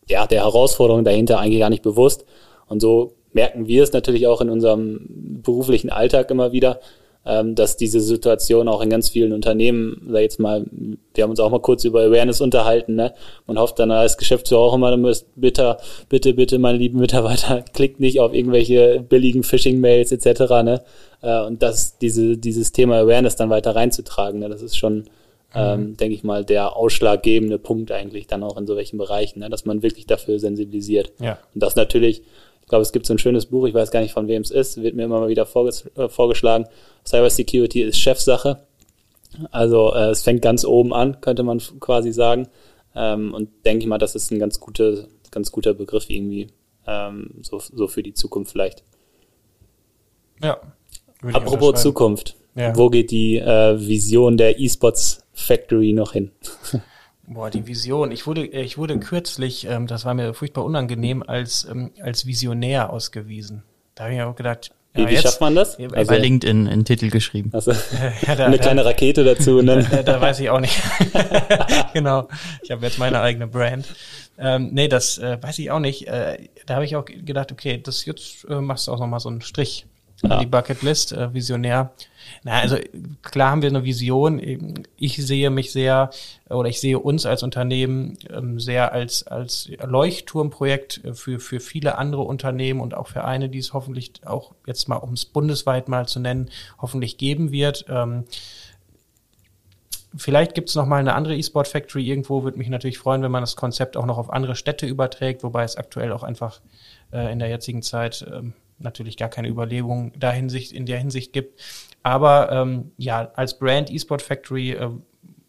ja, 0.08 0.26
der 0.26 0.44
Herausforderung 0.44 1.04
dahinter 1.04 1.40
eigentlich 1.40 1.60
gar 1.60 1.70
nicht 1.70 1.84
bewusst. 1.84 2.26
Und 2.68 2.80
so 2.80 3.16
merken 3.34 3.68
wir 3.68 3.84
es 3.84 3.92
natürlich 3.92 4.28
auch 4.28 4.40
in 4.40 4.50
unserem 4.50 5.06
beruflichen 5.44 5.90
Alltag 5.90 6.32
immer 6.32 6.54
wieder. 6.54 6.80
Ähm, 7.24 7.54
dass 7.54 7.78
diese 7.78 8.00
Situation 8.00 8.68
auch 8.68 8.82
in 8.82 8.90
ganz 8.90 9.10
vielen 9.10 9.32
Unternehmen, 9.32 10.08
sag 10.10 10.22
jetzt 10.22 10.40
mal, 10.40 10.66
wir 11.14 11.24
haben 11.24 11.30
uns 11.30 11.40
auch 11.40 11.52
mal 11.52 11.62
kurz 11.62 11.84
über 11.84 12.02
Awareness 12.02 12.42
unterhalten, 12.42 12.96
ne? 12.96 13.14
Man 13.46 13.60
hofft 13.60 13.78
dann 13.78 13.92
als 13.92 14.18
Geschäftsführer 14.18 14.62
auch 14.62 14.74
immer, 14.74 14.96
müsst 14.98 15.28
bitte, 15.36 15.78
bitte, 16.10 16.34
bitte, 16.34 16.58
meine 16.58 16.80
lieben 16.80 17.00
Mitarbeiter, 17.00 17.64
klickt 17.74 18.00
nicht 18.00 18.20
auf 18.20 18.34
irgendwelche 18.34 19.06
billigen 19.08 19.44
Phishing-Mails 19.44 20.12
etc. 20.12 20.40
Ne? 20.64 20.82
Äh, 21.22 21.42
und 21.42 21.62
das, 21.62 22.00
diese, 22.00 22.38
dieses 22.38 22.72
Thema 22.72 22.98
Awareness 22.98 23.36
dann 23.36 23.52
weiter 23.52 23.76
reinzutragen, 23.76 24.40
ne? 24.40 24.50
das 24.50 24.64
ist 24.64 24.78
schon, 24.78 25.06
ähm, 25.54 25.80
mhm. 25.80 25.98
denke 25.98 26.16
ich 26.16 26.24
mal, 26.24 26.44
der 26.44 26.76
ausschlaggebende 26.76 27.60
Punkt 27.60 27.92
eigentlich 27.92 28.26
dann 28.26 28.42
auch 28.42 28.58
in 28.58 28.66
so 28.66 28.76
welchen 28.76 28.98
Bereichen, 28.98 29.42
ne? 29.42 29.50
dass 29.50 29.66
man 29.66 29.84
wirklich 29.84 30.08
dafür 30.08 30.40
sensibilisiert. 30.40 31.12
Ja. 31.20 31.38
Und 31.54 31.62
das 31.62 31.76
natürlich 31.76 32.24
glaube, 32.72 32.82
es 32.82 32.92
gibt 32.92 33.06
so 33.06 33.14
ein 33.14 33.20
schönes 33.20 33.46
Buch, 33.46 33.68
ich 33.68 33.74
weiß 33.74 33.92
gar 33.92 34.00
nicht 34.00 34.14
von 34.14 34.28
wem 34.28 34.42
es 34.42 34.50
ist, 34.50 34.82
wird 34.82 34.96
mir 34.96 35.04
immer 35.04 35.20
mal 35.20 35.30
wieder 35.30 35.46
vorges 35.46 35.86
äh, 35.96 36.10
vorgeschlagen. 36.10 36.66
Cyber 37.06 37.30
Security 37.30 37.84
ist 37.84 38.00
Chefsache. 38.00 38.64
Also 39.52 39.94
äh, 39.94 40.10
es 40.10 40.24
fängt 40.24 40.42
ganz 40.42 40.66
oben 40.66 40.94
an, 40.94 41.22
könnte 41.22 41.44
man 41.44 41.60
quasi 41.80 42.12
sagen. 42.12 42.48
Ähm, 42.96 43.34
und 43.34 43.50
denke 43.66 43.84
ich 43.84 43.90
mal, 43.90 43.98
das 43.98 44.16
ist 44.16 44.32
ein 44.32 44.40
ganz, 44.40 44.60
gute, 44.60 45.08
ganz 45.32 45.52
guter 45.52 45.74
Begriff 45.74 46.10
irgendwie, 46.10 46.48
ähm, 46.88 47.32
so, 47.42 47.60
so 47.60 47.88
für 47.88 48.04
die 48.04 48.14
Zukunft 48.14 48.54
vielleicht. 48.54 48.84
Ja. 50.42 50.60
Apropos 51.34 51.82
Zukunft, 51.82 52.36
ja. 52.56 52.76
wo 52.76 52.90
geht 52.90 53.12
die 53.12 53.38
äh, 53.38 53.80
Vision 53.80 54.38
der 54.38 54.60
eSports 54.60 55.24
Factory 55.34 55.94
noch 55.94 56.14
hin? 56.14 56.32
Boah, 57.34 57.50
die 57.50 57.66
Vision. 57.66 58.12
Ich 58.12 58.28
wurde, 58.28 58.46
ich 58.46 58.78
wurde 58.78 59.00
kürzlich, 59.00 59.66
ähm, 59.66 59.88
das 59.88 60.04
war 60.04 60.14
mir 60.14 60.34
furchtbar 60.34 60.66
unangenehm, 60.66 61.24
als, 61.24 61.64
ähm, 61.64 61.92
als 62.02 62.26
Visionär 62.26 62.90
ausgewiesen. 62.90 63.64
Da 63.96 64.04
habe 64.04 64.16
ich 64.16 64.22
auch 64.22 64.36
gedacht, 64.36 64.72
ja, 64.94 65.08
wie, 65.08 65.14
wie 65.14 65.18
schafft 65.18 65.40
man 65.40 65.56
das? 65.56 65.80
Also, 65.80 66.10
bei 66.10 66.18
LinkedIn 66.18 66.68
in 66.68 66.84
Titel 66.84 67.10
geschrieben. 67.10 67.50
Also, 67.54 67.72
ja, 68.28 68.36
da, 68.36 68.48
eine 68.48 68.60
kleine 68.60 68.84
Rakete 68.84 69.24
dazu. 69.24 69.62
Ne? 69.62 69.88
Da, 69.92 70.04
da 70.04 70.20
weiß 70.20 70.42
ich 70.42 70.50
auch 70.50 70.60
nicht. 70.60 70.78
genau. 71.94 72.28
Ich 72.64 72.72
habe 72.72 72.86
jetzt 72.86 73.00
meine 73.00 73.22
eigene 73.22 73.48
Brand. 73.48 73.86
Ähm, 74.38 74.72
nee, 74.74 74.90
das 74.90 75.18
äh, 75.18 75.38
weiß 75.42 75.60
ich 75.60 75.72
auch 75.72 75.80
nicht. 75.80 76.08
Äh, 76.10 76.50
da 76.66 76.76
habe 76.76 76.84
ich 76.84 76.98
auch 76.98 77.06
gedacht, 77.06 77.54
okay, 77.54 77.80
das 77.82 78.04
jetzt 78.04 78.46
äh, 78.50 78.60
machst 78.60 78.88
du 78.88 78.92
auch 78.92 79.00
nochmal 79.00 79.22
so 79.22 79.30
einen 79.30 79.40
Strich 79.40 79.86
ja. 80.24 80.40
die 80.40 80.46
Bucketlist, 80.46 81.14
äh, 81.14 81.34
Visionär. 81.34 81.92
Na, 82.44 82.60
also 82.60 82.78
klar 83.22 83.52
haben 83.52 83.62
wir 83.62 83.70
eine 83.70 83.84
Vision. 83.84 84.84
Ich 84.98 85.18
sehe 85.18 85.50
mich 85.50 85.72
sehr 85.72 86.12
oder 86.50 86.70
ich 86.70 86.80
sehe 86.80 87.00
uns 87.00 87.26
als 87.26 87.44
Unternehmen 87.44 88.18
ähm, 88.30 88.60
sehr 88.60 88.94
als 88.94 89.28
als 89.28 89.70
Leuchtturmprojekt 89.84 91.02
für 91.14 91.40
für 91.40 91.60
viele 91.60 91.98
andere 91.98 92.22
Unternehmen 92.22 92.80
und 92.80 92.94
auch 92.94 93.08
Vereine, 93.08 93.50
die 93.50 93.60
es 93.60 93.74
hoffentlich 93.74 94.14
auch 94.26 94.54
jetzt 94.66 94.88
mal 94.88 94.98
um 94.98 95.14
es 95.14 95.26
bundesweit 95.26 95.88
mal 95.88 96.08
zu 96.08 96.20
nennen, 96.20 96.50
hoffentlich 96.80 97.18
geben 97.18 97.52
wird. 97.52 97.86
Ähm, 97.90 98.26
Vielleicht 100.16 100.56
gibt 100.56 100.68
es 100.68 100.76
noch 100.76 100.86
mal 100.86 100.98
eine 100.98 101.16
andere 101.16 101.38
E-Sport 101.38 101.70
Factory 101.70 102.06
irgendwo. 102.06 102.44
Würde 102.44 102.58
mich 102.58 102.68
natürlich 102.68 102.98
freuen, 102.98 103.22
wenn 103.22 103.32
man 103.32 103.44
das 103.44 103.56
Konzept 103.56 103.96
auch 103.96 104.06
noch 104.06 104.18
auf 104.18 104.30
andere 104.30 104.56
Städte 104.56 104.86
überträgt, 104.86 105.42
wobei 105.42 105.64
es 105.64 105.78
aktuell 105.78 106.12
auch 106.12 106.24
einfach 106.24 106.60
äh, 107.14 107.32
in 107.32 107.40
der 107.40 107.48
jetzigen 107.48 107.82
Zeit 107.82 108.26
ähm, 108.30 108.54
natürlich 108.84 109.18
gar 109.18 109.30
keine 109.30 109.48
Überlegung 109.48 110.12
da 110.18 110.32
Hinsicht, 110.32 110.72
in 110.72 110.86
der 110.86 111.00
Hinsicht 111.00 111.34
gibt. 111.34 111.60
Aber 112.04 112.52
ähm, 112.52 112.92
ja, 112.98 113.32
als 113.36 113.60
Brand 113.60 113.92
eSport 113.92 114.22
Factory 114.22 114.72
äh, 114.72 114.90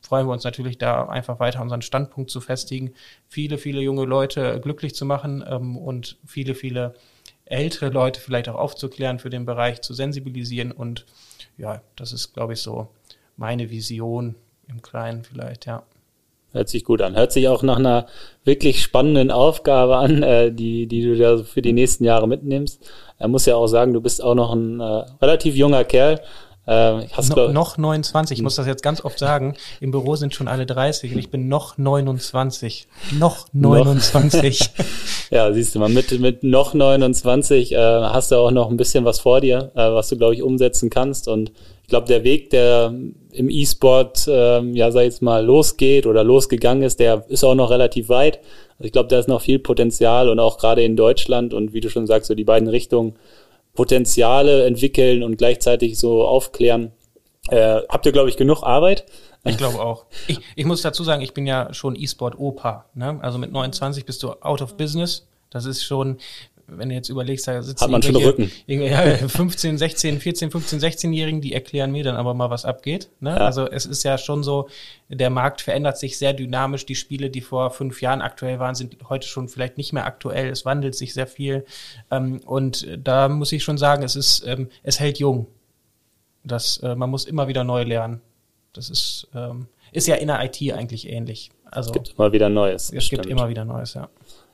freuen 0.00 0.26
wir 0.26 0.32
uns 0.32 0.44
natürlich 0.44 0.78
da 0.78 1.06
einfach 1.06 1.40
weiter 1.40 1.62
unseren 1.62 1.82
Standpunkt 1.82 2.30
zu 2.30 2.40
festigen, 2.40 2.92
viele, 3.28 3.56
viele 3.56 3.80
junge 3.80 4.04
Leute 4.04 4.60
glücklich 4.60 4.94
zu 4.94 5.06
machen 5.06 5.44
ähm, 5.46 5.76
und 5.76 6.18
viele, 6.26 6.54
viele 6.54 6.94
ältere 7.44 7.90
Leute 7.90 8.20
vielleicht 8.20 8.48
auch 8.48 8.56
aufzuklären, 8.56 9.18
für 9.18 9.30
den 9.30 9.44
Bereich 9.44 9.82
zu 9.82 9.94
sensibilisieren. 9.94 10.72
Und 10.72 11.06
ja, 11.56 11.82
das 11.96 12.12
ist, 12.12 12.32
glaube 12.34 12.54
ich, 12.54 12.60
so 12.60 12.88
meine 13.36 13.70
Vision 13.70 14.34
im 14.68 14.82
Kleinen 14.82 15.24
vielleicht, 15.24 15.66
ja. 15.66 15.82
Hört 16.52 16.68
sich 16.68 16.84
gut 16.84 17.02
an. 17.02 17.16
Hört 17.16 17.32
sich 17.32 17.48
auch 17.48 17.62
nach 17.62 17.78
einer 17.78 18.06
wirklich 18.44 18.82
spannenden 18.82 19.30
Aufgabe 19.30 19.96
an, 19.96 20.22
äh, 20.22 20.52
die, 20.52 20.86
die 20.86 21.02
du 21.02 21.16
da 21.16 21.38
für 21.42 21.62
die 21.62 21.72
nächsten 21.72 22.04
Jahre 22.04 22.28
mitnimmst. 22.28 22.82
Er 23.18 23.28
muss 23.28 23.46
ja 23.46 23.56
auch 23.56 23.68
sagen, 23.68 23.92
du 23.92 24.00
bist 24.00 24.22
auch 24.22 24.34
noch 24.34 24.52
ein 24.52 24.80
äh, 24.80 25.04
relativ 25.20 25.54
junger 25.56 25.84
Kerl. 25.84 26.20
Äh, 26.64 27.08
hast 27.12 27.34
no, 27.34 27.48
noch 27.48 27.76
29, 27.76 28.38
ich 28.38 28.42
muss 28.42 28.54
das 28.54 28.66
jetzt 28.66 28.84
ganz 28.84 29.04
oft 29.04 29.18
sagen. 29.18 29.54
Im 29.80 29.90
Büro 29.90 30.14
sind 30.14 30.32
schon 30.34 30.46
alle 30.46 30.64
30 30.64 31.12
und 31.12 31.18
ich 31.18 31.30
bin 31.30 31.48
noch 31.48 31.76
29. 31.76 32.86
Noch 33.18 33.48
29. 33.52 34.70
ja, 35.30 35.52
siehst 35.52 35.74
du 35.74 35.80
mal, 35.80 35.88
mit, 35.88 36.18
mit 36.20 36.44
noch 36.44 36.72
29 36.74 37.72
äh, 37.72 37.76
hast 37.76 38.30
du 38.30 38.36
auch 38.36 38.52
noch 38.52 38.70
ein 38.70 38.76
bisschen 38.76 39.04
was 39.04 39.18
vor 39.18 39.40
dir, 39.40 39.72
äh, 39.74 39.92
was 39.92 40.08
du, 40.08 40.16
glaube 40.16 40.34
ich, 40.34 40.42
umsetzen 40.42 40.88
kannst. 40.88 41.26
Und 41.26 41.50
ich 41.82 41.88
glaube, 41.88 42.06
der 42.06 42.22
Weg, 42.22 42.50
der 42.50 42.94
im 43.32 43.48
E-Sport, 43.50 44.28
ähm, 44.28 44.74
ja, 44.74 44.90
sag 44.90 45.02
jetzt 45.02 45.22
mal, 45.22 45.44
losgeht 45.44 46.06
oder 46.06 46.22
losgegangen 46.22 46.82
ist, 46.82 47.00
der 47.00 47.24
ist 47.28 47.44
auch 47.44 47.54
noch 47.54 47.70
relativ 47.70 48.08
weit. 48.08 48.38
Also 48.78 48.84
ich 48.84 48.92
glaube, 48.92 49.08
da 49.08 49.18
ist 49.18 49.28
noch 49.28 49.40
viel 49.40 49.58
Potenzial 49.58 50.28
und 50.28 50.38
auch 50.38 50.58
gerade 50.58 50.82
in 50.82 50.96
Deutschland 50.96 51.54
und 51.54 51.72
wie 51.72 51.80
du 51.80 51.88
schon 51.88 52.06
sagst, 52.06 52.28
so 52.28 52.34
die 52.34 52.44
beiden 52.44 52.68
Richtungen 52.68 53.14
Potenziale 53.74 54.66
entwickeln 54.66 55.22
und 55.22 55.38
gleichzeitig 55.38 55.98
so 55.98 56.24
aufklären. 56.26 56.92
Äh, 57.48 57.80
habt 57.88 58.06
ihr, 58.06 58.12
glaube 58.12 58.28
ich, 58.28 58.36
genug 58.36 58.62
Arbeit? 58.62 59.04
Ich 59.44 59.56
glaube 59.56 59.80
auch. 59.80 60.04
Ich, 60.28 60.38
ich 60.54 60.64
muss 60.66 60.82
dazu 60.82 61.02
sagen, 61.02 61.22
ich 61.22 61.34
bin 61.34 61.46
ja 61.46 61.72
schon 61.74 61.96
E-Sport-Opa. 61.96 62.86
Ne? 62.94 63.18
Also 63.22 63.38
mit 63.38 63.50
29 63.50 64.04
bist 64.04 64.22
du 64.22 64.30
out 64.40 64.62
of 64.62 64.76
business. 64.76 65.26
Das 65.50 65.64
ist 65.64 65.84
schon, 65.84 66.18
wenn 66.66 66.88
du 66.88 66.94
jetzt 66.94 67.08
überlegst, 67.08 67.46
da 67.46 67.62
sitzen 67.62 67.82
Hat 67.82 67.90
man 67.90 68.02
schon 68.02 68.16
Rücken. 68.16 68.50
Ja, 68.66 69.16
15, 69.16 69.78
16, 69.78 70.20
14, 70.20 70.50
15, 70.50 70.80
16-Jährigen, 70.80 71.40
die 71.40 71.52
erklären 71.52 71.92
mir 71.92 72.04
dann 72.04 72.16
aber 72.16 72.34
mal, 72.34 72.50
was 72.50 72.64
abgeht. 72.64 73.08
Ne? 73.20 73.30
Ja. 73.30 73.36
Also 73.36 73.68
es 73.68 73.86
ist 73.86 74.02
ja 74.02 74.18
schon 74.18 74.42
so, 74.42 74.68
der 75.08 75.30
Markt 75.30 75.60
verändert 75.60 75.98
sich 75.98 76.18
sehr 76.18 76.32
dynamisch. 76.32 76.86
Die 76.86 76.94
Spiele, 76.94 77.30
die 77.30 77.40
vor 77.40 77.70
fünf 77.70 78.00
Jahren 78.00 78.22
aktuell 78.22 78.58
waren, 78.58 78.74
sind 78.74 78.96
heute 79.08 79.26
schon 79.26 79.48
vielleicht 79.48 79.76
nicht 79.76 79.92
mehr 79.92 80.06
aktuell. 80.06 80.48
Es 80.48 80.64
wandelt 80.64 80.94
sich 80.94 81.14
sehr 81.14 81.26
viel. 81.26 81.64
Ähm, 82.10 82.40
und 82.44 82.86
da 82.98 83.28
muss 83.28 83.52
ich 83.52 83.62
schon 83.64 83.78
sagen, 83.78 84.02
es 84.02 84.16
ist, 84.16 84.44
ähm, 84.46 84.68
es 84.82 85.00
hält 85.00 85.18
jung. 85.18 85.46
Das, 86.44 86.78
äh, 86.78 86.94
man 86.94 87.10
muss 87.10 87.24
immer 87.24 87.48
wieder 87.48 87.64
neu 87.64 87.82
lernen. 87.82 88.20
Das 88.72 88.88
ist, 88.88 89.28
ähm, 89.34 89.66
ist 89.92 90.08
ja 90.08 90.16
in 90.16 90.28
der 90.28 90.42
IT 90.44 90.60
eigentlich 90.72 91.08
ähnlich. 91.08 91.50
Also, 91.70 91.90
es 91.90 91.94
gibt 91.94 92.14
immer 92.18 92.32
wieder 92.32 92.48
Neues. 92.48 92.92
Es 92.92 93.08
gibt 93.08 93.26
immer 93.26 93.48
wieder 93.48 93.64
Neues, 93.64 93.94
ja. 93.94 94.08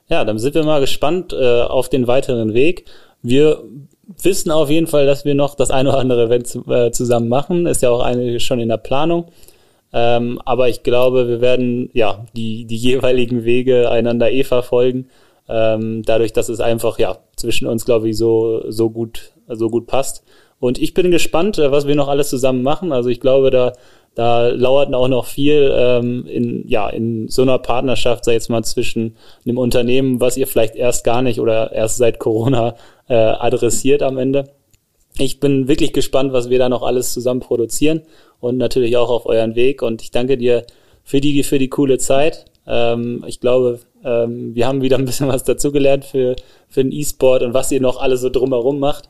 Ja, 0.09 0.25
dann 0.25 0.39
sind 0.39 0.55
wir 0.55 0.63
mal 0.63 0.81
gespannt 0.81 1.33
äh, 1.33 1.61
auf 1.61 1.89
den 1.89 2.07
weiteren 2.07 2.53
Weg. 2.53 2.85
Wir 3.21 3.63
wissen 4.21 4.51
auf 4.51 4.69
jeden 4.69 4.87
Fall, 4.87 5.05
dass 5.05 5.23
wir 5.23 5.35
noch 5.35 5.55
das 5.55 5.71
eine 5.71 5.89
oder 5.89 5.99
andere 5.99 6.25
Event 6.25 6.57
äh, 6.67 6.91
zusammen 6.91 7.29
machen. 7.29 7.67
Ist 7.67 7.83
ja 7.83 7.91
auch 7.91 8.01
eine 8.01 8.39
schon 8.39 8.59
in 8.59 8.69
der 8.69 8.77
Planung. 8.77 9.27
Ähm, 9.93 10.41
aber 10.45 10.69
ich 10.69 10.83
glaube, 10.83 11.27
wir 11.27 11.41
werden 11.41 11.89
ja 11.93 12.25
die, 12.35 12.65
die 12.65 12.77
jeweiligen 12.77 13.43
Wege 13.43 13.89
einander 13.89 14.31
eh 14.31 14.43
verfolgen. 14.43 15.09
Ähm, 15.47 16.03
dadurch, 16.03 16.33
dass 16.33 16.49
es 16.49 16.59
einfach 16.59 16.99
ja 16.99 17.17
zwischen 17.35 17.67
uns, 17.67 17.85
glaube 17.85 18.09
ich, 18.09 18.17
so, 18.17 18.63
so 18.69 18.89
gut, 18.89 19.31
so 19.47 19.69
gut 19.69 19.87
passt. 19.87 20.23
Und 20.59 20.77
ich 20.79 20.93
bin 20.93 21.11
gespannt, 21.11 21.57
äh, 21.57 21.71
was 21.71 21.87
wir 21.87 21.95
noch 21.95 22.07
alles 22.07 22.29
zusammen 22.29 22.63
machen. 22.63 22.91
Also 22.91 23.09
ich 23.09 23.19
glaube, 23.19 23.49
da 23.49 23.73
da 24.15 24.49
lauert 24.49 24.93
auch 24.93 25.07
noch 25.07 25.25
viel 25.25 25.71
ähm, 25.73 26.25
in, 26.25 26.67
ja, 26.67 26.89
in 26.89 27.27
so 27.29 27.41
einer 27.41 27.57
Partnerschaft, 27.59 28.25
sei 28.25 28.33
jetzt 28.33 28.49
mal 28.49 28.63
zwischen 28.63 29.15
einem 29.45 29.57
Unternehmen, 29.57 30.19
was 30.19 30.37
ihr 30.37 30.47
vielleicht 30.47 30.75
erst 30.75 31.03
gar 31.03 31.21
nicht 31.21 31.39
oder 31.39 31.71
erst 31.71 31.97
seit 31.97 32.19
Corona 32.19 32.75
äh, 33.07 33.13
adressiert 33.13 34.03
am 34.03 34.17
Ende. 34.17 34.49
Ich 35.17 35.39
bin 35.39 35.67
wirklich 35.67 35.93
gespannt, 35.93 36.33
was 36.33 36.49
wir 36.49 36.59
da 36.59 36.69
noch 36.69 36.83
alles 36.83 37.13
zusammen 37.13 37.39
produzieren 37.39 38.01
und 38.39 38.57
natürlich 38.57 38.97
auch 38.97 39.09
auf 39.09 39.25
euren 39.25 39.55
Weg. 39.55 39.81
Und 39.81 40.01
ich 40.01 40.11
danke 40.11 40.37
dir 40.37 40.65
für 41.03 41.21
die, 41.21 41.43
für 41.43 41.59
die 41.59 41.69
coole 41.69 41.97
Zeit. 41.97 42.45
Ähm, 42.67 43.23
ich 43.27 43.39
glaube, 43.39 43.79
ähm, 44.03 44.55
wir 44.55 44.67
haben 44.67 44.81
wieder 44.81 44.97
ein 44.97 45.05
bisschen 45.05 45.27
was 45.27 45.43
dazugelernt 45.43 46.05
für, 46.05 46.35
für 46.69 46.83
den 46.83 46.91
E-Sport 46.91 47.43
und 47.43 47.53
was 47.53 47.71
ihr 47.71 47.81
noch 47.81 47.99
alles 47.99 48.21
so 48.21 48.29
drumherum 48.29 48.79
macht. 48.79 49.09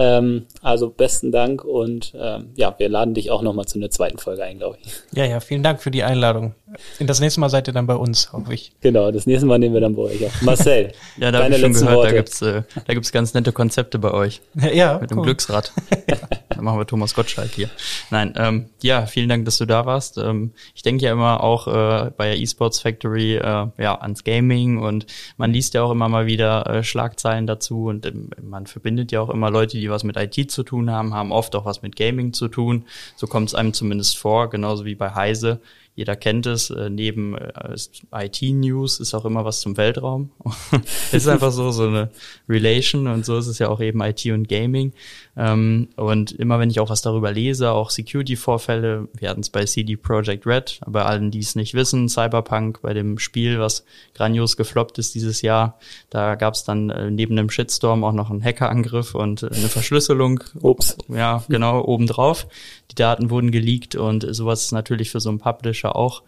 Ähm, 0.00 0.46
also 0.62 0.88
besten 0.88 1.30
Dank 1.30 1.62
und 1.62 2.14
ähm, 2.18 2.52
ja, 2.54 2.74
wir 2.78 2.88
laden 2.88 3.12
dich 3.12 3.30
auch 3.30 3.42
nochmal 3.42 3.66
zu 3.66 3.78
einer 3.78 3.90
zweiten 3.90 4.16
Folge 4.16 4.42
ein, 4.42 4.56
glaube 4.56 4.78
ich. 4.82 4.90
Ja, 5.12 5.26
ja, 5.26 5.40
vielen 5.40 5.62
Dank 5.62 5.82
für 5.82 5.90
die 5.90 6.02
Einladung. 6.02 6.54
Das 7.00 7.20
nächste 7.20 7.40
Mal 7.40 7.50
seid 7.50 7.68
ihr 7.68 7.74
dann 7.74 7.86
bei 7.86 7.96
uns, 7.96 8.32
hoffe 8.32 8.54
ich. 8.54 8.72
Genau, 8.80 9.10
das 9.10 9.26
nächste 9.26 9.44
Mal 9.44 9.58
nehmen 9.58 9.74
wir 9.74 9.82
dann 9.82 9.94
bei 9.94 10.02
euch 10.02 10.24
auch. 10.24 10.40
Marcel, 10.40 10.92
ja, 11.18 11.30
da 11.30 11.44
habe 11.44 11.54
ich 11.54 11.60
schon 11.60 11.74
gehört, 11.74 11.96
Worte. 11.96 12.08
da 12.08 12.16
gibt's 12.16 12.40
äh, 12.40 12.62
da 12.86 12.94
gibt's 12.94 13.12
ganz 13.12 13.34
nette 13.34 13.52
Konzepte 13.52 13.98
bei 13.98 14.12
euch. 14.12 14.40
Ja, 14.72 14.98
Mit 14.98 15.10
cool. 15.10 15.16
dem 15.16 15.22
Glücksrad. 15.24 15.72
ja. 16.08 16.16
Dann 16.48 16.64
machen 16.64 16.78
wir 16.78 16.86
Thomas 16.86 17.14
Gottschalk 17.14 17.50
hier. 17.50 17.68
Nein, 18.10 18.34
ähm, 18.36 18.70
ja, 18.82 19.06
vielen 19.06 19.28
Dank, 19.28 19.44
dass 19.44 19.58
du 19.58 19.66
da 19.66 19.84
warst. 19.84 20.16
Ähm, 20.16 20.52
ich 20.74 20.82
denke 20.82 21.04
ja 21.04 21.12
immer 21.12 21.42
auch 21.42 21.66
äh, 21.66 22.10
bei 22.16 22.26
der 22.26 22.40
eSports 22.40 22.80
Factory 22.80 23.36
äh, 23.36 23.66
ja 23.78 24.00
ans 24.00 24.24
Gaming 24.24 24.78
und 24.78 25.06
man 25.36 25.52
liest 25.52 25.74
ja 25.74 25.82
auch 25.82 25.90
immer 25.90 26.08
mal 26.08 26.26
wieder 26.26 26.66
äh, 26.66 26.82
Schlagzeilen 26.84 27.46
dazu 27.46 27.86
und 27.86 28.06
ähm, 28.06 28.30
man 28.40 28.66
verbindet 28.66 29.12
ja 29.12 29.20
auch 29.20 29.30
immer 29.30 29.50
Leute, 29.50 29.76
die 29.76 29.89
was 29.90 30.04
mit 30.04 30.16
IT 30.16 30.50
zu 30.50 30.62
tun 30.62 30.90
haben, 30.90 31.14
haben 31.14 31.32
oft 31.32 31.54
auch 31.54 31.64
was 31.64 31.82
mit 31.82 31.96
Gaming 31.96 32.32
zu 32.32 32.48
tun. 32.48 32.84
So 33.16 33.26
kommt 33.26 33.48
es 33.48 33.54
einem 33.54 33.72
zumindest 33.72 34.18
vor, 34.18 34.50
genauso 34.50 34.84
wie 34.84 34.94
bei 34.94 35.14
Heise 35.14 35.60
jeder 36.00 36.16
kennt 36.16 36.46
es, 36.46 36.70
äh, 36.70 36.88
neben 36.88 37.36
äh, 37.36 37.76
IT-News 38.10 39.00
ist 39.00 39.12
auch 39.12 39.26
immer 39.26 39.44
was 39.44 39.60
zum 39.60 39.76
Weltraum. 39.76 40.30
ist 41.12 41.28
einfach 41.28 41.52
so, 41.52 41.72
so 41.72 41.88
eine 41.88 42.08
Relation 42.48 43.06
und 43.06 43.26
so 43.26 43.36
ist 43.36 43.48
es 43.48 43.58
ja 43.58 43.68
auch 43.68 43.80
eben 43.80 44.00
IT 44.00 44.24
und 44.24 44.48
Gaming. 44.48 44.94
Ähm, 45.36 45.88
und 45.96 46.32
immer 46.32 46.58
wenn 46.58 46.70
ich 46.70 46.80
auch 46.80 46.88
was 46.88 47.02
darüber 47.02 47.30
lese, 47.32 47.72
auch 47.72 47.90
Security-Vorfälle, 47.90 49.08
wir 49.12 49.28
hatten 49.28 49.42
es 49.42 49.50
bei 49.50 49.66
CD 49.66 49.96
Projekt 49.96 50.46
Red, 50.46 50.80
aber 50.80 51.04
allen, 51.04 51.30
die 51.30 51.40
es 51.40 51.54
nicht 51.54 51.74
wissen, 51.74 52.08
Cyberpunk 52.08 52.80
bei 52.80 52.94
dem 52.94 53.18
Spiel, 53.18 53.60
was 53.60 53.84
grandios 54.14 54.56
gefloppt 54.56 54.98
ist 54.98 55.14
dieses 55.14 55.42
Jahr, 55.42 55.78
da 56.08 56.34
gab 56.34 56.54
es 56.54 56.64
dann 56.64 56.88
äh, 56.88 57.10
neben 57.10 57.38
einem 57.38 57.50
Shitstorm 57.50 58.04
auch 58.04 58.12
noch 58.12 58.30
einen 58.30 58.42
Hackerangriff 58.42 59.14
und 59.14 59.42
äh, 59.42 59.50
eine 59.52 59.68
Verschlüsselung. 59.68 60.40
Ups. 60.62 60.96
Ja, 61.08 61.44
genau, 61.50 61.84
obendrauf. 61.84 62.46
Die 62.90 62.94
Daten 62.96 63.30
wurden 63.30 63.52
geleakt 63.52 63.94
und 63.96 64.26
sowas 64.34 64.64
ist 64.64 64.72
natürlich 64.72 65.10
für 65.10 65.20
so 65.20 65.28
einen 65.28 65.38
Publisher 65.38 65.89
auch 65.94 66.22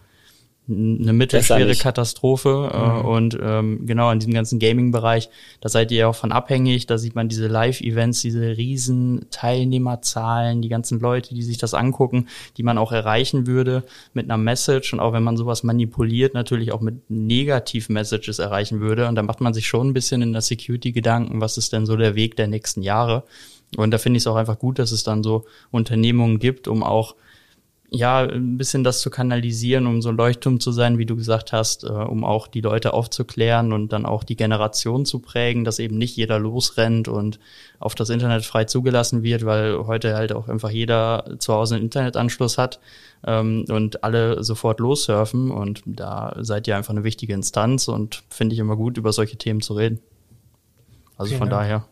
eine 0.69 1.11
mittelschwere 1.11 1.75
Katastrophe 1.75 2.71
äh, 2.73 2.77
mhm. 2.77 3.05
und 3.05 3.37
ähm, 3.41 3.85
genau 3.85 4.09
in 4.11 4.19
diesem 4.19 4.33
ganzen 4.33 4.59
Gaming-Bereich, 4.59 5.29
da 5.59 5.67
seid 5.67 5.91
ihr 5.91 5.97
ja 5.97 6.07
auch 6.07 6.15
von 6.15 6.31
abhängig, 6.31 6.85
da 6.87 6.97
sieht 6.97 7.15
man 7.15 7.27
diese 7.27 7.47
Live-Events, 7.47 8.21
diese 8.21 8.55
riesen 8.55 9.25
Teilnehmerzahlen, 9.29 10.61
die 10.61 10.69
ganzen 10.69 11.01
Leute, 11.01 11.35
die 11.35 11.41
sich 11.41 11.57
das 11.57 11.73
angucken, 11.73 12.27
die 12.55 12.63
man 12.63 12.77
auch 12.77 12.93
erreichen 12.93 13.45
würde 13.45 13.83
mit 14.13 14.25
einer 14.25 14.37
Message 14.37 14.93
und 14.93 15.01
auch 15.01 15.11
wenn 15.11 15.23
man 15.23 15.35
sowas 15.35 15.63
manipuliert, 15.63 16.33
natürlich 16.33 16.71
auch 16.71 16.81
mit 16.81 17.09
Negativ-Messages 17.09 18.39
erreichen 18.39 18.79
würde 18.79 19.09
und 19.09 19.15
da 19.15 19.23
macht 19.23 19.41
man 19.41 19.53
sich 19.53 19.67
schon 19.67 19.89
ein 19.89 19.93
bisschen 19.93 20.21
in 20.21 20.31
der 20.31 20.41
Security 20.41 20.93
Gedanken, 20.93 21.41
was 21.41 21.57
ist 21.57 21.73
denn 21.73 21.85
so 21.85 21.97
der 21.97 22.15
Weg 22.15 22.37
der 22.37 22.47
nächsten 22.47 22.83
Jahre 22.83 23.23
und 23.75 23.91
da 23.91 23.97
finde 23.97 24.15
ich 24.15 24.23
es 24.23 24.27
auch 24.27 24.37
einfach 24.37 24.59
gut, 24.59 24.79
dass 24.79 24.93
es 24.93 25.03
dann 25.03 25.23
so 25.23 25.43
Unternehmungen 25.71 26.39
gibt, 26.39 26.69
um 26.69 26.83
auch 26.83 27.15
ja, 27.95 28.21
ein 28.21 28.57
bisschen 28.57 28.83
das 28.83 29.01
zu 29.01 29.11
kanalisieren, 29.11 29.85
um 29.85 30.01
so 30.01 30.09
ein 30.09 30.17
Leuchtturm 30.17 30.59
zu 30.59 30.71
sein, 30.71 30.97
wie 30.97 31.05
du 31.05 31.15
gesagt 31.15 31.53
hast, 31.53 31.83
äh, 31.83 31.89
um 31.89 32.23
auch 32.23 32.47
die 32.47 32.61
Leute 32.61 32.91
aufzuklären 32.91 33.71
und 33.71 33.93
dann 33.93 34.07
auch 34.07 34.23
die 34.23 34.35
Generation 34.35 35.05
zu 35.05 35.19
prägen, 35.19 35.63
dass 35.63 35.77
eben 35.77 35.99
nicht 35.99 36.17
jeder 36.17 36.39
losrennt 36.39 37.07
und 37.07 37.39
auf 37.77 37.93
das 37.93 38.09
Internet 38.09 38.45
frei 38.45 38.65
zugelassen 38.65 39.21
wird, 39.21 39.45
weil 39.45 39.77
heute 39.85 40.15
halt 40.15 40.33
auch 40.33 40.47
einfach 40.47 40.71
jeder 40.71 41.35
zu 41.37 41.53
Hause 41.53 41.75
einen 41.75 41.83
Internetanschluss 41.83 42.57
hat 42.57 42.79
ähm, 43.27 43.65
und 43.69 44.03
alle 44.03 44.43
sofort 44.43 44.79
lossurfen 44.79 45.51
und 45.51 45.83
da 45.85 46.35
seid 46.39 46.67
ihr 46.67 46.75
einfach 46.75 46.93
eine 46.93 47.03
wichtige 47.03 47.33
Instanz 47.33 47.87
und 47.87 48.23
finde 48.29 48.53
ich 48.53 48.59
immer 48.59 48.75
gut, 48.75 48.97
über 48.97 49.13
solche 49.13 49.37
Themen 49.37 49.61
zu 49.61 49.75
reden. 49.75 49.99
Also 51.15 51.33
okay, 51.33 51.37
von 51.37 51.49
ja. 51.49 51.57
daher. 51.57 51.85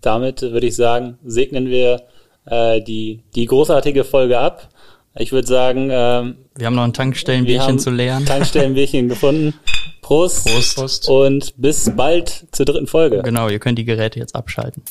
Damit 0.00 0.40
würde 0.40 0.66
ich 0.66 0.76
sagen, 0.76 1.18
segnen 1.24 1.66
wir 1.66 2.04
äh, 2.46 2.80
die, 2.80 3.20
die 3.34 3.46
großartige 3.46 4.04
Folge 4.04 4.38
ab. 4.38 4.68
Ich 5.16 5.32
würde 5.32 5.46
sagen, 5.46 5.90
ähm, 5.92 6.36
wir 6.56 6.66
haben 6.66 6.74
noch 6.74 6.84
ein 6.84 6.92
Tankstellenbierchen 6.92 7.78
zu 7.78 7.90
lernen. 7.90 8.26
Tankstellenbierchen 8.26 9.08
gefunden. 9.08 9.54
Prost. 10.02 10.46
Prost. 10.46 10.76
Prost. 10.76 11.08
Und 11.08 11.54
bis 11.56 11.94
bald 11.96 12.46
zur 12.52 12.66
dritten 12.66 12.86
Folge. 12.86 13.22
Genau, 13.22 13.48
ihr 13.48 13.58
könnt 13.58 13.78
die 13.78 13.84
Geräte 13.84 14.18
jetzt 14.18 14.34
abschalten. 14.34 14.82